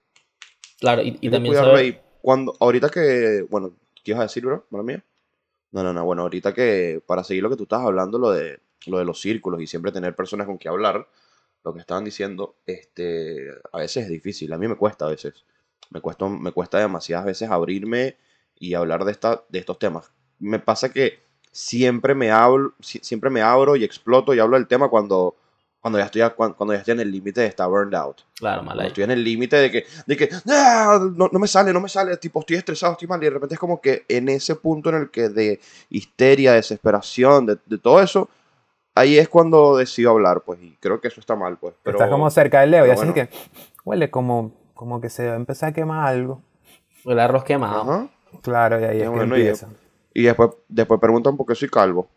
Claro, 0.79 1.01
y, 1.01 1.17
y 1.21 1.29
también 1.29 1.53
cuidarlo 1.53 1.77
saber- 1.77 1.85
ahí. 1.85 2.01
Cuando, 2.21 2.55
ahorita 2.59 2.89
que, 2.89 3.45
bueno, 3.49 3.75
¿qué 4.03 4.11
ibas 4.11 4.21
a 4.21 4.23
decir, 4.23 4.43
bro? 4.45 4.65
¿Mala 4.71 4.83
mía? 4.83 5.03
No, 5.71 5.83
no, 5.83 5.93
no, 5.93 6.03
bueno, 6.05 6.23
ahorita 6.23 6.53
que, 6.53 7.01
para 7.05 7.23
seguir 7.23 7.43
lo 7.43 7.49
que 7.49 7.55
tú 7.55 7.63
estás 7.63 7.81
hablando, 7.81 8.17
lo 8.17 8.31
de, 8.31 8.59
lo 8.87 8.97
de 8.97 9.05
los 9.05 9.21
círculos 9.21 9.61
y 9.61 9.67
siempre 9.67 9.91
tener 9.91 10.15
personas 10.15 10.47
con 10.47 10.57
que 10.57 10.69
hablar, 10.69 11.07
lo 11.63 11.73
que 11.73 11.79
estaban 11.81 12.05
diciendo, 12.05 12.55
este, 12.65 13.49
a 13.71 13.77
veces 13.79 14.05
es 14.05 14.09
difícil, 14.09 14.53
a 14.53 14.57
mí 14.57 14.67
me 14.67 14.75
cuesta 14.75 15.05
a 15.05 15.09
veces, 15.09 15.45
me 15.91 16.01
cuesta, 16.01 16.27
me 16.27 16.51
cuesta 16.51 16.79
demasiadas 16.79 17.25
veces 17.25 17.49
abrirme 17.49 18.17
y 18.57 18.73
hablar 18.73 19.05
de, 19.05 19.11
esta, 19.11 19.43
de 19.49 19.59
estos 19.59 19.77
temas. 19.77 20.11
Me 20.39 20.59
pasa 20.59 20.91
que 20.91 21.19
siempre 21.55 22.13
me 22.13 22.31
hablo, 22.31 22.73
si- 22.81 22.99
siempre 23.01 23.29
me 23.29 23.41
abro 23.41 23.77
y 23.77 23.83
exploto 23.85 24.33
y 24.33 24.39
hablo 24.39 24.57
del 24.57 24.67
tema 24.67 24.89
cuando, 24.89 25.35
cuando 25.79 25.97
ya 25.99 26.05
estoy, 26.05 26.21
a- 26.21 26.31
cuan- 26.35 26.51
cuando 26.53 26.73
ya 26.73 26.79
estoy 26.79 26.93
en 26.95 26.99
el 26.99 27.11
límite 27.11 27.39
de 27.41 27.47
estar 27.47 27.69
burned 27.69 27.95
out. 27.95 28.17
Claro, 28.35 28.61
mal 28.61 28.73
Cuando 28.75 28.87
estoy 28.89 29.03
en 29.05 29.11
el 29.11 29.23
límite 29.23 29.55
de 29.55 29.71
que, 29.71 29.85
de 30.05 30.17
que 30.17 30.29
"Ah, 30.49 30.99
no, 31.15 31.29
no 31.31 31.39
me 31.39 31.47
sale, 31.47 31.71
no 31.71 31.79
me 31.79 31.87
sale, 31.87 32.17
tipo, 32.17 32.41
estoy 32.41 32.57
estresado, 32.57 32.91
estoy 32.93 33.07
mal, 33.07 33.21
y 33.21 33.25
de 33.25 33.31
repente 33.31 33.53
es 33.55 33.59
como 33.59 33.79
que 33.79 34.03
en 34.09 34.27
ese 34.27 34.55
punto 34.55 34.89
en 34.89 34.95
el 34.95 35.09
que 35.11 35.29
de 35.29 35.61
histeria, 35.89 36.51
desesperación, 36.53 37.45
de, 37.45 37.57
de 37.65 37.77
todo 37.77 38.01
eso, 38.01 38.27
ahí 38.95 39.17
es 39.17 39.29
cuando 39.29 39.77
decido 39.77 40.11
hablar, 40.11 40.41
pues, 40.41 40.59
y 40.61 40.75
creo 40.81 40.99
que 40.99 41.07
eso 41.07 41.21
está 41.21 41.35
mal, 41.37 41.57
pues. 41.57 41.73
Pero, 41.83 41.97
Estás 41.97 42.09
como 42.11 42.29
cerca 42.31 42.59
del 42.61 42.71
Leo 42.71 42.85
y 42.85 42.89
así 42.89 42.97
bueno. 43.05 43.13
que 43.13 43.29
huele 43.85 44.09
como, 44.11 44.51
como 44.73 44.99
que 44.99 45.09
se 45.09 45.25
va 45.27 45.33
a 45.33 45.37
empezar 45.37 45.69
a 45.69 45.73
quemar 45.73 46.07
algo. 46.07 46.41
El 47.05 47.19
arroz 47.19 47.43
quemado. 47.45 47.81
Ajá. 47.81 48.07
Claro, 48.41 48.81
y 48.81 48.83
ahí 48.83 48.97
es 48.97 49.03
que 49.03 49.09
bueno, 49.09 49.37
y- 49.37 49.41
empieza. 49.41 49.67
Y 49.67 49.84
después, 50.23 50.51
después 50.67 50.99
preguntan 50.99 51.37
por 51.37 51.45
qué 51.45 51.55
soy 51.55 51.69
calvo. 51.69 52.09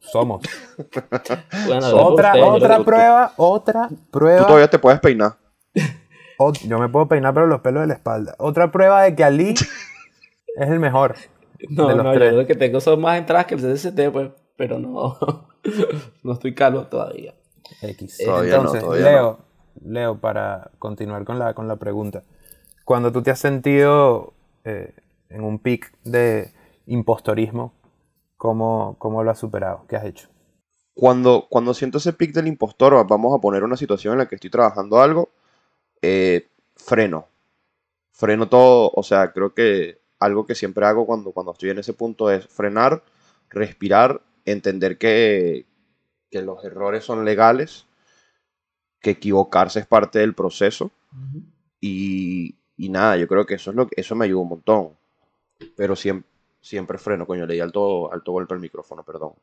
Somos. 0.00 0.42
Bueno, 1.66 1.96
otra 1.96 2.28
ustedes, 2.32 2.46
yo 2.46 2.52
otra 2.52 2.84
prueba, 2.84 3.32
otra 3.36 3.88
Tú 3.88 3.96
prueba. 4.10 4.46
todavía 4.46 4.68
te 4.70 4.78
puedes 4.78 5.00
peinar. 5.00 5.36
yo 6.64 6.78
me 6.78 6.88
puedo 6.88 7.08
peinar, 7.08 7.34
pero 7.34 7.46
los 7.46 7.60
pelos 7.60 7.80
de 7.82 7.86
la 7.88 7.94
espalda. 7.94 8.34
Otra 8.38 8.70
prueba 8.70 9.02
de 9.02 9.14
que 9.14 9.24
Ali 9.24 9.50
es 10.56 10.68
el 10.68 10.78
mejor. 10.78 11.16
No, 11.70 11.88
de 11.88 11.96
los 11.96 12.04
no, 12.04 12.12
yo 12.12 12.18
tres. 12.18 12.34
lo 12.34 12.46
que 12.46 12.54
tengo 12.54 12.80
son 12.80 13.00
más 13.00 13.18
entradas 13.18 13.46
que 13.46 13.54
el 13.54 13.60
CDCT, 13.60 14.12
pues, 14.12 14.30
pero 14.56 14.78
no, 14.78 15.18
no 16.22 16.32
estoy 16.32 16.54
calvo 16.54 16.86
todavía. 16.86 17.34
X. 17.82 18.18
Todavía 18.24 18.52
no, 18.52 18.56
Entonces, 18.58 18.82
todavía 18.82 19.10
Leo, 19.10 19.38
Leo, 19.84 20.18
para 20.18 20.70
continuar 20.78 21.24
con 21.24 21.38
la, 21.38 21.54
con 21.54 21.66
la 21.66 21.76
pregunta. 21.76 22.22
Cuando 22.84 23.10
tú 23.10 23.22
te 23.22 23.30
has 23.30 23.38
sentido 23.40 24.34
eh, 24.64 24.94
en 25.30 25.42
un 25.42 25.58
pic 25.58 25.92
de 26.04 26.52
impostorismo, 26.86 27.72
¿cómo, 28.36 28.96
¿cómo 28.98 29.22
lo 29.24 29.30
has 29.30 29.38
superado? 29.38 29.84
¿Qué 29.88 29.96
has 29.96 30.04
hecho? 30.04 30.28
Cuando, 30.94 31.46
cuando 31.50 31.74
siento 31.74 31.98
ese 31.98 32.12
pic 32.14 32.32
del 32.34 32.48
impostor, 32.48 32.94
va- 32.96 33.04
vamos 33.04 33.36
a 33.36 33.40
poner 33.40 33.64
una 33.64 33.76
situación 33.76 34.12
en 34.14 34.18
la 34.18 34.28
que 34.28 34.36
estoy 34.36 34.50
trabajando 34.50 35.00
algo, 35.00 35.30
eh, 36.02 36.48
freno. 36.76 37.28
Freno 38.12 38.48
todo, 38.48 38.90
o 38.94 39.02
sea, 39.02 39.32
creo 39.32 39.54
que 39.54 40.00
algo 40.20 40.46
que 40.46 40.54
siempre 40.54 40.86
hago 40.86 41.06
cuando, 41.06 41.32
cuando 41.32 41.52
estoy 41.52 41.70
en 41.70 41.78
ese 41.78 41.92
punto 41.94 42.30
es 42.30 42.46
frenar, 42.48 43.02
respirar, 43.50 44.22
entender 44.44 44.98
que, 44.98 45.66
que 46.30 46.42
los 46.42 46.64
errores 46.64 47.04
son 47.04 47.24
legales, 47.24 47.86
que 49.00 49.10
equivocarse 49.10 49.80
es 49.80 49.86
parte 49.86 50.18
del 50.18 50.34
proceso 50.34 50.90
y, 51.80 52.56
y 52.76 52.88
nada, 52.88 53.16
yo 53.16 53.28
creo 53.28 53.46
que 53.46 53.54
eso 53.54 53.70
es 53.70 53.76
lo 53.76 53.86
que 53.86 54.00
eso 54.00 54.14
me 54.14 54.24
ayuda 54.26 54.42
un 54.42 54.48
montón. 54.50 54.90
Pero 55.76 55.96
siempre, 55.96 56.30
siempre 56.66 56.98
freno, 56.98 57.26
coño, 57.26 57.46
le 57.46 57.54
di 57.54 57.60
alto, 57.60 58.12
alto 58.12 58.32
golpe 58.32 58.54
al 58.54 58.60
micrófono, 58.60 59.04
perdón. 59.04 59.34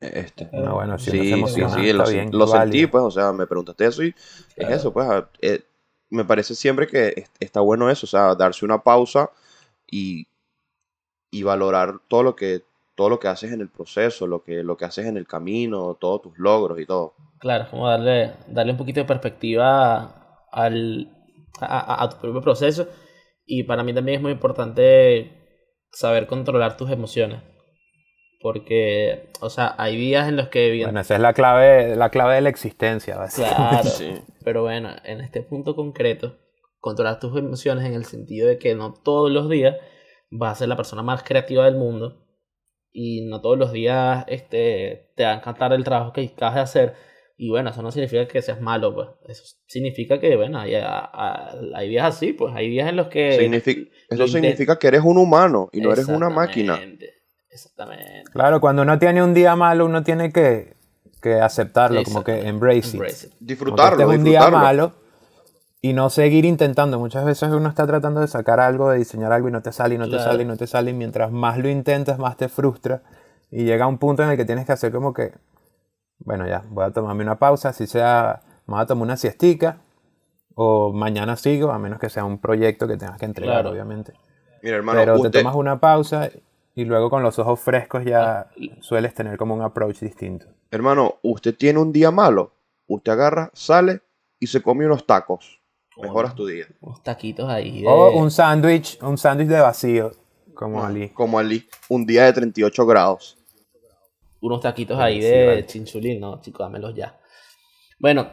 Este. 0.00 0.48
No, 0.52 0.74
bueno, 0.74 0.98
si 0.98 1.10
Sí, 1.10 1.16
no 1.46 1.46
sí, 1.46 1.68
sí, 1.68 1.92
lo, 1.92 2.06
bien, 2.06 2.30
lo 2.32 2.46
sentí, 2.46 2.86
pues, 2.86 3.02
o 3.04 3.10
sea, 3.10 3.32
me 3.32 3.46
preguntaste 3.46 3.86
eso 3.86 4.02
y 4.02 4.14
Claro. 4.56 4.56
es 4.56 4.70
eso, 4.70 4.92
pues, 4.92 5.08
a- 5.08 5.28
eh, 5.40 5.62
me 6.10 6.24
parece 6.24 6.54
siempre 6.54 6.86
que 6.86 7.08
es- 7.16 7.30
está 7.40 7.60
bueno 7.60 7.90
eso, 7.90 8.06
o 8.06 8.08
sea, 8.08 8.34
darse 8.34 8.64
una 8.64 8.82
pausa 8.82 9.30
y, 9.90 10.26
y 11.32 11.42
valorar 11.42 11.98
todo 12.08 12.22
lo 12.22 12.36
que 12.36 12.62
todo 12.94 13.08
lo 13.08 13.18
que 13.18 13.28
haces 13.28 13.52
en 13.52 13.60
el 13.62 13.68
proceso, 13.70 14.26
lo 14.26 14.42
que, 14.44 14.62
lo 14.62 14.76
que 14.76 14.84
haces 14.84 15.06
en 15.06 15.16
el 15.16 15.26
camino, 15.26 15.94
todos 15.98 16.22
tus 16.22 16.38
logros 16.38 16.78
y 16.78 16.86
todo. 16.86 17.14
Claro, 17.38 17.64
es 17.64 17.70
como 17.70 17.88
darle, 17.88 18.32
darle 18.48 18.72
un 18.72 18.78
poquito 18.78 19.00
de 19.00 19.06
perspectiva 19.06 20.44
al, 20.52 21.08
a, 21.60 21.78
a- 21.94 22.02
a 22.04 22.08
tu 22.10 22.16
propio 22.18 22.42
proceso. 22.42 22.86
Y 23.52 23.64
para 23.64 23.82
mí 23.82 23.92
también 23.92 24.16
es 24.16 24.22
muy 24.22 24.30
importante 24.32 25.32
saber 25.90 26.26
controlar 26.28 26.76
tus 26.76 26.88
emociones. 26.90 27.42
Porque, 28.40 29.28
o 29.40 29.50
sea, 29.50 29.74
hay 29.76 29.96
días 29.96 30.28
en 30.28 30.36
los 30.36 30.48
que... 30.48 30.70
bien- 30.70 30.86
Bueno, 30.86 31.00
esa 31.00 31.16
es 31.16 31.20
la 31.20 31.34
clave, 31.34 31.94
la 31.96 32.08
clave 32.10 32.36
de 32.36 32.40
la 32.42 32.48
existencia, 32.48 33.16
básicamente. 33.16 33.56
Claro, 33.66 33.88
Sí. 33.90 34.12
pero 34.44 34.62
bueno, 34.62 34.90
en 35.04 35.20
este 35.20 35.42
punto 35.42 35.74
concreto, 35.76 36.38
controlar 36.78 37.18
tus 37.18 37.36
emociones 37.36 37.84
en 37.84 37.92
el 37.94 38.04
sentido 38.04 38.48
de 38.48 38.58
que 38.58 38.74
no 38.74 38.94
todos 38.94 39.30
los 39.30 39.50
días 39.50 39.76
vas 40.30 40.52
a 40.52 40.58
ser 40.60 40.68
la 40.68 40.76
persona 40.76 41.02
más 41.02 41.22
creativa 41.24 41.64
del 41.66 41.74
mundo 41.74 42.24
y 42.92 43.26
no 43.28 43.40
todos 43.42 43.58
los 43.58 43.72
días 43.72 44.24
este, 44.28 45.12
te 45.16 45.24
va 45.24 45.32
a 45.32 45.34
encantar 45.36 45.72
el 45.74 45.84
trabajo 45.84 46.12
que 46.12 46.22
acabas 46.34 46.54
de 46.54 46.60
hacer. 46.60 46.94
Y 47.42 47.48
bueno, 47.48 47.70
eso 47.70 47.80
no 47.80 47.90
significa 47.90 48.28
que 48.28 48.42
seas 48.42 48.60
malo, 48.60 48.94
pues. 48.94 49.08
Eso 49.26 49.56
significa 49.66 50.20
que, 50.20 50.36
bueno, 50.36 50.58
hay, 50.58 50.74
hay 50.74 51.88
días 51.88 52.04
así, 52.14 52.34
pues. 52.34 52.54
Hay 52.54 52.68
días 52.68 52.86
en 52.86 52.96
los 52.96 53.08
que... 53.08 53.82
eso 54.10 54.28
significa 54.28 54.78
que 54.78 54.88
eres 54.88 55.00
un 55.02 55.16
humano 55.16 55.70
y 55.72 55.80
no 55.80 55.90
eres 55.90 56.08
una 56.08 56.28
máquina. 56.28 56.78
Exactamente. 57.48 58.24
Claro, 58.30 58.60
cuando 58.60 58.82
uno 58.82 58.98
tiene 58.98 59.22
un 59.22 59.32
día 59.32 59.56
malo, 59.56 59.86
uno 59.86 60.02
tiene 60.02 60.30
que, 60.30 60.74
que 61.22 61.40
aceptarlo, 61.40 62.04
como 62.04 62.22
que 62.22 62.46
embrace, 62.46 62.98
it. 62.98 63.32
Disfrutarlo. 63.40 64.02
Este 64.02 64.12
es 64.12 64.18
un 64.18 64.24
día 64.24 64.50
malo 64.50 64.92
y 65.80 65.94
no 65.94 66.10
seguir 66.10 66.44
intentando. 66.44 66.98
Muchas 66.98 67.24
veces 67.24 67.50
uno 67.50 67.70
está 67.70 67.86
tratando 67.86 68.20
de 68.20 68.28
sacar 68.28 68.60
algo, 68.60 68.90
de 68.90 68.98
diseñar 68.98 69.32
algo 69.32 69.48
y 69.48 69.52
no 69.52 69.62
te 69.62 69.72
sale, 69.72 69.94
y 69.94 69.98
no 69.98 70.10
te 70.10 70.18
sale, 70.18 70.42
y 70.42 70.46
no 70.46 70.58
te 70.58 70.66
sale. 70.66 70.90
Y 70.90 70.94
mientras 70.94 71.32
más 71.32 71.56
lo 71.56 71.70
intentas, 71.70 72.18
más 72.18 72.36
te 72.36 72.50
frustra. 72.50 73.00
Y 73.50 73.64
llega 73.64 73.86
un 73.86 73.96
punto 73.96 74.22
en 74.22 74.28
el 74.28 74.36
que 74.36 74.44
tienes 74.44 74.66
que 74.66 74.72
hacer 74.72 74.92
como 74.92 75.14
que, 75.14 75.32
bueno, 76.20 76.46
ya, 76.46 76.62
voy 76.68 76.84
a 76.84 76.90
tomarme 76.90 77.22
una 77.22 77.38
pausa, 77.38 77.72
si 77.72 77.86
sea, 77.86 78.42
me 78.66 78.74
voy 78.74 78.82
a 78.82 78.86
tomar 78.86 79.04
una 79.04 79.16
siestica, 79.16 79.78
o 80.54 80.92
mañana 80.92 81.36
sigo, 81.36 81.70
a 81.70 81.78
menos 81.78 81.98
que 81.98 82.10
sea 82.10 82.24
un 82.24 82.38
proyecto 82.38 82.86
que 82.86 82.96
tengas 82.96 83.18
que 83.18 83.24
entregar, 83.24 83.66
obviamente. 83.66 84.12
Mira, 84.62 84.76
hermano, 84.76 85.00
Pero 85.00 85.20
te 85.20 85.30
tomas 85.30 85.54
una 85.54 85.80
pausa 85.80 86.30
y 86.74 86.84
luego 86.84 87.08
con 87.08 87.22
los 87.22 87.38
ojos 87.38 87.60
frescos 87.60 88.04
ya 88.04 88.48
sueles 88.80 89.14
tener 89.14 89.38
como 89.38 89.54
un 89.54 89.62
approach 89.62 90.00
distinto. 90.00 90.46
Hermano, 90.70 91.16
usted 91.22 91.56
tiene 91.56 91.78
un 91.78 91.92
día 91.92 92.10
malo, 92.10 92.52
usted 92.86 93.12
agarra, 93.12 93.50
sale 93.54 94.02
y 94.38 94.46
se 94.46 94.62
come 94.62 94.86
unos 94.86 95.06
tacos. 95.06 95.60
Mejoras 96.00 96.34
tu 96.34 96.46
día. 96.46 96.66
Unos 96.80 97.02
taquitos 97.02 97.48
ahí. 97.48 97.84
O 97.86 98.12
un 98.12 98.30
sándwich, 98.30 98.98
un 99.02 99.18
sándwich 99.18 99.48
de 99.48 99.60
vacío, 99.60 100.12
como 100.54 100.82
Ali. 100.84 101.08
Como 101.10 101.38
Ali, 101.38 101.66
un 101.88 102.06
día 102.06 102.24
de 102.24 102.32
38 102.32 102.86
grados 102.86 103.39
unos 104.40 104.60
taquitos 104.60 104.98
ahí 104.98 105.20
de 105.20 105.64
chinchulín, 105.66 106.20
no, 106.20 106.40
chicos, 106.40 106.66
dámelos 106.66 106.94
ya. 106.94 107.18
Bueno. 107.98 108.28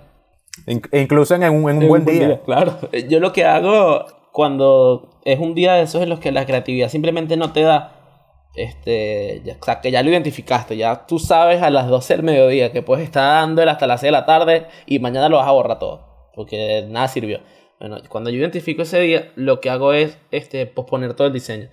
incluso 0.94 1.36
en 1.36 1.44
un, 1.44 1.70
en 1.70 1.78
un 1.80 1.88
buen, 1.88 2.06
día. 2.06 2.42
Claro. 2.46 2.80
Yo 3.10 3.20
lo 3.20 3.34
que 3.34 3.44
hago 3.44 4.06
cuando 4.32 5.20
es 5.26 5.40
un 5.40 5.54
día 5.54 5.74
de 5.74 5.84
esos 5.84 6.02
en 6.02 6.10
los 6.10 6.20
que 6.20 6.32
la 6.32 6.46
creatividad 6.46 6.90
simplemente 6.90 7.36
no 7.38 7.52
te 7.52 7.62
da, 7.62 8.48
este, 8.56 9.42
ya, 9.44 9.58
o 9.60 9.66
sea, 9.66 9.82
que 9.82 9.92
ya 9.92 10.02
lo 10.04 10.10
identificaste, 10.10 10.78
ya 10.78 11.06
tú 11.06 11.20
sabes 11.20 11.62
a 11.62 11.70
las 11.70 11.88
12 11.88 12.16
del 12.16 12.24
mediodía 12.24 12.72
que 12.72 12.82
puedes 12.82 13.04
estar 13.04 13.24
dándole 13.24 13.70
hasta 13.70 13.88
las 13.88 14.02
6 14.02 14.08
de 14.08 14.12
la 14.12 14.26
tarde 14.26 14.68
y 14.86 15.00
mañana 15.00 15.30
lo 15.30 15.38
vas 15.38 15.48
a 15.48 15.52
borrar 15.52 15.80
todo, 15.80 16.30
porque 16.34 16.86
nada 16.88 17.08
sirvió. 17.08 17.42
Bueno, 17.80 17.98
cuando 18.10 18.30
yo 18.30 18.38
identifico 18.38 18.82
ese 18.82 19.00
día, 19.02 19.32
lo 19.36 19.60
que 19.60 19.70
hago 19.70 19.94
es 19.94 20.18
este, 20.32 20.66
posponer 20.66 21.14
todo 21.14 21.28
el 21.28 21.34
diseño 21.34 21.70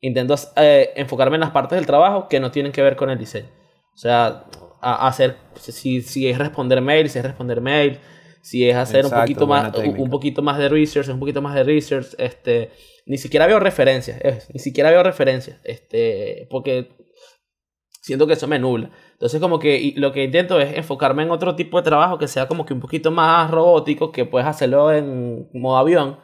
intento 0.00 0.34
eh, 0.56 0.92
enfocarme 0.96 1.36
en 1.36 1.40
las 1.40 1.50
partes 1.50 1.76
del 1.76 1.86
trabajo 1.86 2.28
que 2.28 2.40
no 2.40 2.50
tienen 2.50 2.72
que 2.72 2.82
ver 2.82 2.96
con 2.96 3.10
el 3.10 3.18
diseño. 3.18 3.48
O 3.94 3.98
sea, 3.98 4.44
hacer, 4.80 5.36
si, 5.58 6.02
si 6.02 6.28
es 6.28 6.38
responder 6.38 6.80
mail, 6.80 7.08
si 7.08 7.18
es 7.18 7.24
responder 7.24 7.60
mail, 7.60 7.98
si 8.42 8.68
es 8.68 8.76
hacer 8.76 9.06
un 9.06 9.10
poquito 9.10 9.46
más 9.46 9.74
un, 9.76 10.10
poquito 10.10 10.42
más 10.42 10.58
de 10.58 10.68
research, 10.68 11.08
un 11.08 11.18
poquito 11.18 11.42
más 11.42 11.54
de 11.54 11.64
research, 11.64 12.14
este, 12.18 12.70
ni 13.06 13.18
siquiera 13.18 13.46
veo 13.46 13.58
referencias, 13.58 14.20
ni 14.52 14.60
siquiera 14.60 14.90
veo 14.90 15.02
referencias, 15.02 15.60
este, 15.64 16.46
porque 16.50 16.90
siento 18.02 18.26
que 18.26 18.34
eso 18.34 18.46
me 18.46 18.58
nubla. 18.58 18.90
Entonces 19.12 19.40
como 19.40 19.58
que 19.58 19.94
lo 19.96 20.12
que 20.12 20.24
intento 20.24 20.60
es 20.60 20.76
enfocarme 20.76 21.24
en 21.24 21.30
otro 21.32 21.56
tipo 21.56 21.78
de 21.78 21.82
trabajo 21.82 22.18
que 22.18 22.28
sea 22.28 22.46
como 22.46 22.64
que 22.66 22.74
un 22.74 22.80
poquito 22.80 23.10
más 23.10 23.50
robótico, 23.50 24.12
que 24.12 24.26
puedes 24.26 24.46
hacerlo 24.46 24.92
en 24.92 25.48
modo 25.52 25.78
avión 25.78 26.18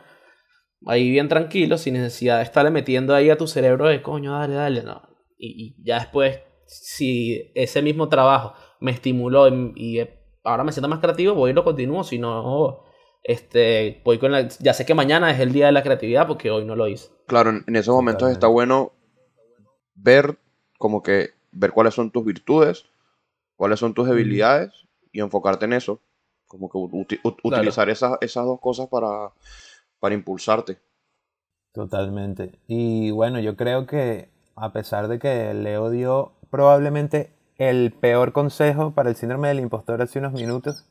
ahí 0.87 1.11
bien 1.11 1.29
tranquilo, 1.29 1.79
sin 1.79 1.95
necesidad 1.95 2.39
de 2.39 2.45
estarle 2.45 2.71
metiendo 2.71 3.15
ahí 3.15 3.31
a 3.31 3.37
tu 3.39 3.47
cerebro 3.47 3.89
de 3.89 4.03
coño, 4.03 4.33
dale, 4.33 4.55
dale, 4.55 4.83
no. 4.83 5.03
Y, 5.39 5.75
ya 5.83 5.99
después, 5.99 6.41
si 6.67 7.51
ese 7.55 7.83
mismo 7.83 8.09
trabajo 8.09 8.55
me 8.81 8.93
estimuló 8.93 9.49
y, 9.49 10.01
ahora 10.45 10.65
me 10.65 10.73
siento 10.73 10.89
más 10.89 11.01
creativo, 11.01 11.35
voy 11.35 11.51
y 11.51 11.55
lo 11.55 11.65
continúo, 11.65 12.05
si 12.05 12.19
no, 12.19 12.85
este, 13.23 14.01
voy 14.05 14.19
con 14.19 14.33
la, 14.33 14.49
ya 14.49 14.75
sé 14.75 14.85
que 14.87 14.95
mañana 14.95 15.31
es 15.31 15.41
el 15.41 15.53
día 15.53 15.67
de 15.67 15.73
la 15.73 15.83
creatividad 15.83 16.27
porque 16.27 16.51
hoy 16.51 16.65
no 16.65 16.77
lo 16.77 16.89
hice. 16.89 17.11
Claro, 17.27 17.51
en, 17.67 17.77
esos 17.77 17.95
momentos 17.95 18.31
está 18.31 18.47
bueno 18.47 18.93
ver 19.95 20.39
como 20.79 21.03
que, 21.03 21.31
ver 21.53 21.73
cuáles 21.73 21.95
son 21.95 22.11
tus 22.11 22.25
virtudes, 22.25 22.87
cuáles 23.57 23.79
son 23.79 23.95
tus 23.95 24.09
debilidades 24.09 24.73
y 25.13 25.21
enfocarte 25.21 25.65
en 25.65 25.75
eso. 25.75 26.01
Como 26.47 26.69
que 26.69 27.19
utilizar 27.23 27.89
esas, 27.89 28.19
esas 28.21 28.45
dos 28.45 28.61
cosas 28.61 28.89
para 28.89 29.33
para 30.03 30.17
impulsarte. 30.17 30.79
Totalmente. 31.73 32.51
Y 32.67 33.13
bueno, 33.13 33.39
yo 33.39 33.55
creo 33.55 33.87
que 33.87 34.29
a 34.57 34.73
pesar 34.73 35.07
de 35.07 35.21
que 35.21 35.55
Leo 35.55 35.91
dio 35.91 36.33
probablemente 36.51 37.31
el 37.57 37.93
peor 37.93 38.33
consejo 38.33 38.91
para 38.91 39.11
el 39.11 39.17
síndrome 39.17 39.47
del 39.47 39.61
impostor 39.61 40.03
hace 40.03 40.19
unos 40.19 40.33
minutos, 40.33 40.85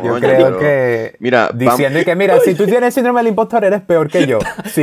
yo 0.00 0.14
creo 0.20 0.58
que 0.58 1.16
mira, 1.18 1.50
diciendo 1.52 1.98
que 2.04 2.14
mira, 2.14 2.38
si 2.38 2.54
tú 2.54 2.66
tienes 2.66 2.94
síndrome 2.94 3.18
del 3.18 3.30
impostor 3.30 3.64
eres 3.64 3.82
peor 3.82 4.08
que 4.08 4.28
yo. 4.28 4.38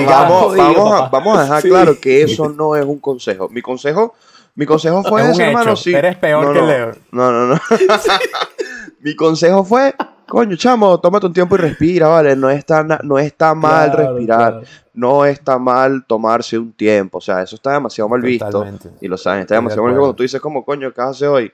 vamos, 0.06 0.58
vamos, 0.58 1.02
a, 1.02 1.08
vamos, 1.08 1.38
a, 1.38 1.44
dejar 1.44 1.64
claro 1.64 2.02
que 2.02 2.24
eso 2.24 2.50
no 2.50 2.76
es 2.76 2.84
un 2.84 3.00
consejo. 3.00 3.48
Mi 3.48 3.62
consejo, 3.62 4.14
mi 4.56 4.66
consejo 4.66 5.04
fue 5.04 5.32
ese, 5.32 5.46
hermano, 5.46 5.78
sí. 5.78 5.96
Eres 5.96 6.18
peor 6.18 6.54
que 6.54 6.62
Leo. 6.62 6.92
No, 7.12 7.32
no, 7.32 7.48
no. 7.48 7.62
mi 9.00 9.16
consejo 9.16 9.64
fue 9.64 9.96
Coño, 10.28 10.56
chamo, 10.56 11.00
tómate 11.00 11.28
un 11.28 11.34
tiempo 11.34 11.56
y 11.56 11.60
respira, 11.60 12.08
¿vale? 12.08 12.36
No 12.36 12.50
está, 12.50 12.84
no 12.84 13.20
está 13.20 13.54
mal 13.54 13.92
respirar, 13.92 14.62
no 14.94 15.26
está 15.26 15.60
mal 15.60 16.06
tomarse 16.06 16.58
un 16.58 16.74
tiempo, 16.74 17.18
o 17.18 17.22
sea, 17.22 17.42
eso 17.42 17.56
está 17.56 17.74
demasiado 17.74 18.10
mal 18.10 18.22
visto. 18.22 18.66
Y 19.02 19.08
lo 19.08 19.18
saben, 19.18 19.42
está 19.42 19.56
demasiado 19.56 19.84
mal 19.84 19.92
visto 19.92 20.02
cuando 20.02 20.16
tú 20.16 20.24
dices, 20.24 20.42
como, 20.42 20.64
coño, 20.64 20.92
¿qué 20.94 21.02
haces 21.02 21.28
hoy? 21.28 21.52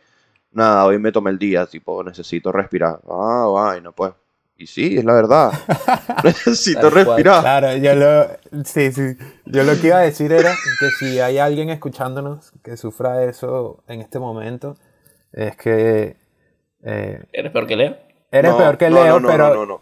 Nada, 0.52 0.86
hoy 0.86 0.98
me 0.98 1.12
tomé 1.12 1.32
el 1.32 1.38
día, 1.38 1.66
tipo, 1.66 2.04
necesito 2.04 2.52
respirar. 2.52 3.00
Ah, 3.10 3.48
vaina, 3.52 3.92
pues. 3.92 4.14
Y 4.58 4.68
sí, 4.68 4.98
es 4.98 5.06
la 5.06 5.14
verdad. 5.14 5.52
necesito 6.24 6.90
respirar. 6.90 7.42
Claro, 7.42 7.76
yo 7.78 7.96
lo, 7.96 8.28
sí, 8.66 8.92
sí. 8.92 9.16
Yo 9.46 9.64
lo 9.64 9.80
que 9.80 9.88
iba 9.88 9.98
a 9.98 10.02
decir 10.02 10.32
era 10.32 10.52
que 10.52 10.90
si 11.00 11.20
hay 11.20 11.38
alguien 11.38 11.70
escuchándonos 11.70 12.52
que 12.64 12.76
sufra 12.76 13.24
eso 13.24 13.84
en 13.88 14.02
este 14.02 14.20
momento, 14.20 14.76
es 15.32 15.56
que... 15.56 16.18
Eh, 16.84 17.24
¿Eres 17.32 17.52
peor 17.52 17.68
que 17.68 17.76
Leo? 17.76 18.09
Eres 18.32 18.54
peor 18.54 18.78
que 18.78 18.90
Leo, 18.90 19.20
pero. 19.26 19.66
No, 19.66 19.80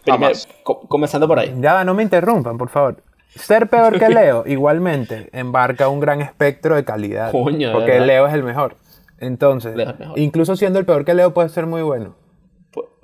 comenzando 0.88 1.28
por 1.28 1.38
ahí. 1.38 1.54
Ya, 1.60 1.84
no 1.84 1.94
me 1.94 2.02
interrumpan, 2.02 2.56
por 2.56 2.70
favor. 2.70 3.02
Ser 3.34 3.68
peor 3.68 3.98
que 3.98 4.08
Leo, 4.08 4.44
igualmente, 4.46 5.28
embarca 5.32 5.88
un 5.88 6.00
gran 6.00 6.20
espectro 6.20 6.74
de 6.74 6.84
calidad. 6.84 7.30
porque 7.30 8.00
Leo 8.00 8.26
es 8.26 8.34
el 8.34 8.42
mejor. 8.42 8.76
Entonces, 9.18 9.74
incluso 10.16 10.56
siendo 10.56 10.78
el 10.78 10.86
peor 10.86 11.04
que 11.04 11.14
Leo, 11.14 11.34
puede 11.34 11.48
ser 11.48 11.66
muy 11.66 11.82
bueno. 11.82 12.14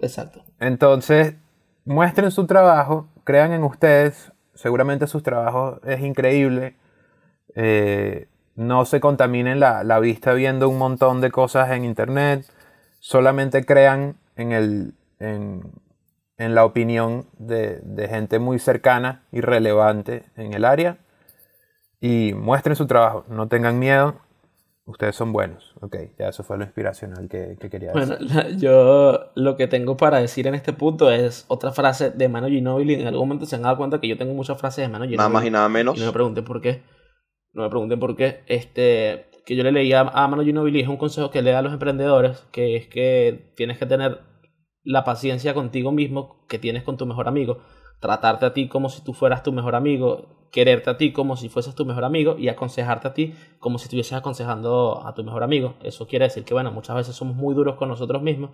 exacto. 0.00 0.42
Entonces, 0.60 1.34
muestren 1.84 2.30
su 2.30 2.46
trabajo, 2.46 3.08
crean 3.24 3.52
en 3.52 3.64
ustedes. 3.64 4.32
Seguramente 4.54 5.06
sus 5.08 5.22
trabajos 5.22 5.80
es 5.84 6.00
increíble. 6.00 6.76
Eh, 7.56 8.28
no 8.54 8.84
se 8.84 9.00
contaminen 9.00 9.58
la, 9.58 9.82
la 9.82 9.98
vista 9.98 10.32
viendo 10.32 10.68
un 10.68 10.78
montón 10.78 11.20
de 11.20 11.30
cosas 11.30 11.70
en 11.72 11.84
internet. 11.84 12.46
Solamente 13.00 13.64
crean 13.66 14.16
en 14.36 14.52
el, 14.52 14.94
en, 15.18 15.62
la 16.36 16.64
opinión 16.64 17.26
de, 17.38 17.80
gente 18.08 18.38
muy 18.38 18.58
cercana 18.58 19.24
y 19.32 19.40
relevante 19.40 20.24
en 20.36 20.52
el 20.52 20.64
área. 20.64 20.98
Y 22.00 22.34
muestren 22.34 22.76
su 22.76 22.86
trabajo, 22.86 23.24
no 23.28 23.48
tengan 23.48 23.78
miedo, 23.78 24.20
ustedes 24.84 25.16
son 25.16 25.32
buenos. 25.32 25.74
Ok, 25.80 25.96
ya 26.18 26.28
eso 26.28 26.42
fue 26.42 26.58
lo 26.58 26.64
inspiracional 26.64 27.28
que, 27.28 27.56
quería 27.70 27.92
decir. 27.92 28.18
Bueno, 28.18 28.48
yo 28.58 29.30
lo 29.34 29.56
que 29.56 29.66
tengo 29.66 29.96
para 29.96 30.18
decir 30.18 30.46
en 30.46 30.54
este 30.54 30.72
punto 30.72 31.10
es 31.10 31.44
otra 31.48 31.72
frase 31.72 32.10
de 32.10 32.28
Mano 32.28 32.48
Ginobili. 32.48 32.94
En 32.94 33.06
algún 33.06 33.28
momento 33.28 33.46
se 33.46 33.56
han 33.56 33.62
dado 33.62 33.76
cuenta 33.76 34.00
que 34.00 34.08
yo 34.08 34.18
tengo 34.18 34.34
muchas 34.34 34.58
frases 34.58 34.84
de 34.84 34.88
Mano 34.88 35.04
Ginobili. 35.04 35.16
Nada 35.18 35.30
más 35.30 35.44
y 35.44 35.50
nada 35.50 35.68
menos. 35.68 35.96
Y 35.96 36.00
no 36.00 36.06
me 36.06 36.12
pregunten 36.12 36.44
por 36.44 36.60
qué. 36.60 36.82
No 37.52 37.62
me 37.62 37.70
pregunten 37.70 37.98
por 37.98 38.16
qué. 38.16 38.42
Este, 38.46 39.26
que 39.44 39.56
yo 39.56 39.62
le 39.62 39.72
leía 39.72 40.00
a 40.00 40.28
Mano 40.28 40.42
Ginobili 40.42 40.80
es 40.80 40.88
un 40.88 40.96
consejo 40.96 41.30
que 41.30 41.42
le 41.42 41.52
da 41.52 41.60
a 41.60 41.62
los 41.62 41.72
emprendedores, 41.72 42.44
que 42.50 42.76
es 42.76 42.86
que 42.86 43.52
tienes 43.56 43.78
que 43.78 43.86
tener 43.86 44.20
la 44.84 45.04
paciencia 45.04 45.54
contigo 45.54 45.92
mismo 45.92 46.44
que 46.48 46.58
tienes 46.58 46.82
con 46.82 46.96
tu 46.96 47.06
mejor 47.06 47.26
amigo, 47.26 47.58
tratarte 48.00 48.46
a 48.46 48.52
ti 48.52 48.68
como 48.68 48.90
si 48.90 49.02
tú 49.02 49.14
fueras 49.14 49.42
tu 49.42 49.52
mejor 49.52 49.74
amigo, 49.74 50.48
quererte 50.52 50.90
a 50.90 50.96
ti 50.96 51.12
como 51.12 51.36
si 51.36 51.48
fueses 51.48 51.74
tu 51.74 51.84
mejor 51.84 52.04
amigo 52.04 52.36
y 52.38 52.48
aconsejarte 52.48 53.08
a 53.08 53.14
ti 53.14 53.34
como 53.58 53.78
si 53.78 53.84
estuvieses 53.84 54.12
aconsejando 54.12 55.04
a 55.04 55.14
tu 55.14 55.24
mejor 55.24 55.42
amigo. 55.42 55.74
Eso 55.82 56.06
quiere 56.06 56.26
decir 56.26 56.44
que, 56.44 56.54
bueno, 56.54 56.70
muchas 56.70 56.94
veces 56.94 57.16
somos 57.16 57.34
muy 57.34 57.54
duros 57.54 57.76
con 57.76 57.88
nosotros 57.88 58.22
mismos 58.22 58.50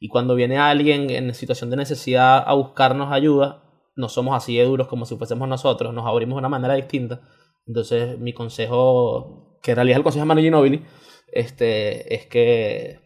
y 0.00 0.08
cuando 0.08 0.34
viene 0.34 0.58
alguien 0.58 1.10
en 1.10 1.32
situación 1.34 1.70
de 1.70 1.76
necesidad 1.76 2.42
a 2.46 2.54
buscarnos 2.54 3.12
ayuda, 3.12 3.62
no 3.94 4.08
somos 4.08 4.36
así 4.36 4.56
de 4.56 4.64
duros 4.64 4.88
como 4.88 5.06
si 5.06 5.16
fuésemos 5.16 5.46
nosotros, 5.48 5.94
nos 5.94 6.06
abrimos 6.06 6.36
de 6.36 6.38
una 6.40 6.48
manera 6.48 6.74
distinta. 6.74 7.20
Entonces, 7.66 8.18
mi 8.18 8.32
consejo, 8.32 9.58
que 9.62 9.72
en 9.72 9.76
realidad 9.76 9.98
el 9.98 10.02
consejo 10.02 10.24
de 10.24 10.28
Manu 10.28 10.40
Ginobili, 10.40 10.84
este, 11.32 12.14
es 12.14 12.26
que 12.26 13.03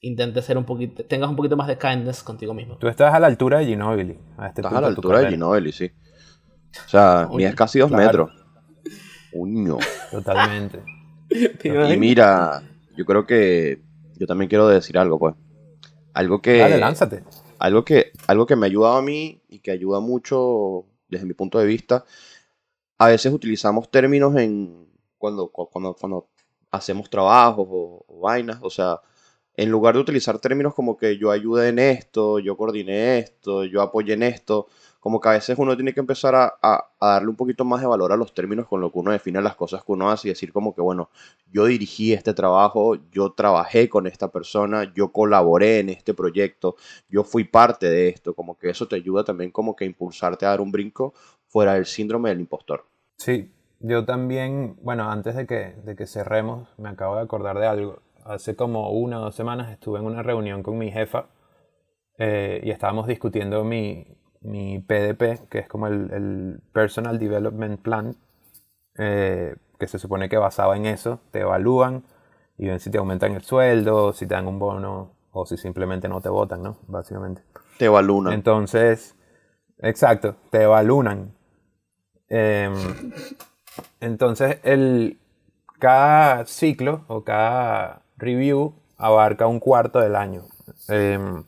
intentes 0.00 0.44
ser 0.44 0.56
un 0.58 0.64
poquito, 0.64 1.04
tengas 1.04 1.28
un 1.30 1.36
poquito 1.36 1.56
más 1.56 1.66
de 1.68 1.76
kindness 1.78 2.22
contigo 2.22 2.54
mismo. 2.54 2.76
Tú 2.78 2.88
estás 2.88 3.12
a 3.14 3.20
la 3.20 3.26
altura 3.26 3.58
de 3.58 3.66
Ginobili. 3.66 4.12
Este 4.46 4.60
estás 4.60 4.72
a 4.72 4.80
la 4.80 4.86
altura 4.88 5.20
de 5.20 5.30
Ginobili, 5.30 5.72
sí. 5.72 5.90
O 6.84 6.88
sea, 6.88 7.28
es 7.38 7.54
casi 7.54 7.78
dos 7.78 7.90
metros. 7.90 8.30
Uño. 9.32 9.78
Totalmente. 10.10 10.82
¿Te 11.28 11.94
Y 11.94 11.96
mira, 11.98 12.62
yo 12.96 13.04
creo 13.04 13.26
que 13.26 13.82
yo 14.16 14.26
también 14.26 14.48
quiero 14.48 14.68
decir 14.68 14.96
algo, 14.98 15.18
pues. 15.18 15.34
Algo 16.14 16.40
que, 16.40 16.58
Dale, 16.58 16.78
lánzate. 16.78 17.22
algo 17.58 17.84
que, 17.84 18.12
algo 18.26 18.46
que 18.46 18.56
me 18.56 18.66
ha 18.66 18.68
ayudado 18.68 18.96
a 18.96 19.02
mí 19.02 19.40
y 19.48 19.60
que 19.60 19.70
ayuda 19.70 20.00
mucho 20.00 20.86
desde 21.08 21.26
mi 21.26 21.34
punto 21.34 21.58
de 21.58 21.66
vista. 21.66 22.04
A 22.98 23.08
veces 23.08 23.32
utilizamos 23.32 23.90
términos 23.90 24.34
en 24.36 24.88
cuando, 25.18 25.48
cu- 25.48 25.68
cuando, 25.70 25.94
cuando 25.94 26.28
hacemos 26.70 27.08
trabajos 27.10 27.66
o, 27.70 28.04
o 28.08 28.20
vainas. 28.20 28.58
O 28.62 28.70
sea, 28.70 29.00
en 29.58 29.70
lugar 29.70 29.96
de 29.96 30.00
utilizar 30.00 30.38
términos 30.38 30.72
como 30.72 30.96
que 30.96 31.18
yo 31.18 31.32
ayudé 31.32 31.70
en 31.70 31.80
esto, 31.80 32.38
yo 32.38 32.56
coordiné 32.56 33.18
esto, 33.18 33.64
yo 33.64 33.82
apoyé 33.82 34.14
en 34.14 34.22
esto, 34.22 34.68
como 35.00 35.20
que 35.20 35.30
a 35.30 35.32
veces 35.32 35.58
uno 35.58 35.74
tiene 35.74 35.92
que 35.92 35.98
empezar 35.98 36.36
a 36.36 36.90
darle 37.00 37.28
un 37.28 37.34
poquito 37.34 37.64
más 37.64 37.80
de 37.80 37.88
valor 37.88 38.12
a 38.12 38.16
los 38.16 38.32
términos 38.32 38.68
con 38.68 38.80
lo 38.80 38.92
que 38.92 39.00
uno 39.00 39.10
define 39.10 39.42
las 39.42 39.56
cosas 39.56 39.82
que 39.82 39.90
uno 39.90 40.10
hace 40.10 40.28
y 40.28 40.30
decir 40.30 40.52
como 40.52 40.76
que, 40.76 40.80
bueno, 40.80 41.10
yo 41.50 41.64
dirigí 41.64 42.12
este 42.12 42.34
trabajo, 42.34 42.98
yo 43.10 43.32
trabajé 43.32 43.88
con 43.88 44.06
esta 44.06 44.28
persona, 44.30 44.92
yo 44.94 45.10
colaboré 45.10 45.80
en 45.80 45.88
este 45.88 46.14
proyecto, 46.14 46.76
yo 47.08 47.24
fui 47.24 47.42
parte 47.42 47.90
de 47.90 48.10
esto, 48.10 48.34
como 48.34 48.56
que 48.56 48.70
eso 48.70 48.86
te 48.86 48.94
ayuda 48.94 49.24
también 49.24 49.50
como 49.50 49.74
que 49.74 49.82
a 49.82 49.88
impulsarte 49.88 50.46
a 50.46 50.50
dar 50.50 50.60
un 50.60 50.70
brinco 50.70 51.14
fuera 51.48 51.74
del 51.74 51.86
síndrome 51.86 52.28
del 52.28 52.38
impostor. 52.38 52.84
Sí, 53.16 53.50
yo 53.80 54.04
también, 54.04 54.76
bueno, 54.82 55.10
antes 55.10 55.34
de 55.34 55.48
que, 55.48 55.74
de 55.84 55.96
que 55.96 56.06
cerremos, 56.06 56.68
me 56.78 56.88
acabo 56.88 57.16
de 57.16 57.22
acordar 57.22 57.58
de 57.58 57.66
algo. 57.66 58.02
Hace 58.28 58.54
como 58.56 58.90
una 58.90 59.20
o 59.20 59.22
dos 59.22 59.34
semanas 59.34 59.70
estuve 59.70 60.00
en 60.00 60.04
una 60.04 60.22
reunión 60.22 60.62
con 60.62 60.76
mi 60.76 60.90
jefa 60.90 61.28
eh, 62.18 62.60
y 62.62 62.70
estábamos 62.70 63.06
discutiendo 63.06 63.64
mi, 63.64 64.06
mi 64.42 64.80
PDP, 64.80 65.48
que 65.48 65.60
es 65.60 65.66
como 65.66 65.86
el, 65.86 66.10
el 66.12 66.60
Personal 66.74 67.18
Development 67.18 67.80
Plan, 67.80 68.16
eh, 68.98 69.56
que 69.78 69.86
se 69.86 69.98
supone 69.98 70.28
que 70.28 70.36
basado 70.36 70.74
en 70.74 70.84
eso 70.84 71.20
te 71.30 71.40
evalúan 71.40 72.04
y 72.58 72.66
ven 72.66 72.80
si 72.80 72.90
te 72.90 72.98
aumentan 72.98 73.32
el 73.32 73.42
sueldo, 73.44 74.12
si 74.12 74.26
te 74.26 74.34
dan 74.34 74.46
un 74.46 74.58
bono 74.58 75.12
o 75.32 75.46
si 75.46 75.56
simplemente 75.56 76.06
no 76.06 76.20
te 76.20 76.28
votan, 76.28 76.62
¿no? 76.62 76.76
Básicamente. 76.86 77.42
Te 77.78 77.86
evalúan. 77.86 78.34
Entonces, 78.34 79.16
exacto, 79.78 80.36
te 80.50 80.64
evaluan. 80.64 81.32
Em, 82.28 82.74
entonces, 84.00 84.58
el, 84.64 85.18
cada 85.78 86.44
ciclo 86.44 87.06
o 87.08 87.24
cada 87.24 88.02
review 88.18 88.74
abarca 88.96 89.46
un 89.46 89.60
cuarto 89.60 90.00
del 90.00 90.16
año. 90.16 90.44
Em, 90.88 91.44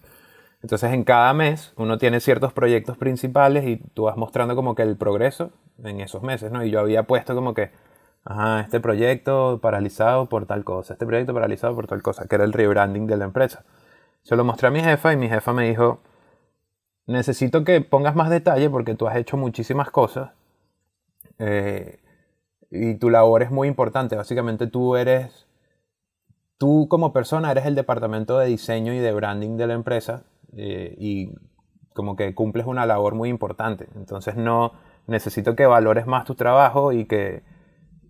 entonces, 0.63 0.93
en 0.93 1.05
cada 1.05 1.33
mes 1.35 1.73
uno 1.77 1.99
tiene 1.99 2.21
ciertos 2.21 2.53
proyectos 2.53 2.97
principales 2.97 3.67
y 3.67 3.77
tú 3.95 4.05
vas 4.05 4.17
mostrando 4.17 4.57
como 4.57 4.75
que 4.75 4.83
el 4.83 4.97
progreso 4.97 5.51
en 5.85 6.01
esos 6.01 6.23
meses, 6.23 6.53
¿no? 6.53 6.65
Y 6.65 6.71
yo 6.71 6.81
había 6.81 7.05
puesto 7.05 7.35
como 7.35 7.55
que, 7.55 7.71
ajá, 8.25 8.61
este 8.61 8.81
proyecto 8.81 9.61
paralizado 9.63 10.29
por 10.29 10.47
tal 10.47 10.65
cosa, 10.65 10.95
este 10.95 11.07
proyecto 11.07 11.35
paralizado 11.35 11.75
por 11.75 11.87
tal 11.87 12.03
cosa, 12.03 12.27
que 12.27 12.35
era 12.37 12.45
el 12.45 12.53
rebranding 12.53 13.07
de 13.07 13.17
la 13.17 13.25
empresa. 13.25 13.65
Se 14.23 14.37
lo 14.37 14.45
mostré 14.45 14.69
a 14.69 14.71
mi 14.71 14.81
jefa 14.81 15.13
y 15.13 15.17
mi 15.17 15.29
jefa 15.29 15.53
me 15.53 15.69
dijo, 15.69 16.01
necesito 17.07 17.65
que 17.65 17.81
pongas 17.81 18.15
más 18.15 18.31
detalle 18.31 18.71
porque 18.71 18.95
tú 18.95 19.09
has 19.09 19.17
hecho 19.17 19.37
muchísimas 19.37 19.91
cosas 19.91 20.33
eh, 21.39 21.99
y 22.71 22.95
tu 22.97 23.11
labor 23.11 23.43
es 23.43 23.51
muy 23.51 23.67
importante. 23.69 24.17
Básicamente 24.17 24.67
tú 24.67 24.97
eres, 24.97 25.47
tú 26.61 26.89
como 26.91 27.15
persona 27.15 27.51
eres 27.51 27.65
el 27.65 27.75
departamento 27.75 28.39
de 28.39 28.47
diseño 28.49 28.93
y 28.93 28.99
de 28.99 29.13
branding 29.13 29.57
de 29.57 29.67
la 29.67 29.73
empresa 29.73 30.25
eh, 30.55 30.95
y 30.99 31.33
como 31.95 32.17
que 32.17 32.35
cumples 32.35 32.67
una 32.67 32.85
labor 32.85 33.15
muy 33.15 33.31
importante. 33.31 33.89
Entonces 33.97 34.37
no 34.37 34.73
necesito 35.07 35.57
que 35.57 35.65
valores 35.65 36.07
más 36.07 36.27
tu 36.27 36.35
trabajo 36.35 36.93
y 36.93 37.07
que, 37.07 37.43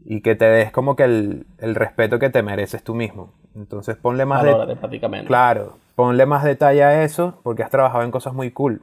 y 0.04 0.20
que 0.20 0.34
te 0.34 0.46
des 0.46 0.72
como 0.72 0.96
que 0.96 1.04
el, 1.04 1.46
el 1.58 1.76
respeto 1.76 2.18
que 2.18 2.28
te 2.28 2.42
mereces 2.42 2.82
tú 2.82 2.96
mismo. 2.96 3.32
Entonces 3.54 3.96
ponle 3.96 4.26
más 4.26 4.42
de, 4.42 4.50
Valórate 4.50 4.76
prácticamente. 4.80 5.26
Claro, 5.28 5.76
ponle 5.94 6.26
más 6.26 6.42
detalle 6.42 6.82
a 6.82 7.04
eso 7.04 7.38
porque 7.44 7.62
has 7.62 7.70
trabajado 7.70 8.02
en 8.02 8.10
cosas 8.10 8.34
muy 8.34 8.50
cool. 8.50 8.82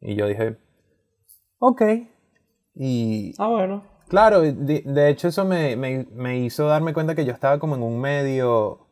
Y 0.00 0.14
yo 0.14 0.26
dije, 0.26 0.56
ok. 1.58 1.82
Y 2.74 3.34
Ah, 3.38 3.48
bueno. 3.48 3.82
claro, 4.08 4.40
de, 4.40 4.82
de 4.84 5.08
hecho 5.10 5.28
eso 5.28 5.44
me, 5.44 5.76
me- 5.76 6.06
me 6.14 6.38
hizo 6.38 6.66
darme 6.66 6.94
cuenta 6.94 7.14
que 7.14 7.24
yo 7.26 7.32
estaba 7.32 7.58
como 7.58 7.76
en 7.76 7.82
un 7.82 8.00
medio, 8.00 8.83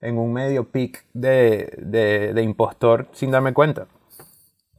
en 0.00 0.18
un 0.18 0.32
medio 0.32 0.64
pic 0.70 1.04
de, 1.12 1.72
de, 1.78 2.32
de 2.34 2.42
impostor 2.42 3.08
sin 3.12 3.30
darme 3.30 3.52
cuenta. 3.52 3.86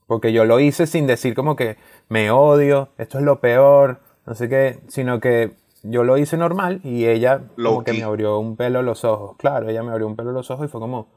Porque 0.08 0.32
yo 0.34 0.46
lo 0.46 0.60
hice 0.60 0.88
sin 0.88 1.06
decir 1.08 1.36
como 1.36 1.56
que 1.56 1.78
me 2.08 2.32
odio, 2.32 2.90
esto 2.98 3.20
es 3.20 3.24
lo 3.24 3.40
peor, 3.40 4.00
no 4.26 4.34
sé 4.34 4.50
qué, 4.50 4.80
sino 4.88 5.20
que 5.20 5.52
yo 5.84 6.04
lo 6.04 6.18
hice 6.18 6.36
normal 6.36 6.82
y 6.84 7.06
ella 7.06 7.44
como 7.56 7.84
que 7.84 7.94
me 7.94 8.04
abrió 8.04 8.40
un 8.40 8.56
pelo 8.56 8.82
los 8.82 9.04
ojos. 9.06 9.36
Claro, 9.38 9.70
ella 9.70 9.84
me 9.84 9.92
abrió 9.92 10.08
un 10.08 10.16
pelo 10.16 10.32
los 10.32 10.50
ojos 10.52 10.66
y 10.66 10.70
fue 10.70 10.82
como, 10.82 11.08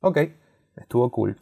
ok, 0.00 0.18
estuvo 0.76 1.10
cool. 1.10 1.36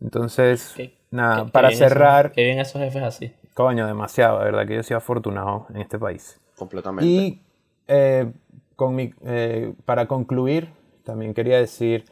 Entonces, 0.00 0.72
Qué- 0.76 0.96
nada, 1.10 1.46
qué- 1.46 1.50
para 1.50 1.68
qué 1.70 1.76
cerrar, 1.76 2.26
Esos, 2.26 2.34
qué 2.34 2.44
bien 2.44 2.58
esos 2.60 2.80
jefes 2.80 3.02
así. 3.02 3.32
coño, 3.54 3.86
demasiado, 3.86 4.38
de 4.38 4.44
verdad 4.44 4.66
que 4.66 4.76
yo 4.76 4.82
soy 4.82 4.96
afortunado 4.96 5.66
en 5.70 5.78
este 5.78 5.98
país. 5.98 6.38
Completamente. 6.56 7.04
Y 7.10 7.42
eh, 7.88 8.30
con 8.76 8.94
mi- 8.94 9.12
eh, 9.24 9.74
para 9.84 10.06
concluir, 10.06 10.70
también 11.06 11.32
quería 11.32 11.58
decir 11.58 12.04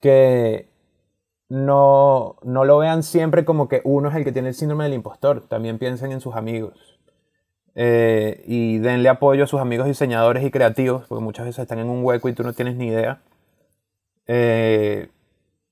que 0.00 0.70
no, 1.50 2.36
no 2.42 2.64
lo 2.64 2.78
vean 2.78 3.02
siempre 3.02 3.44
como 3.44 3.68
que 3.68 3.82
uno 3.84 4.08
es 4.08 4.14
el 4.14 4.24
que 4.24 4.32
tiene 4.32 4.48
el 4.48 4.54
síndrome 4.54 4.84
del 4.84 4.94
impostor, 4.94 5.42
también 5.42 5.78
piensen 5.78 6.12
en 6.12 6.20
sus 6.20 6.36
amigos. 6.36 6.98
Eh, 7.74 8.42
y 8.46 8.78
denle 8.78 9.08
apoyo 9.08 9.44
a 9.44 9.46
sus 9.46 9.60
amigos 9.60 9.86
diseñadores 9.86 10.44
y 10.44 10.50
creativos, 10.50 11.06
porque 11.08 11.22
muchas 11.22 11.46
veces 11.46 11.62
están 11.62 11.80
en 11.80 11.90
un 11.90 12.04
hueco 12.04 12.28
y 12.28 12.32
tú 12.32 12.42
no 12.44 12.52
tienes 12.52 12.76
ni 12.76 12.86
idea. 12.86 13.20
Eh, 14.26 15.08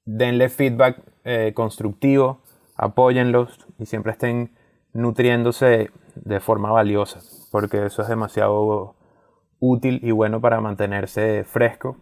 denle 0.05 0.49
feedback 0.49 1.01
eh, 1.25 1.53
constructivo, 1.55 2.41
apóyenlos 2.77 3.67
y 3.79 3.87
siempre 3.87 4.13
estén 4.13 4.51
nutriéndose 4.93 5.91
de 6.17 6.41
forma 6.41 6.73
valiosa, 6.73 7.21
porque 7.53 7.87
eso 7.87 8.03
es 8.03 8.09
demasiado 8.09 8.97
útil 9.61 10.01
y 10.03 10.11
bueno 10.11 10.41
para 10.41 10.61
mantenerse 10.61 11.45
fresco 11.45 11.97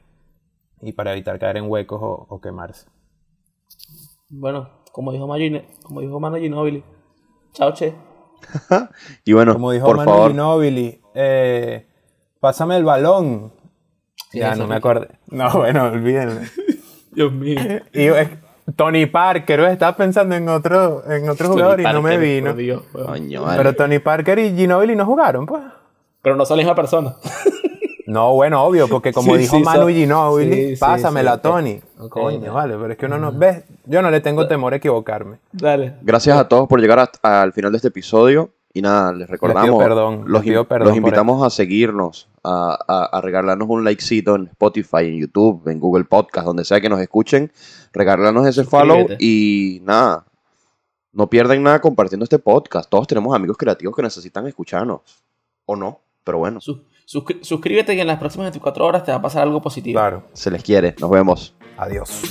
y 0.81 0.93
para 0.93 1.13
evitar 1.13 1.39
caer 1.39 1.59
en 1.59 1.71
huecos 1.71 2.01
o, 2.03 2.27
o 2.29 2.41
quemarse. 2.41 2.87
Bueno, 4.29 4.69
como 4.93 5.13
dijo 5.13 5.27
Manu, 5.27 5.63
como 5.83 6.01
dijo 6.01 6.19
Manu 6.19 6.37
Ginobili. 6.39 6.83
Chao, 7.53 7.73
che. 7.73 7.95
Y 9.25 9.33
bueno, 9.33 9.55
Como 9.55 9.73
dijo 9.73 9.87
por 9.87 9.97
Manu 9.97 10.11
favor, 10.11 10.31
Ginóbili, 10.31 11.01
eh, 11.15 11.87
pásame 12.41 12.77
el 12.77 12.85
balón. 12.85 13.53
Sí, 14.31 14.39
ya 14.41 14.55
no 14.55 14.67
me 14.67 14.77
acordé. 14.77 15.09
No, 15.29 15.51
bueno, 15.55 15.85
olvídenlo. 15.85 16.41
Dios 17.13 17.33
mío. 17.33 17.61
Y, 17.93 18.09
eh, 18.09 18.39
Tony 18.75 19.07
Parker, 19.07 19.61
estaba 19.61 19.97
pensando 19.97 20.35
en 20.35 20.49
otro, 20.49 21.09
en 21.11 21.29
otro 21.29 21.49
jugador 21.49 21.81
y 21.81 21.85
no 21.85 22.03
me 22.03 22.19
vino. 22.19 22.53
Dios, 22.53 22.83
weón. 22.93 23.07
Coño, 23.07 23.43
vale. 23.43 23.59
Pero 23.59 23.77
Tony 23.77 23.99
Parker 24.01 24.39
y 24.41 24.57
Ginobili 24.57 24.97
no 24.97 25.07
jugaron, 25.07 25.47
pues. 25.47 25.63
Pero 26.21 26.35
no 26.35 26.45
son 26.45 26.57
la 26.57 26.63
misma 26.63 26.75
persona. 26.75 27.17
No, 28.07 28.33
bueno, 28.35 28.63
obvio, 28.63 28.89
porque 28.89 29.13
como 29.13 29.33
Sí, 29.35 29.39
dijo 29.43 29.57
sí, 29.59 29.63
Manu 29.65 29.83
so- 29.83 29.89
Ginóbili, 29.89 30.75
sí, 30.77 30.81
pásamela, 30.81 31.33
sí, 31.33 31.37
ok. 31.39 31.43
Tony. 31.43 31.81
Coño, 32.09 32.53
vale, 32.55 32.75
pero 32.77 32.93
es 32.93 32.99
que 32.99 33.07
uno 33.07 33.19
no... 33.19 33.33
¿Ves? 33.33 33.65
Yo 33.85 34.01
no 34.03 34.11
le 34.11 34.21
tengo 34.21 34.47
temor 34.47 34.73
a 34.73 34.77
equivocarme. 34.77 35.39
Dale. 35.53 35.95
Gracias 36.03 36.39
a 36.39 36.47
todos 36.49 36.69
por 36.69 36.81
llegar 36.81 36.99
hasta- 37.01 37.43
al 37.43 37.53
final 37.53 37.73
de 37.73 37.77
este 37.77 37.89
episodio. 37.89 38.51
Y 38.73 38.83
nada, 38.83 39.11
les 39.11 39.27
recordamos, 39.31 39.83
perdón, 39.83 40.19
les 40.25 40.29
los, 40.29 40.45
in- 40.47 40.53
perdón 40.67 40.79
los 40.81 40.89
por 40.91 40.97
invitamos 40.99 41.43
a 41.47 41.49
seguirnos, 41.49 42.29
a, 42.45 42.79
a- 42.87 43.05
a 43.07 43.21
regalarnos 43.23 43.67
un 43.71 43.83
likecito 43.85 44.35
en 44.35 44.49
Spotify, 44.49 44.99
en 45.07 45.17
YouTube, 45.19 45.67
en 45.69 45.81
Google 45.81 46.05
Podcast, 46.05 46.47
donde 46.47 46.63
sea 46.63 46.79
que 46.79 46.91
nos 46.91 47.01
escuchen. 47.01 47.51
Regalarnos 47.95 48.47
ese 48.47 48.65
follow 48.65 49.07
y 49.19 49.81
nada, 49.83 50.27
no 51.13 51.31
pierden 51.31 51.63
nada 51.63 51.81
compartiendo 51.81 52.25
este 52.25 52.39
podcast. 52.39 52.91
Todos 52.91 53.07
tenemos 53.07 53.35
amigos 53.35 53.57
creativos 53.57 53.97
que 53.97 54.03
necesitan 54.03 54.47
escucharnos. 54.47 55.01
O 55.65 55.75
no, 55.75 56.01
pero 56.23 56.37
bueno, 56.39 56.61
Sus- 56.61 56.81
suscri- 57.07 57.43
suscríbete 57.43 57.95
que 57.95 58.01
en 58.03 58.07
las 58.07 58.19
próximas 58.19 58.47
24 58.47 58.85
horas 58.87 59.05
te 59.05 59.13
va 59.13 59.19
a 59.19 59.23
pasar 59.23 59.43
algo 59.43 59.61
positivo. 59.63 59.99
Claro. 59.99 60.25
se 60.33 60.51
les 60.51 60.63
quiere. 60.63 60.95
Nos 61.01 61.11
vemos. 61.11 61.55
Adiós. 61.79 62.23